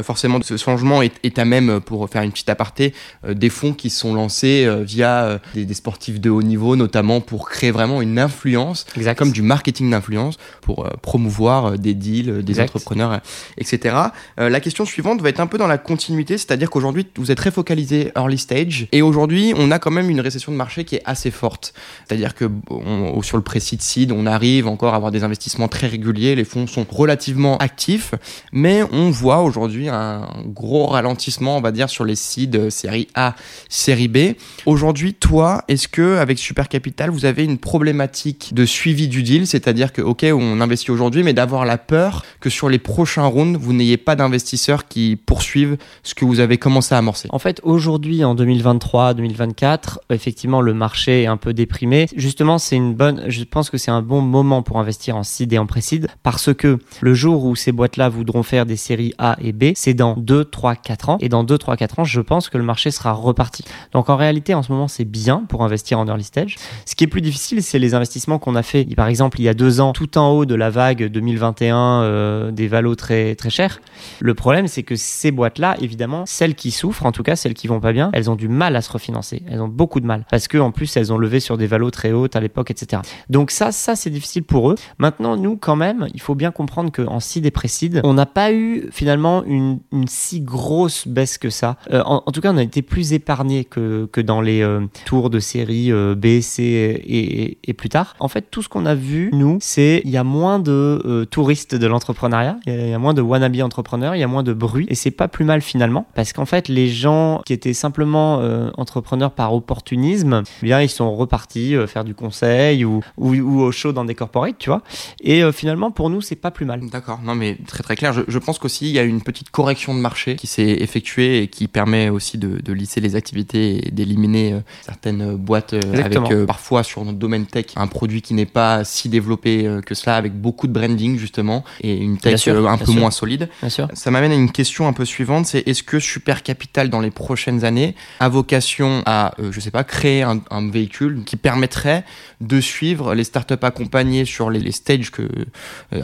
forcément 0.02 0.38
de 0.38 0.44
ce 0.44 0.56
changement. 0.56 1.02
Et 1.02 1.10
tu 1.10 1.40
as 1.40 1.44
même, 1.44 1.80
pour 1.80 2.08
faire 2.08 2.22
une 2.22 2.32
petite 2.32 2.41
aparté, 2.50 2.94
des 3.28 3.48
fonds 3.48 3.72
qui 3.72 3.90
sont 3.90 4.14
lancés 4.14 4.68
via 4.82 5.40
des, 5.54 5.64
des, 5.64 5.74
sportifs 5.74 6.20
de 6.20 6.30
haut 6.30 6.42
niveau, 6.42 6.76
notamment 6.76 7.20
pour 7.20 7.48
créer 7.48 7.70
vraiment 7.70 8.02
une 8.02 8.18
influence, 8.18 8.86
comme 9.16 9.32
du 9.32 9.42
marketing 9.42 9.90
d'influence, 9.90 10.36
pour 10.60 10.88
promouvoir 11.00 11.78
des 11.78 11.94
deals, 11.94 12.42
des 12.42 12.60
entrepreneurs, 12.60 13.20
etc. 13.58 13.96
la 14.36 14.60
question 14.60 14.84
suivante 14.84 15.20
va 15.22 15.28
être 15.28 15.40
un 15.40 15.46
peu 15.46 15.58
dans 15.58 15.66
la 15.66 15.78
continuité, 15.78 16.38
c'est-à-dire 16.38 16.70
qu'aujourd'hui, 16.70 17.06
vous 17.16 17.30
êtes 17.30 17.38
très 17.38 17.50
focalisé 17.50 18.12
early 18.16 18.38
stage, 18.38 18.88
et 18.92 19.02
aujourd'hui, 19.02 19.52
on 19.56 19.70
a 19.70 19.78
quand 19.78 19.90
même 19.90 20.10
une 20.10 20.20
récession 20.20 20.52
de 20.52 20.56
marché 20.56 20.84
qui 20.84 20.96
est 20.96 21.02
assez 21.04 21.30
forte. 21.30 21.74
C'est-à-dire 22.06 22.34
que 22.34 22.50
on, 22.70 23.20
sur 23.22 23.36
le 23.36 23.42
pré-seed 23.42 23.82
seed, 23.82 24.12
on 24.12 24.26
arrive 24.26 24.66
encore 24.66 24.94
à 24.94 24.96
avoir 24.96 25.10
des 25.10 25.24
investissements 25.24 25.68
très 25.68 25.86
réguliers, 25.86 26.34
les 26.34 26.44
fonds 26.44 26.66
sont 26.66 26.86
relativement 26.88 27.58
actifs, 27.58 28.14
mais 28.52 28.82
on 28.92 29.10
voit 29.10 29.42
aujourd'hui 29.42 29.88
un 29.88 30.28
gros 30.46 30.86
ralentissement, 30.86 31.56
on 31.56 31.60
va 31.60 31.72
dire, 31.72 31.90
sur 31.90 32.04
les 32.04 32.16
seeds 32.32 32.70
série 32.70 33.08
A, 33.14 33.34
série 33.68 34.08
B. 34.08 34.34
Aujourd'hui, 34.66 35.14
toi, 35.14 35.62
est-ce 35.68 35.88
que 35.88 36.16
avec 36.16 36.38
Super 36.38 36.68
Capital, 36.68 37.10
vous 37.10 37.24
avez 37.24 37.44
une 37.44 37.58
problématique 37.58 38.52
de 38.54 38.64
suivi 38.64 39.08
du 39.08 39.22
deal, 39.22 39.46
c'est-à-dire 39.46 39.92
que 39.92 40.02
ok, 40.02 40.26
on 40.32 40.60
investit 40.60 40.90
aujourd'hui, 40.90 41.22
mais 41.22 41.32
d'avoir 41.32 41.64
la 41.64 41.78
peur 41.78 42.24
que 42.40 42.50
sur 42.50 42.68
les 42.68 42.78
prochains 42.78 43.26
rounds, 43.26 43.58
vous 43.58 43.72
n'ayez 43.72 43.96
pas 43.96 44.16
d'investisseurs 44.16 44.88
qui 44.88 45.16
poursuivent 45.16 45.76
ce 46.02 46.14
que 46.14 46.24
vous 46.24 46.40
avez 46.40 46.58
commencé 46.58 46.94
à 46.94 46.98
amorcer? 46.98 47.28
En 47.30 47.38
fait, 47.38 47.60
aujourd'hui, 47.62 48.24
en 48.24 48.34
2023, 48.34 49.14
2024, 49.14 50.00
effectivement, 50.10 50.60
le 50.60 50.74
marché 50.74 51.22
est 51.22 51.26
un 51.26 51.36
peu 51.36 51.52
déprimé. 51.52 52.06
Justement, 52.16 52.58
c'est 52.58 52.76
une 52.76 52.94
bonne, 52.94 53.24
je 53.28 53.44
pense 53.44 53.70
que 53.70 53.78
c'est 53.78 53.90
un 53.90 54.02
bon 54.02 54.20
moment 54.20 54.62
pour 54.62 54.78
investir 54.78 55.16
en 55.16 55.22
seed 55.22 55.52
et 55.52 55.58
en 55.58 55.66
pré-seed 55.66 56.08
parce 56.22 56.54
que 56.54 56.78
le 57.00 57.14
jour 57.14 57.44
où 57.44 57.56
ces 57.56 57.72
boîtes-là 57.72 58.08
voudront 58.08 58.42
faire 58.42 58.66
des 58.66 58.76
séries 58.76 59.14
A 59.18 59.36
et 59.40 59.52
B, 59.52 59.72
c'est 59.74 59.94
dans 59.94 60.14
2, 60.16 60.44
3, 60.44 60.76
4 60.76 61.08
ans. 61.10 61.18
Et 61.20 61.28
dans 61.28 61.44
2, 61.44 61.58
3, 61.58 61.76
4 61.76 61.98
ans, 62.00 62.04
je 62.04 62.20
pense 62.22 62.48
que 62.48 62.58
le 62.58 62.64
marché 62.64 62.90
sera 62.90 63.12
reparti. 63.12 63.64
Donc 63.92 64.08
en 64.10 64.16
réalité, 64.16 64.54
en 64.54 64.62
ce 64.62 64.72
moment, 64.72 64.88
c'est 64.88 65.04
bien 65.04 65.44
pour 65.48 65.64
investir 65.64 65.98
en 65.98 66.06
early 66.06 66.24
stage. 66.24 66.56
Ce 66.86 66.94
qui 66.94 67.04
est 67.04 67.08
plus 67.08 67.20
difficile, 67.20 67.62
c'est 67.62 67.78
les 67.78 67.94
investissements 67.94 68.38
qu'on 68.38 68.54
a 68.54 68.62
fait, 68.62 68.84
par 68.96 69.08
exemple, 69.08 69.40
il 69.40 69.44
y 69.44 69.48
a 69.48 69.54
deux 69.54 69.80
ans, 69.80 69.92
tout 69.92 70.18
en 70.18 70.30
haut 70.30 70.44
de 70.44 70.54
la 70.54 70.70
vague 70.70 71.04
2021 71.04 72.02
euh, 72.02 72.50
des 72.50 72.68
valos 72.68 72.94
très, 72.94 73.34
très 73.34 73.50
chers. 73.50 73.80
Le 74.20 74.34
problème, 74.34 74.66
c'est 74.68 74.82
que 74.82 74.96
ces 74.96 75.30
boîtes-là, 75.30 75.76
évidemment, 75.80 76.24
celles 76.26 76.54
qui 76.54 76.70
souffrent, 76.70 77.06
en 77.06 77.12
tout 77.12 77.22
cas 77.22 77.36
celles 77.36 77.54
qui 77.54 77.66
vont 77.66 77.80
pas 77.80 77.92
bien, 77.92 78.10
elles 78.12 78.30
ont 78.30 78.36
du 78.36 78.48
mal 78.48 78.76
à 78.76 78.82
se 78.82 78.90
refinancer. 78.90 79.42
Elles 79.48 79.60
ont 79.60 79.68
beaucoup 79.68 80.00
de 80.00 80.06
mal. 80.06 80.26
Parce 80.30 80.48
que 80.48 80.58
en 80.58 80.70
plus, 80.70 80.96
elles 80.96 81.12
ont 81.12 81.18
levé 81.18 81.40
sur 81.40 81.58
des 81.58 81.66
valos 81.66 81.90
très 81.90 82.12
hautes 82.12 82.36
à 82.36 82.40
l'époque, 82.40 82.70
etc. 82.70 83.02
Donc 83.28 83.50
ça, 83.50 83.72
ça, 83.72 83.96
c'est 83.96 84.10
difficile 84.10 84.44
pour 84.44 84.70
eux. 84.70 84.76
Maintenant, 84.98 85.36
nous, 85.36 85.56
quand 85.56 85.76
même, 85.76 86.08
il 86.14 86.20
faut 86.20 86.34
bien 86.34 86.50
comprendre 86.50 86.90
qu'en 86.92 87.20
seed 87.20 87.46
et 87.46 87.50
précide, 87.50 88.00
on 88.04 88.14
n'a 88.14 88.26
pas 88.26 88.52
eu 88.52 88.88
finalement 88.90 89.44
une, 89.44 89.80
une, 89.92 90.06
si 90.08 90.40
grosse 90.40 91.06
baisse 91.06 91.38
que 91.38 91.50
ça. 91.50 91.76
Euh, 91.90 92.01
en, 92.06 92.20
tout 92.32 92.40
cas, 92.40 92.52
on 92.52 92.56
a 92.56 92.62
été 92.62 92.82
plus 92.82 93.12
épargné 93.12 93.64
que, 93.64 94.08
que 94.12 94.20
dans 94.20 94.40
les 94.40 94.62
euh, 94.62 94.80
tours 95.04 95.30
de 95.30 95.38
série 95.38 95.92
euh, 95.92 96.14
B, 96.14 96.40
C 96.40 96.62
et, 96.62 97.58
et, 97.62 97.72
plus 97.72 97.88
tard. 97.88 98.14
En 98.20 98.28
fait, 98.28 98.46
tout 98.50 98.62
ce 98.62 98.68
qu'on 98.68 98.86
a 98.86 98.94
vu, 98.94 99.30
nous, 99.32 99.58
c'est 99.60 100.02
il 100.04 100.10
y 100.10 100.16
a 100.16 100.24
moins 100.24 100.58
de 100.58 101.26
touristes 101.30 101.74
de 101.74 101.86
l'entrepreneuriat, 101.86 102.58
il 102.66 102.88
y, 102.88 102.92
a 102.92 102.98
moins 102.98 103.14
de 103.14 103.22
wannabe 103.22 103.60
entrepreneurs, 103.60 104.14
il 104.14 104.20
y 104.20 104.22
a 104.22 104.28
moins 104.28 104.42
de 104.42 104.52
bruit, 104.52 104.86
et 104.88 104.94
c'est 104.94 105.10
pas 105.10 105.28
plus 105.28 105.44
mal 105.44 105.62
finalement, 105.62 106.06
parce 106.14 106.32
qu'en 106.32 106.46
fait, 106.46 106.68
les 106.68 106.88
gens 106.88 107.42
qui 107.44 107.52
étaient 107.52 107.74
simplement 107.74 108.42
entrepreneurs 108.76 109.32
par 109.32 109.54
opportunisme, 109.54 110.42
eh 110.62 110.66
bien, 110.66 110.80
ils 110.80 110.88
sont 110.88 111.14
repartis 111.14 111.74
faire 111.86 112.04
du 112.04 112.14
conseil 112.14 112.84
ou, 112.84 113.00
ou, 113.16 113.34
ou, 113.34 113.60
au 113.60 113.72
show 113.72 113.92
dans 113.92 114.04
des 114.04 114.14
corporates, 114.14 114.58
tu 114.58 114.70
vois. 114.70 114.82
Et 115.22 115.42
finalement, 115.52 115.90
pour 115.90 116.10
nous, 116.10 116.20
c'est 116.20 116.36
pas 116.36 116.50
plus 116.50 116.66
mal. 116.66 116.80
D'accord, 116.90 117.20
non 117.22 117.34
mais 117.34 117.56
très 117.66 117.82
très 117.82 117.96
clair. 117.96 118.12
Je, 118.12 118.22
je 118.26 118.38
pense 118.38 118.58
qu'aussi 118.58 118.88
il 118.88 118.92
y 118.92 118.98
a 118.98 119.02
une 119.02 119.22
petite 119.22 119.50
correction 119.50 119.94
de 119.94 120.00
marché 120.00 120.36
qui 120.36 120.46
s'est 120.46 120.62
effectuée 120.80 121.42
et 121.42 121.48
qui 121.48 121.68
permet 121.68 121.91
aussi 122.08 122.38
de, 122.38 122.60
de 122.60 122.72
lisser 122.72 123.00
les 123.00 123.16
activités 123.16 123.86
et 123.86 123.90
d'éliminer 123.90 124.56
certaines 124.82 125.36
boîtes 125.36 125.74
avec 125.74 126.46
parfois 126.46 126.82
sur 126.82 127.04
notre 127.04 127.18
domaine 127.18 127.46
tech 127.46 127.66
un 127.76 127.86
produit 127.86 128.22
qui 128.22 128.34
n'est 128.34 128.46
pas 128.46 128.84
si 128.84 129.08
développé 129.08 129.68
que 129.84 129.94
cela, 129.94 130.16
avec 130.16 130.32
beaucoup 130.32 130.66
de 130.66 130.72
branding 130.72 131.18
justement 131.18 131.64
et 131.80 131.96
une 131.96 132.18
tech 132.18 132.48
un 132.48 132.78
peu 132.78 132.92
moins 132.92 133.10
solide. 133.10 133.48
Ça 133.68 134.10
m'amène 134.10 134.32
à 134.32 134.36
une 134.36 134.50
question 134.50 134.88
un 134.88 134.92
peu 134.92 135.04
suivante, 135.04 135.46
c'est 135.46 135.66
est-ce 135.68 135.82
que 135.82 135.98
Super 135.98 136.42
Capital 136.42 136.90
dans 136.90 137.00
les 137.00 137.10
prochaines 137.10 137.64
années 137.64 137.94
a 138.20 138.28
vocation 138.28 139.02
à, 139.06 139.34
je 139.50 139.60
sais 139.60 139.70
pas, 139.70 139.84
créer 139.84 140.22
un, 140.22 140.40
un 140.50 140.70
véhicule 140.70 141.22
qui 141.24 141.36
permettrait 141.36 142.04
de 142.40 142.60
suivre 142.60 143.14
les 143.14 143.24
startups 143.24 143.42
startups 143.42 143.64
accompagnées 143.66 144.24
sur 144.24 144.50
les, 144.50 144.60
les 144.60 144.72
stages 144.72 145.10
que, 145.10 145.28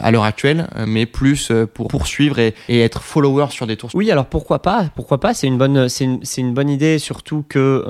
à 0.01 0.11
l'heure 0.11 0.23
actuelle, 0.23 0.67
mais 0.87 1.05
plus 1.05 1.51
pour 1.73 1.87
poursuivre 1.87 2.39
et, 2.39 2.53
et, 2.67 2.81
être 2.81 3.01
follower 3.01 3.47
sur 3.49 3.67
des 3.67 3.77
tours? 3.77 3.89
Oui, 3.93 4.11
alors 4.11 4.25
pourquoi 4.25 4.61
pas 4.61 4.85
Pourquoi 4.95 5.19
pas 5.19 5.33
C'est 5.33 5.47
une 5.47 5.57
bonne, 5.57 5.78
c'est 5.87 6.41
une, 6.41 6.53
bonne 6.53 6.69
idée, 6.69 6.99
surtout 6.99 7.43
que 7.47 7.83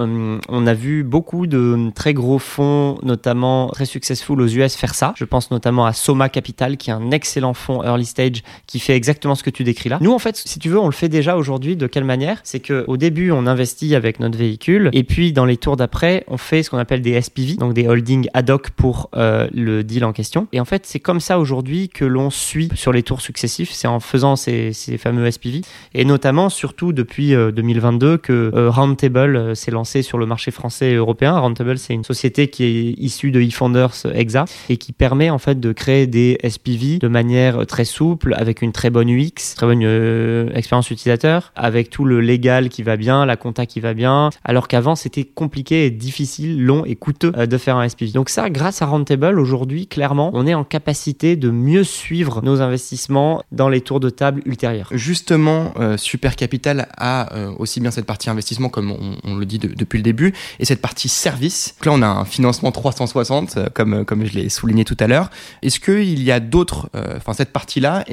on 0.50 0.68
a 0.68 0.74
vu 0.74 1.04
beaucoup 1.04 1.48
de 1.48 1.92
très 1.96 2.14
gros 2.14 2.40
fonds, 2.40 2.98
notamment 3.04 3.68
très 3.70 3.86
successful 3.86 4.42
aux 4.42 4.48
US, 4.48 4.76
faire 4.76 4.96
ça. 4.96 5.14
Je 5.16 5.26
pense 5.26 5.52
notamment 5.52 5.86
à 5.86 5.94
Soma 5.94 6.30
Capital, 6.30 6.78
qui 6.78 6.90
est 6.90 6.94
un 6.94 7.12
excellent 7.12 7.54
fonds 7.54 7.84
early 7.84 8.06
stage 8.06 8.44
qui 8.68 8.80
fait 8.80 8.96
exactement 8.96 9.36
ce 9.36 9.44
que 9.44 9.50
tu 9.50 9.64
décris 9.64 9.90
là. 9.90 9.98
Nous, 10.02 10.12
en 10.12 10.20
fait, 10.20 10.36
si 10.36 10.60
tu 10.60 10.70
veux, 10.70 10.80
on 10.80 10.88
le 10.88 10.92
fait 10.92 11.10
déjà 11.10 11.38
aujourd'hui. 11.38 11.76
De 11.76 11.88
quelle 11.88 12.04
manière? 12.04 12.40
C'est 12.44 12.60
que 12.60 12.84
au 12.88 12.98
début, 12.98 13.32
on 13.32 13.48
investit 13.48 13.96
avec 13.96 14.20
notre 14.20 14.38
véhicule, 14.38 14.90
et 14.94 15.04
puis 15.04 15.34
dans 15.34 15.46
les 15.46 15.58
tours 15.58 15.78
d'après, 15.78 16.24
on 16.28 16.38
fait 16.38 16.64
ce 16.64 16.70
qu'on 16.70 16.78
appelle 16.78 17.02
des 17.02 17.20
SPV, 17.22 17.56
donc 17.56 17.74
des 17.74 17.88
holdings 17.88 18.28
ad 18.34 18.50
hoc 18.50 18.70
pour 18.72 19.10
euh, 19.16 19.48
le 19.54 19.84
deal 19.84 20.06
en 20.06 20.14
question. 20.14 20.48
Et 20.52 20.60
en 20.60 20.66
fait, 20.66 20.86
c'est 20.86 21.00
comme 21.00 21.20
ça 21.20 21.40
aujourd'hui 21.40 21.90
que 21.90 22.06
l'on 22.06 22.30
suit 22.30 22.70
sur 22.76 22.92
les 22.92 23.04
tours 23.04 23.22
successifs. 23.22 23.72
C'est 23.72 23.88
en 23.88 24.00
faisant 24.00 24.36
ces, 24.36 24.74
fameux 24.98 25.30
SPV, 25.30 25.62
et 25.94 26.06
notamment, 26.06 26.50
surtout 26.50 26.94
depuis 26.94 27.34
2022, 27.80 28.08
euh, 28.08 28.18
que 28.18 28.52
euh, 28.56 28.70
Roundtable 28.70 29.56
s'est 29.56 29.72
lancé 29.72 30.02
sur 30.02 30.18
le 30.18 30.26
marché 30.26 30.52
français 30.52 30.92
et 30.92 30.96
européen. 30.96 31.38
Roundtable, 31.38 31.78
c'est 31.78 31.94
une 31.94 32.04
société 32.04 32.50
qui 32.50 32.64
est 32.64 32.94
issue 32.98 33.32
de 33.32 33.42
eFounders 33.42 34.06
Exa 34.14 34.46
et 34.70 34.78
qui 34.78 34.94
permet 34.94 35.30
en 35.30 35.38
fait 35.38 35.60
de 35.60 35.72
créer 35.72 36.08
des 36.08 36.38
SPV 36.48 37.00
de 37.00 37.08
manière 37.08 37.66
très 37.66 37.86
souple, 37.86 38.34
avec 38.38 38.62
une 38.62 38.72
très 38.72 38.90
bonne 38.90 39.10
UX, 39.10 39.56
très 39.56 39.66
bonne 39.66 39.82
euh, 39.84 40.50
expérience 40.54 40.92
utilisateur, 40.92 41.52
avec 41.56 41.90
tout 41.90 42.06
le 42.06 42.22
légal 42.22 42.70
qui 42.70 42.84
va 42.84 42.98
bien, 42.98 43.26
la 43.26 43.38
compta 43.38 43.66
qui 43.66 43.80
va 43.80 43.94
bien, 43.94 44.30
alors 44.44 44.68
qu'avant 44.68 44.96
c'était 44.96 45.24
compliqué 45.24 45.86
et 45.86 45.92
difficile, 45.92 46.64
long 46.64 46.86
et 46.86 46.96
coûteux 46.96 47.32
euh, 47.38 47.46
de 47.46 47.58
faire 47.58 47.78
un 47.78 47.88
SPV. 47.88 48.12
Donc 48.12 48.30
ça, 48.30 48.50
grâce 48.50 48.82
à 48.82 48.86
Roundtable, 48.86 49.40
aujourd'hui, 49.40 49.88
clairement, 49.88 50.32
on 50.34 50.48
est 50.48 50.54
en 50.54 50.64
capacité 50.64 51.36
de 51.36 51.50
mieux 51.50 51.84
suivre 51.84 52.42
nos 52.44 52.62
investissements 52.62 53.44
dans 53.52 53.70
les 53.70 53.82
tours 53.82 54.00
de 54.00 54.10
table 54.10 54.42
ultérieurs. 54.46 54.90
Justement, 54.92 55.74
euh, 55.80 55.98
Super 55.98 56.36
Capital 56.36 56.88
a 56.98 57.30
aussi 57.58 57.69
bien 57.78 57.92
cette 57.92 58.06
partie 58.06 58.30
investissement 58.30 58.70
comme 58.70 58.92
on, 59.24 59.36
le 59.36 59.46
dit 59.46 59.60
depuis 59.60 59.98
le 59.98 60.04
début, 60.04 60.34
et 60.60 60.66
cette 60.66 60.82
partie 60.82 61.10
service. 61.10 61.76
Donc 61.78 61.86
là, 61.86 61.92
on 61.94 62.02
a 62.02 62.08
un 62.08 62.26
financement 62.26 62.72
360, 62.72 63.70
comme, 63.74 64.06
comme 64.06 64.26
je 64.26 64.34
l'ai 64.34 64.50
souligné 64.50 64.84
tout 64.86 64.98
à 65.00 65.08
l'heure. 65.08 65.30
Est-ce 65.62 65.80
qu'il 65.80 66.22
y 66.24 66.32
a 66.32 66.40
d'autres, 66.40 66.90
enfin 67.18 67.34
cette 67.34 67.52
partie-là 67.52 68.04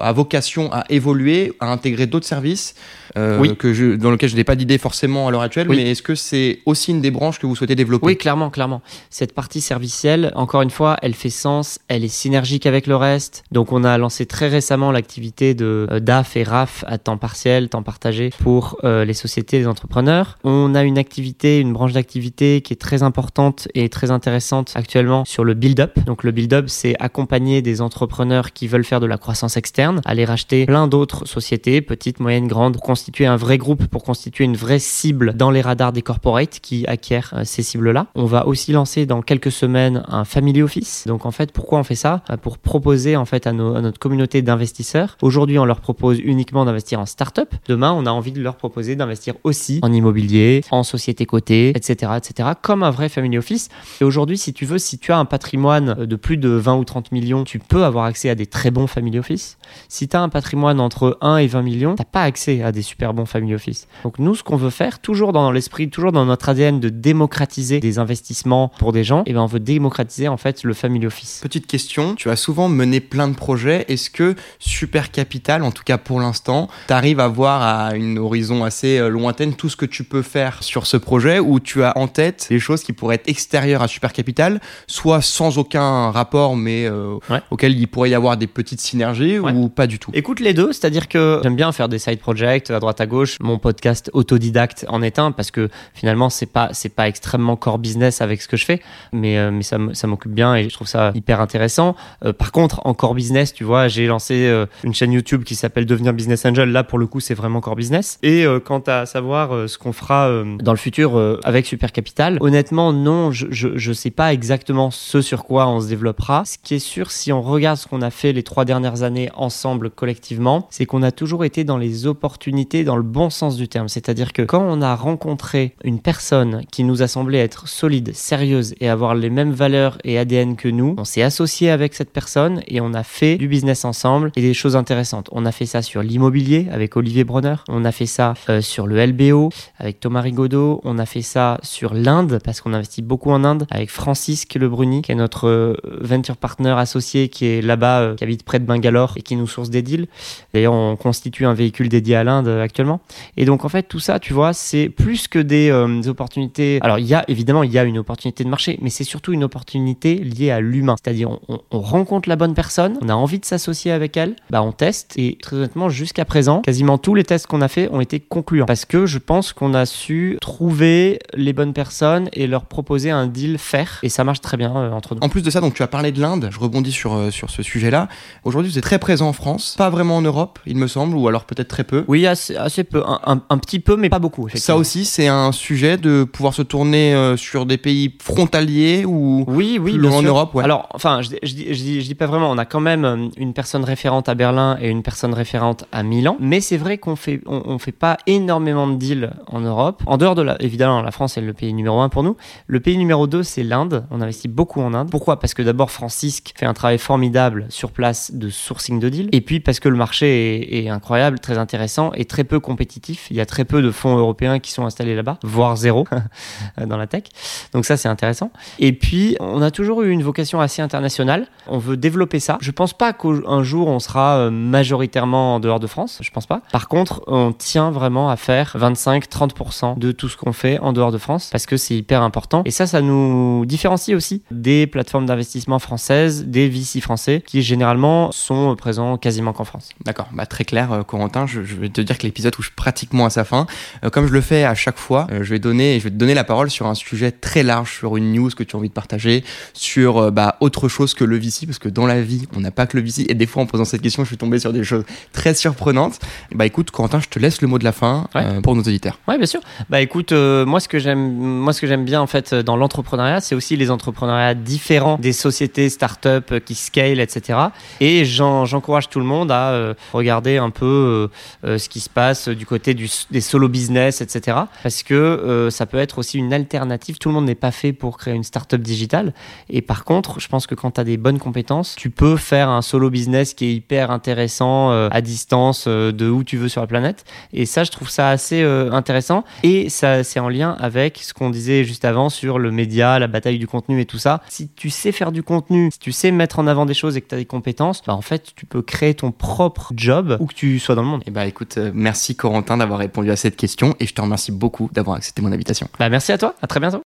a 0.00 0.12
vocation 0.12 0.72
à 0.72 0.84
évoluer, 0.88 1.52
à 1.60 1.70
intégrer 1.70 2.06
d'autres 2.06 2.26
services 2.26 2.74
euh, 3.16 3.54
que 3.54 3.72
je, 3.72 3.94
dans 3.96 4.10
lequel 4.10 4.28
je 4.28 4.36
n'ai 4.36 4.44
pas 4.44 4.56
d'idée 4.56 4.78
forcément 4.78 5.28
à 5.28 5.30
l'heure 5.30 5.42
actuelle, 5.42 5.68
mais 5.68 5.90
est-ce 5.90 6.02
que 6.02 6.14
c'est 6.14 6.60
aussi 6.66 6.90
une 6.90 7.00
des 7.00 7.10
branches 7.10 7.38
que 7.38 7.46
vous 7.46 7.56
souhaitez 7.56 7.74
développer? 7.74 8.06
Oui, 8.06 8.16
clairement, 8.16 8.50
clairement. 8.50 8.82
Cette 9.10 9.34
partie 9.34 9.60
servicielle, 9.60 10.32
encore 10.34 10.62
une 10.62 10.70
fois, 10.70 10.96
elle 11.02 11.14
fait 11.14 11.30
sens, 11.30 11.78
elle 11.88 12.04
est 12.04 12.08
synergique 12.08 12.66
avec 12.66 12.86
le 12.86 12.96
reste. 12.96 13.44
Donc 13.52 13.72
on 13.72 13.84
a 13.84 13.96
lancé 13.96 14.26
très 14.26 14.48
récemment 14.48 14.92
l'activité 14.92 15.54
de 15.54 15.86
euh, 15.90 16.00
DAF 16.00 16.36
et 16.36 16.42
RAF 16.42 16.84
à 16.86 16.98
temps 16.98 17.16
partiel, 17.16 17.68
temps 17.68 17.82
partagé 17.82 18.30
pour 18.42 18.78
euh, 18.86 19.04
les 19.04 19.14
sociétés, 19.14 19.58
les 19.58 19.66
entrepreneurs. 19.66 20.38
On 20.44 20.74
a 20.74 20.82
une 20.82 20.98
activité, 20.98 21.60
une 21.60 21.72
branche 21.72 21.92
d'activité 21.92 22.60
qui 22.60 22.72
est 22.72 22.80
très 22.80 23.02
importante 23.02 23.68
et 23.74 23.88
très 23.88 24.10
intéressante 24.10 24.72
actuellement 24.74 25.24
sur 25.24 25.44
le 25.44 25.54
build-up. 25.54 25.98
Donc 26.06 26.24
le 26.24 26.30
build-up, 26.30 26.66
c'est 26.68 26.94
accompagner 27.00 27.62
des 27.62 27.80
entrepreneurs 27.80 28.52
qui 28.52 28.68
veulent 28.68 28.84
faire 28.84 29.00
de 29.00 29.06
la 29.06 29.18
croissance 29.18 29.56
externe, 29.56 30.00
aller 30.04 30.24
racheter 30.24 30.66
plein 30.66 30.86
d'autres 30.86 31.26
sociétés, 31.26 31.80
petites, 31.80 32.20
moyennes, 32.20 32.46
grandes, 32.46 32.74
pour 32.74 32.82
constituer 32.82 33.26
un 33.26 33.36
vrai 33.36 33.58
groupe, 33.58 33.86
pour 33.86 34.04
constituer 34.04 34.44
une 34.44 34.56
vraie 34.56 34.78
cible 34.78 35.34
dans 35.34 35.50
les 35.50 35.60
radars 35.60 35.92
des 35.92 36.02
corporates 36.02 36.60
qui 36.60 36.86
acquièrent 36.86 37.34
euh, 37.36 37.42
ces 37.44 37.62
cibles-là. 37.62 38.06
On 38.14 38.26
va 38.26 38.46
aussi 38.46 38.72
lancer 38.72 39.06
dans 39.06 39.22
quelques 39.22 39.52
semaines 39.52 40.04
un 40.08 40.24
family 40.24 40.62
office. 40.62 41.04
Donc 41.06 41.26
en 41.26 41.30
fait, 41.30 41.52
pourquoi 41.52 41.78
on 41.80 41.84
fait 41.84 41.94
ça? 41.94 42.22
Euh, 42.30 42.36
Pour 42.36 42.58
proposer 42.58 43.16
en 43.16 43.24
fait 43.24 43.46
à, 43.46 43.52
notre 43.52 43.98
communauté 43.98 44.42
d'investisseurs. 44.42 45.16
Aujourd'hui, 45.22 45.58
on 45.58 45.64
leur 45.64 45.80
propose 45.80 46.20
uniquement 46.20 46.64
d'investir 46.64 47.00
en 47.00 47.06
start-up. 47.06 47.52
Demain, 47.66 47.92
on 47.92 48.06
a 48.06 48.10
envie 48.10 48.32
de 48.32 48.40
leur 48.40 48.56
proposer 48.56 48.75
d'investir 48.76 49.34
aussi 49.44 49.80
en 49.82 49.92
immobilier, 49.92 50.62
en 50.70 50.82
société 50.82 51.26
cotée, 51.26 51.70
etc., 51.70 52.12
etc., 52.16 52.50
comme 52.60 52.82
un 52.82 52.90
vrai 52.90 53.08
family 53.08 53.38
office. 53.38 53.68
Et 54.00 54.04
aujourd'hui, 54.04 54.38
si 54.38 54.52
tu 54.52 54.64
veux, 54.66 54.78
si 54.78 54.98
tu 54.98 55.12
as 55.12 55.18
un 55.18 55.24
patrimoine 55.24 56.06
de 56.06 56.16
plus 56.16 56.36
de 56.36 56.50
20 56.50 56.76
ou 56.76 56.84
30 56.84 57.12
millions, 57.12 57.44
tu 57.44 57.58
peux 57.58 57.84
avoir 57.84 58.04
accès 58.04 58.28
à 58.28 58.34
des 58.34 58.46
très 58.46 58.70
bons 58.70 58.86
family 58.86 59.18
office. 59.18 59.58
Si 59.88 60.08
tu 60.08 60.16
as 60.16 60.20
un 60.20 60.28
patrimoine 60.28 60.80
entre 60.80 61.18
1 61.20 61.38
et 61.38 61.46
20 61.46 61.62
millions, 61.62 61.94
tu 61.94 62.02
n'as 62.02 62.04
pas 62.04 62.22
accès 62.22 62.62
à 62.62 62.72
des 62.72 62.82
super 62.82 63.14
bons 63.14 63.26
family 63.26 63.54
office. 63.54 63.88
Donc 64.04 64.18
nous, 64.18 64.34
ce 64.34 64.42
qu'on 64.42 64.56
veut 64.56 64.70
faire, 64.70 64.98
toujours 64.98 65.32
dans 65.32 65.50
l'esprit, 65.50 65.88
toujours 65.88 66.12
dans 66.12 66.26
notre 66.26 66.48
ADN 66.48 66.80
de 66.80 66.88
démocratiser 66.88 67.80
des 67.80 67.98
investissements 67.98 68.70
pour 68.78 68.92
des 68.92 69.04
gens, 69.04 69.20
et 69.20 69.30
eh 69.30 69.32
ben 69.32 69.40
on 69.40 69.46
veut 69.46 69.60
démocratiser 69.60 70.28
en 70.28 70.36
fait 70.36 70.62
le 70.64 70.74
family 70.74 71.06
office. 71.06 71.40
Petite 71.42 71.66
question, 71.66 72.14
tu 72.14 72.30
as 72.30 72.36
souvent 72.36 72.68
mené 72.68 73.00
plein 73.00 73.28
de 73.28 73.34
projets. 73.34 73.84
Est-ce 73.88 74.10
que 74.10 74.34
Super 74.58 75.10
Capital, 75.10 75.62
en 75.62 75.70
tout 75.70 75.84
cas 75.84 75.98
pour 75.98 76.20
l'instant, 76.20 76.68
tu 76.86 76.92
arrives 76.92 77.20
à 77.20 77.28
voir 77.28 77.62
à 77.62 77.96
une 77.96 78.18
horizon 78.18 78.64
assez 78.66 78.98
euh, 78.98 79.08
lointaine 79.08 79.54
tout 79.54 79.68
ce 79.68 79.76
que 79.76 79.86
tu 79.86 80.04
peux 80.04 80.22
faire 80.22 80.62
sur 80.62 80.86
ce 80.86 80.96
projet 80.96 81.38
ou 81.38 81.60
tu 81.60 81.82
as 81.82 81.96
en 81.96 82.08
tête 82.08 82.46
des 82.50 82.58
choses 82.58 82.82
qui 82.82 82.92
pourraient 82.92 83.16
être 83.16 83.28
extérieures 83.28 83.82
à 83.82 83.88
Super 83.88 84.12
Capital, 84.12 84.60
soit 84.86 85.22
sans 85.22 85.58
aucun 85.58 86.10
rapport 86.10 86.56
mais 86.56 86.86
euh, 86.86 87.18
auquel 87.50 87.78
il 87.78 87.86
pourrait 87.86 88.10
y 88.10 88.14
avoir 88.14 88.36
des 88.36 88.46
petites 88.46 88.80
synergies 88.80 89.38
ou 89.38 89.68
pas 89.68 89.86
du 89.86 89.98
tout? 89.98 90.10
Écoute 90.14 90.40
les 90.40 90.54
deux, 90.54 90.72
c'est-à-dire 90.72 91.08
que 91.08 91.40
j'aime 91.42 91.56
bien 91.56 91.72
faire 91.72 91.88
des 91.88 91.98
side 91.98 92.18
projects 92.18 92.70
à 92.70 92.80
droite 92.80 93.00
à 93.00 93.06
gauche. 93.06 93.36
Mon 93.40 93.58
podcast 93.58 94.10
autodidacte 94.12 94.84
en 94.88 95.02
est 95.02 95.18
un 95.18 95.32
parce 95.32 95.50
que 95.50 95.68
finalement 95.94 96.30
c'est 96.30 96.46
pas 96.46 96.70
c'est 96.72 96.94
pas 96.94 97.08
extrêmement 97.08 97.56
core 97.56 97.78
business 97.78 98.20
avec 98.20 98.42
ce 98.42 98.48
que 98.48 98.56
je 98.56 98.64
fais, 98.64 98.80
mais 99.12 99.38
euh, 99.38 99.50
mais 99.50 99.62
ça 99.62 100.06
m'occupe 100.06 100.32
bien 100.32 100.54
et 100.54 100.68
je 100.68 100.74
trouve 100.74 100.88
ça 100.88 101.12
hyper 101.14 101.40
intéressant. 101.40 101.96
Euh, 102.24 102.32
par 102.32 102.52
contre 102.52 102.80
en 102.84 102.94
core 102.94 103.14
business, 103.14 103.52
tu 103.52 103.64
vois, 103.64 103.88
j'ai 103.88 104.06
lancé 104.06 104.52
une 104.84 104.94
chaîne 104.94 105.12
YouTube 105.12 105.44
qui 105.44 105.54
s'appelle 105.54 105.86
Devenir 105.86 106.12
Business 106.12 106.44
Angel. 106.44 106.70
Là 106.70 106.84
pour 106.84 106.98
le 106.98 107.06
coup 107.06 107.20
c'est 107.20 107.34
vraiment 107.34 107.60
core 107.60 107.76
business. 107.76 108.18
Et 108.22 108.44
quant 108.64 108.82
à 108.86 109.06
savoir 109.06 109.68
ce 109.68 109.78
qu'on 109.78 109.92
fera 109.92 110.30
dans 110.60 110.72
le 110.72 110.78
futur 110.78 111.38
avec 111.44 111.66
Super 111.66 111.92
Capital, 111.92 112.38
honnêtement 112.40 112.92
non, 112.92 113.30
je, 113.30 113.46
je 113.50 113.76
je 113.76 113.92
sais 113.92 114.10
pas 114.10 114.32
exactement 114.32 114.90
ce 114.90 115.20
sur 115.20 115.44
quoi 115.44 115.68
on 115.68 115.80
se 115.80 115.88
développera. 115.88 116.44
Ce 116.44 116.58
qui 116.62 116.74
est 116.74 116.80
sûr, 116.80 117.10
si 117.10 117.32
on 117.32 117.40
regarde 117.40 117.78
ce 117.78 117.86
qu'on 117.86 118.02
a 118.02 118.10
fait 118.10 118.32
les 118.32 118.42
trois 118.42 118.64
dernières 118.64 119.02
années 119.02 119.30
ensemble 119.34 119.90
collectivement, 119.90 120.66
c'est 120.70 120.86
qu'on 120.86 121.02
a 121.02 121.12
toujours 121.12 121.44
été 121.44 121.64
dans 121.64 121.78
les 121.78 122.06
opportunités 122.06 122.84
dans 122.84 122.96
le 122.96 123.02
bon 123.02 123.30
sens 123.30 123.56
du 123.56 123.68
terme. 123.68 123.88
C'est-à-dire 123.88 124.32
que 124.32 124.42
quand 124.42 124.62
on 124.62 124.82
a 124.82 124.94
rencontré 124.94 125.74
une 125.84 126.00
personne 126.00 126.62
qui 126.72 126.84
nous 126.84 127.02
a 127.02 127.08
semblé 127.08 127.38
être 127.38 127.68
solide, 127.68 128.14
sérieuse 128.14 128.74
et 128.80 128.88
avoir 128.88 129.14
les 129.14 129.30
mêmes 129.30 129.52
valeurs 129.52 129.98
et 130.04 130.18
ADN 130.18 130.56
que 130.56 130.68
nous, 130.68 130.94
on 130.98 131.04
s'est 131.04 131.22
associé 131.22 131.70
avec 131.70 131.94
cette 131.94 132.12
personne 132.12 132.62
et 132.66 132.80
on 132.80 132.94
a 132.94 133.02
fait 133.02 133.36
du 133.36 133.48
business 133.48 133.84
ensemble 133.84 134.32
et 134.36 134.42
des 134.42 134.54
choses 134.54 134.76
intéressantes. 134.76 135.28
On 135.32 135.46
a 135.46 135.52
fait 135.52 135.66
ça 135.66 135.82
sur 135.82 136.02
l'immobilier 136.02 136.66
avec 136.72 136.96
Olivier 136.96 137.24
Bronner, 137.24 137.56
on 137.68 137.84
a 137.84 137.92
fait 137.92 138.06
ça 138.06 138.34
euh, 138.48 138.60
sur 138.60 138.86
le 138.86 139.04
LBO 139.04 139.50
avec 139.78 140.00
Thomas 140.00 140.20
Rigaudot, 140.20 140.80
on 140.84 140.98
a 140.98 141.06
fait 141.06 141.22
ça 141.22 141.58
sur 141.62 141.94
l'Inde 141.94 142.38
parce 142.44 142.60
qu'on 142.60 142.72
investit 142.72 143.02
beaucoup 143.02 143.30
en 143.30 143.44
Inde 143.44 143.66
avec 143.70 143.90
Francisque 143.90 144.54
Le 144.54 144.68
Bruni 144.68 145.02
qui 145.02 145.12
est 145.12 145.16
notre 145.16 145.48
euh, 145.48 145.76
venture 146.00 146.36
partner 146.36 146.70
associé 146.70 147.28
qui 147.28 147.46
est 147.46 147.62
là-bas, 147.62 148.00
euh, 148.00 148.14
qui 148.14 148.24
habite 148.24 148.42
près 148.44 148.58
de 148.58 148.64
Bangalore 148.64 149.14
et 149.16 149.22
qui 149.22 149.36
nous 149.36 149.46
source 149.46 149.70
des 149.70 149.82
deals. 149.82 150.06
D'ailleurs, 150.54 150.72
on 150.72 150.96
constitue 150.96 151.46
un 151.46 151.54
véhicule 151.54 151.88
dédié 151.88 152.16
à 152.16 152.24
l'Inde 152.24 152.48
actuellement. 152.48 153.00
Et 153.36 153.44
donc 153.44 153.64
en 153.64 153.68
fait 153.68 153.84
tout 153.84 154.00
ça, 154.00 154.18
tu 154.18 154.32
vois, 154.32 154.52
c'est 154.52 154.88
plus 154.88 155.28
que 155.28 155.38
des, 155.38 155.72
opportunités. 156.06 156.78
Alors 156.82 156.98
il 156.98 157.06
y 157.06 157.14
a 157.14 157.24
évidemment 157.28 157.62
il 157.62 157.72
y 157.72 157.78
a 157.78 157.84
une 157.84 157.98
opportunité 157.98 158.44
de 158.44 158.48
marché, 158.48 158.78
mais 158.80 158.90
c'est 158.90 159.04
surtout 159.04 159.32
une 159.32 159.44
opportunité 159.44 160.16
liée 160.16 160.50
à 160.50 160.60
l'humain. 160.60 160.94
C'est-à-dire 161.02 161.30
on, 161.48 161.58
rencontre 161.70 162.28
la 162.28 162.36
bonne 162.36 162.54
personne, 162.54 162.98
on 163.02 163.08
a 163.08 163.14
envie 163.14 163.38
de 163.38 163.44
s'associer 163.44 163.92
avec 163.92 164.16
elle, 164.16 164.36
bah 164.50 164.62
on 164.62 164.72
teste 164.72 165.14
et 165.16 165.36
très 165.40 165.56
honnêtement 165.56 165.88
jusqu'à 165.88 166.24
présent, 166.24 166.60
quasiment 166.60 166.98
tous 166.98 167.14
les 167.14 167.24
tests 167.24 167.46
qu'on 167.46 167.60
a 167.60 167.68
fait 167.68 167.88
ont 167.90 168.00
été 168.00 168.20
concluants 168.28 168.66
parce 168.66 168.84
que 168.84 169.06
je 169.06 169.18
pense 169.18 169.52
qu'on 169.52 169.74
a 169.74 169.86
su 169.86 170.38
trouver 170.40 171.18
les 171.34 171.52
bonnes 171.52 171.72
personnes 171.72 172.28
et 172.32 172.46
leur 172.46 172.66
proposer 172.66 173.10
un 173.10 173.26
deal 173.26 173.58
faire 173.58 173.98
et 174.02 174.08
ça 174.08 174.24
marche 174.24 174.40
très 174.40 174.56
bien 174.56 174.74
euh, 174.76 174.90
entre 174.90 175.14
nous. 175.14 175.20
En 175.22 175.28
plus 175.28 175.42
de 175.42 175.50
ça, 175.50 175.60
donc 175.60 175.74
tu 175.74 175.82
as 175.82 175.86
parlé 175.86 176.12
de 176.12 176.20
l'Inde, 176.20 176.48
je 176.50 176.58
rebondis 176.58 176.92
sur 176.92 177.14
euh, 177.14 177.30
sur 177.30 177.50
ce 177.50 177.62
sujet-là. 177.62 178.08
Aujourd'hui, 178.44 178.70
vous 178.70 178.78
êtes 178.78 178.84
très 178.84 178.98
présent 178.98 179.28
en 179.28 179.32
France, 179.32 179.74
pas 179.76 179.90
vraiment 179.90 180.16
en 180.16 180.22
Europe, 180.22 180.58
il 180.66 180.76
me 180.76 180.86
semble, 180.86 181.16
ou 181.16 181.28
alors 181.28 181.44
peut-être 181.44 181.68
très 181.68 181.84
peu. 181.84 182.04
Oui, 182.08 182.26
assez, 182.26 182.56
assez 182.56 182.84
peu, 182.84 183.02
un, 183.06 183.42
un, 183.48 183.58
petit 183.58 183.80
peu, 183.80 183.96
mais 183.96 184.08
pas 184.08 184.18
beaucoup. 184.18 184.48
Ça 184.54 184.76
aussi, 184.76 185.04
c'est 185.04 185.28
un 185.28 185.52
sujet 185.52 185.96
de 185.96 186.24
pouvoir 186.24 186.54
se 186.54 186.62
tourner 186.62 187.14
euh, 187.14 187.36
sur 187.36 187.66
des 187.66 187.78
pays 187.78 188.14
frontaliers 188.22 189.04
ou 189.04 189.44
oui, 189.48 189.78
oui, 189.80 189.98
en 190.08 190.22
Europe. 190.22 190.54
Ouais. 190.54 190.64
Alors, 190.64 190.88
enfin, 190.92 191.22
je, 191.22 191.30
je, 191.42 191.48
je, 191.48 191.54
dis, 191.54 192.00
je, 192.00 192.06
dis, 192.06 192.14
pas 192.14 192.26
vraiment. 192.26 192.50
On 192.50 192.58
a 192.58 192.64
quand 192.64 192.80
même 192.80 193.30
une 193.36 193.52
personne 193.52 193.84
référente 193.84 194.28
à 194.28 194.34
Berlin 194.34 194.78
et 194.80 194.88
une 194.88 195.02
personne 195.02 195.34
référente 195.34 195.84
à 195.92 196.02
Milan, 196.02 196.36
mais 196.40 196.60
c'est 196.60 196.76
vrai 196.76 196.98
qu'on 196.98 197.16
fait, 197.16 197.40
on, 197.46 197.62
on, 197.66 197.78
fait 197.78 197.92
pas 197.92 198.15
énormément 198.26 198.86
de 198.86 198.96
deals 198.96 199.32
en 199.48 199.60
Europe. 199.60 200.02
En 200.06 200.16
dehors 200.16 200.34
de 200.34 200.42
la, 200.42 200.56
évidemment, 200.62 201.02
la 201.02 201.10
France 201.10 201.36
est 201.36 201.42
le 201.42 201.52
pays 201.52 201.72
numéro 201.74 202.00
un 202.00 202.08
pour 202.08 202.22
nous. 202.22 202.36
Le 202.66 202.80
pays 202.80 202.96
numéro 202.96 203.26
deux, 203.26 203.42
c'est 203.42 203.62
l'Inde. 203.62 204.06
On 204.10 204.20
investit 204.20 204.48
beaucoup 204.48 204.80
en 204.80 204.94
Inde. 204.94 205.10
Pourquoi? 205.10 205.38
Parce 205.38 205.52
que 205.52 205.62
d'abord, 205.62 205.90
Francisque 205.90 206.54
fait 206.56 206.66
un 206.66 206.74
travail 206.74 206.98
formidable 206.98 207.66
sur 207.68 207.90
place 207.90 208.32
de 208.32 208.48
sourcing 208.48 208.98
de 208.98 209.08
deals, 209.10 209.28
et 209.32 209.40
puis 209.42 209.60
parce 209.60 209.80
que 209.80 209.88
le 209.88 209.96
marché 209.96 210.76
est, 210.76 210.84
est 210.84 210.88
incroyable, 210.88 211.38
très 211.38 211.58
intéressant 211.58 212.12
et 212.14 212.24
très 212.24 212.44
peu 212.44 212.60
compétitif. 212.60 213.28
Il 213.30 213.36
y 213.36 213.40
a 213.40 213.46
très 213.46 213.64
peu 213.64 213.82
de 213.82 213.90
fonds 213.90 214.16
européens 214.16 214.58
qui 214.58 214.72
sont 214.72 214.86
installés 214.86 215.14
là-bas, 215.14 215.38
voire 215.42 215.76
zéro 215.76 216.06
dans 216.86 216.96
la 216.96 217.06
tech. 217.06 217.24
Donc 217.72 217.84
ça, 217.84 217.96
c'est 217.96 218.08
intéressant. 218.08 218.50
Et 218.78 218.92
puis, 218.92 219.36
on 219.40 219.60
a 219.62 219.66
a 219.66 219.70
toujours 219.70 220.02
eu 220.02 220.10
une 220.10 220.22
vocation 220.22 220.60
assez 220.60 220.80
internationale. 220.80 221.46
On 221.66 221.78
veut 221.78 221.96
développer 221.96 222.40
ça. 222.40 222.56
Je 222.60 222.70
pense 222.70 222.92
pas 222.92 223.12
qu'un 223.12 223.62
jour 223.62 223.88
on 223.88 223.98
sera 223.98 224.38
euh, 224.38 224.50
majoritairement 224.50 225.56
en 225.56 225.60
dehors 225.60 225.80
de 225.80 225.86
France. 225.86 226.20
Je 226.22 226.30
pense 226.30 226.46
pas. 226.46 226.62
Par 226.72 226.88
contre, 226.88 227.22
on 227.26 227.52
tient 227.52 227.90
vraiment 227.90 228.05
à 228.06 228.36
faire 228.36 228.76
25-30% 228.78 229.98
de 229.98 230.12
tout 230.12 230.28
ce 230.28 230.36
qu'on 230.36 230.52
fait 230.52 230.78
en 230.78 230.92
dehors 230.92 231.12
de 231.12 231.18
France 231.18 231.48
parce 231.50 231.66
que 231.66 231.76
c'est 231.76 231.96
hyper 231.96 232.22
important. 232.22 232.62
Et 232.64 232.70
ça, 232.70 232.86
ça 232.86 233.00
nous 233.00 233.64
différencie 233.66 234.16
aussi 234.16 234.42
des 234.50 234.86
plateformes 234.86 235.26
d'investissement 235.26 235.78
françaises, 235.78 236.44
des 236.46 236.68
VC 236.68 237.00
français 237.00 237.42
qui 237.44 237.62
généralement 237.62 238.32
sont 238.32 238.74
présents 238.76 239.16
quasiment 239.16 239.52
qu'en 239.52 239.64
France. 239.64 239.90
D'accord, 240.04 240.28
bah, 240.32 240.46
très 240.46 240.64
clair, 240.64 240.92
euh, 240.92 241.02
Corentin. 241.02 241.46
Je, 241.46 241.60
vais 241.60 241.88
te 241.88 242.00
dire 242.00 242.18
que 242.18 242.22
l'épisode 242.22 242.52
touche 242.52 242.70
pratiquement 242.70 243.26
à 243.26 243.30
sa 243.30 243.44
fin. 243.44 243.66
Euh, 244.04 244.10
comme 244.10 244.26
je 244.26 244.32
le 244.32 244.40
fais 244.40 244.64
à 244.64 244.74
chaque 244.74 244.98
fois, 244.98 245.26
je 245.30 245.50
vais 245.50 245.58
donner, 245.58 245.98
je 245.98 246.04
vais 246.04 246.10
te 246.10 246.16
donner 246.16 246.34
la 246.34 246.44
parole 246.44 246.70
sur 246.70 246.86
un 246.86 246.94
sujet 246.94 247.32
très 247.32 247.62
large, 247.62 247.92
sur 247.92 248.16
une 248.16 248.32
news 248.32 248.50
que 248.50 248.62
tu 248.62 248.76
as 248.76 248.78
envie 248.78 248.88
de 248.88 248.94
partager, 248.94 249.44
sur 249.72 250.30
bah, 250.32 250.56
autre 250.60 250.88
chose 250.88 251.14
que 251.14 251.24
le 251.24 251.36
VC, 251.36 251.66
parce 251.66 251.78
que 251.78 251.88
dans 251.88 252.06
la 252.06 252.22
vie, 252.22 252.46
on 252.56 252.60
n'a 252.60 252.70
pas 252.70 252.86
que 252.86 252.96
le 252.96 253.02
VC. 253.02 253.26
Et 253.28 253.34
des 253.34 253.46
fois, 253.46 253.62
en 253.62 253.66
posant 253.66 253.84
cette 253.84 254.02
question, 254.02 254.22
je 254.24 254.28
suis 254.28 254.36
tombé 254.36 254.58
sur 254.58 254.72
des 254.72 254.84
choses 254.84 255.04
très 255.32 255.54
surprenantes. 255.54 256.18
Bah 256.52 256.66
écoute, 256.66 256.90
Corentin, 256.90 257.20
je 257.20 257.28
te 257.28 257.38
laisse 257.38 257.60
le 257.62 257.68
mot 257.68 257.78
de 257.78 257.84
la 257.84 257.92
fin 257.96 258.28
euh, 258.36 258.60
pour 258.60 258.76
nos 258.76 258.82
auditeurs. 258.82 259.18
Ouais, 259.26 259.38
bien 259.38 259.46
sûr. 259.46 259.60
Bah 259.90 260.00
écoute, 260.00 260.32
euh, 260.32 260.66
moi 260.66 260.80
ce 260.80 260.88
que 260.88 260.98
j'aime, 260.98 261.32
moi 261.32 261.72
ce 261.72 261.80
que 261.80 261.86
j'aime 261.86 262.04
bien 262.04 262.20
en 262.20 262.26
fait 262.26 262.54
dans 262.54 262.76
l'entrepreneuriat, 262.76 263.40
c'est 263.40 263.54
aussi 263.54 263.76
les 263.76 263.90
entrepreneuriats 263.90 264.54
différents 264.54 265.18
des 265.18 265.32
sociétés, 265.32 265.88
start-up 265.88 266.50
euh, 266.52 266.60
qui 266.60 266.74
scale, 266.74 267.20
etc. 267.20 267.58
Et 268.00 268.24
j'encourage 268.24 269.08
tout 269.08 269.18
le 269.18 269.24
monde 269.24 269.50
à 269.50 269.94
regarder 270.12 270.58
un 270.58 270.70
peu 270.70 271.30
ce 271.64 271.88
qui 271.88 272.00
se 272.00 272.10
passe 272.10 272.48
du 272.48 272.66
côté 272.66 272.94
du, 272.94 273.08
des 273.30 273.40
solo 273.40 273.68
business, 273.68 274.20
etc. 274.20 274.58
Parce 274.82 275.02
que 275.02 275.68
ça 275.70 275.86
peut 275.86 275.98
être 275.98 276.18
aussi 276.18 276.38
une 276.38 276.52
alternative. 276.52 277.18
Tout 277.18 277.28
le 277.28 277.34
monde 277.34 277.46
n'est 277.46 277.54
pas 277.54 277.70
fait 277.70 277.92
pour 277.92 278.18
créer 278.18 278.34
une 278.34 278.44
start-up 278.44 278.80
digitale. 278.80 279.32
Et 279.70 279.80
par 279.80 280.04
contre, 280.04 280.40
je 280.40 280.48
pense 280.48 280.66
que 280.66 280.74
quand 280.74 280.92
tu 280.92 281.00
as 281.00 281.04
des 281.04 281.16
bonnes 281.16 281.38
compétences, 281.38 281.94
tu 281.96 282.10
peux 282.10 282.36
faire 282.36 282.68
un 282.68 282.82
solo 282.82 283.08
business 283.08 283.54
qui 283.54 283.66
est 283.66 283.72
hyper 283.72 284.10
intéressant 284.10 284.90
à 284.90 285.20
distance 285.20 285.88
de 285.88 286.28
où 286.28 286.44
tu 286.44 286.56
veux 286.56 286.68
sur 286.68 286.80
la 286.80 286.86
planète. 286.86 287.24
Et 287.52 287.66
ça, 287.66 287.84
je 287.86 287.92
trouve 287.92 288.10
ça 288.10 288.28
assez 288.28 288.62
euh, 288.62 288.90
intéressant. 288.92 289.44
Et 289.62 289.88
ça, 289.88 290.24
c'est 290.24 290.40
en 290.40 290.48
lien 290.48 290.76
avec 290.78 291.18
ce 291.18 291.32
qu'on 291.32 291.50
disait 291.50 291.84
juste 291.84 292.04
avant 292.04 292.28
sur 292.28 292.58
le 292.58 292.70
média, 292.70 293.18
la 293.18 293.26
bataille 293.26 293.58
du 293.58 293.66
contenu 293.66 294.00
et 294.00 294.06
tout 294.06 294.18
ça. 294.18 294.42
Si 294.48 294.68
tu 294.68 294.90
sais 294.90 295.12
faire 295.12 295.32
du 295.32 295.42
contenu, 295.42 295.90
si 295.92 295.98
tu 295.98 296.12
sais 296.12 296.30
mettre 296.30 296.58
en 296.58 296.66
avant 296.66 296.86
des 296.86 296.94
choses 296.94 297.16
et 297.16 297.20
que 297.20 297.28
tu 297.28 297.34
as 297.34 297.38
des 297.38 297.46
compétences, 297.46 298.02
bah, 298.06 298.14
en 298.14 298.22
fait, 298.22 298.52
tu 298.54 298.66
peux 298.66 298.82
créer 298.82 299.14
ton 299.14 299.32
propre 299.32 299.92
job 299.96 300.36
où 300.40 300.46
que 300.46 300.54
tu 300.54 300.78
sois 300.78 300.94
dans 300.94 301.02
le 301.02 301.08
monde. 301.08 301.20
Et 301.22 301.28
eh 301.28 301.30
bah 301.30 301.46
écoute, 301.46 301.78
euh, 301.78 301.90
merci 301.94 302.36
Corentin 302.36 302.76
d'avoir 302.76 302.98
répondu 302.98 303.30
à 303.30 303.36
cette 303.36 303.56
question 303.56 303.94
et 304.00 304.06
je 304.06 304.14
te 304.14 304.20
remercie 304.20 304.52
beaucoup 304.52 304.90
d'avoir 304.92 305.16
accepté 305.16 305.42
mon 305.42 305.52
invitation. 305.52 305.88
Bah 305.98 306.08
merci 306.08 306.32
à 306.32 306.38
toi, 306.38 306.54
à 306.62 306.66
très 306.66 306.80
bientôt. 306.80 307.04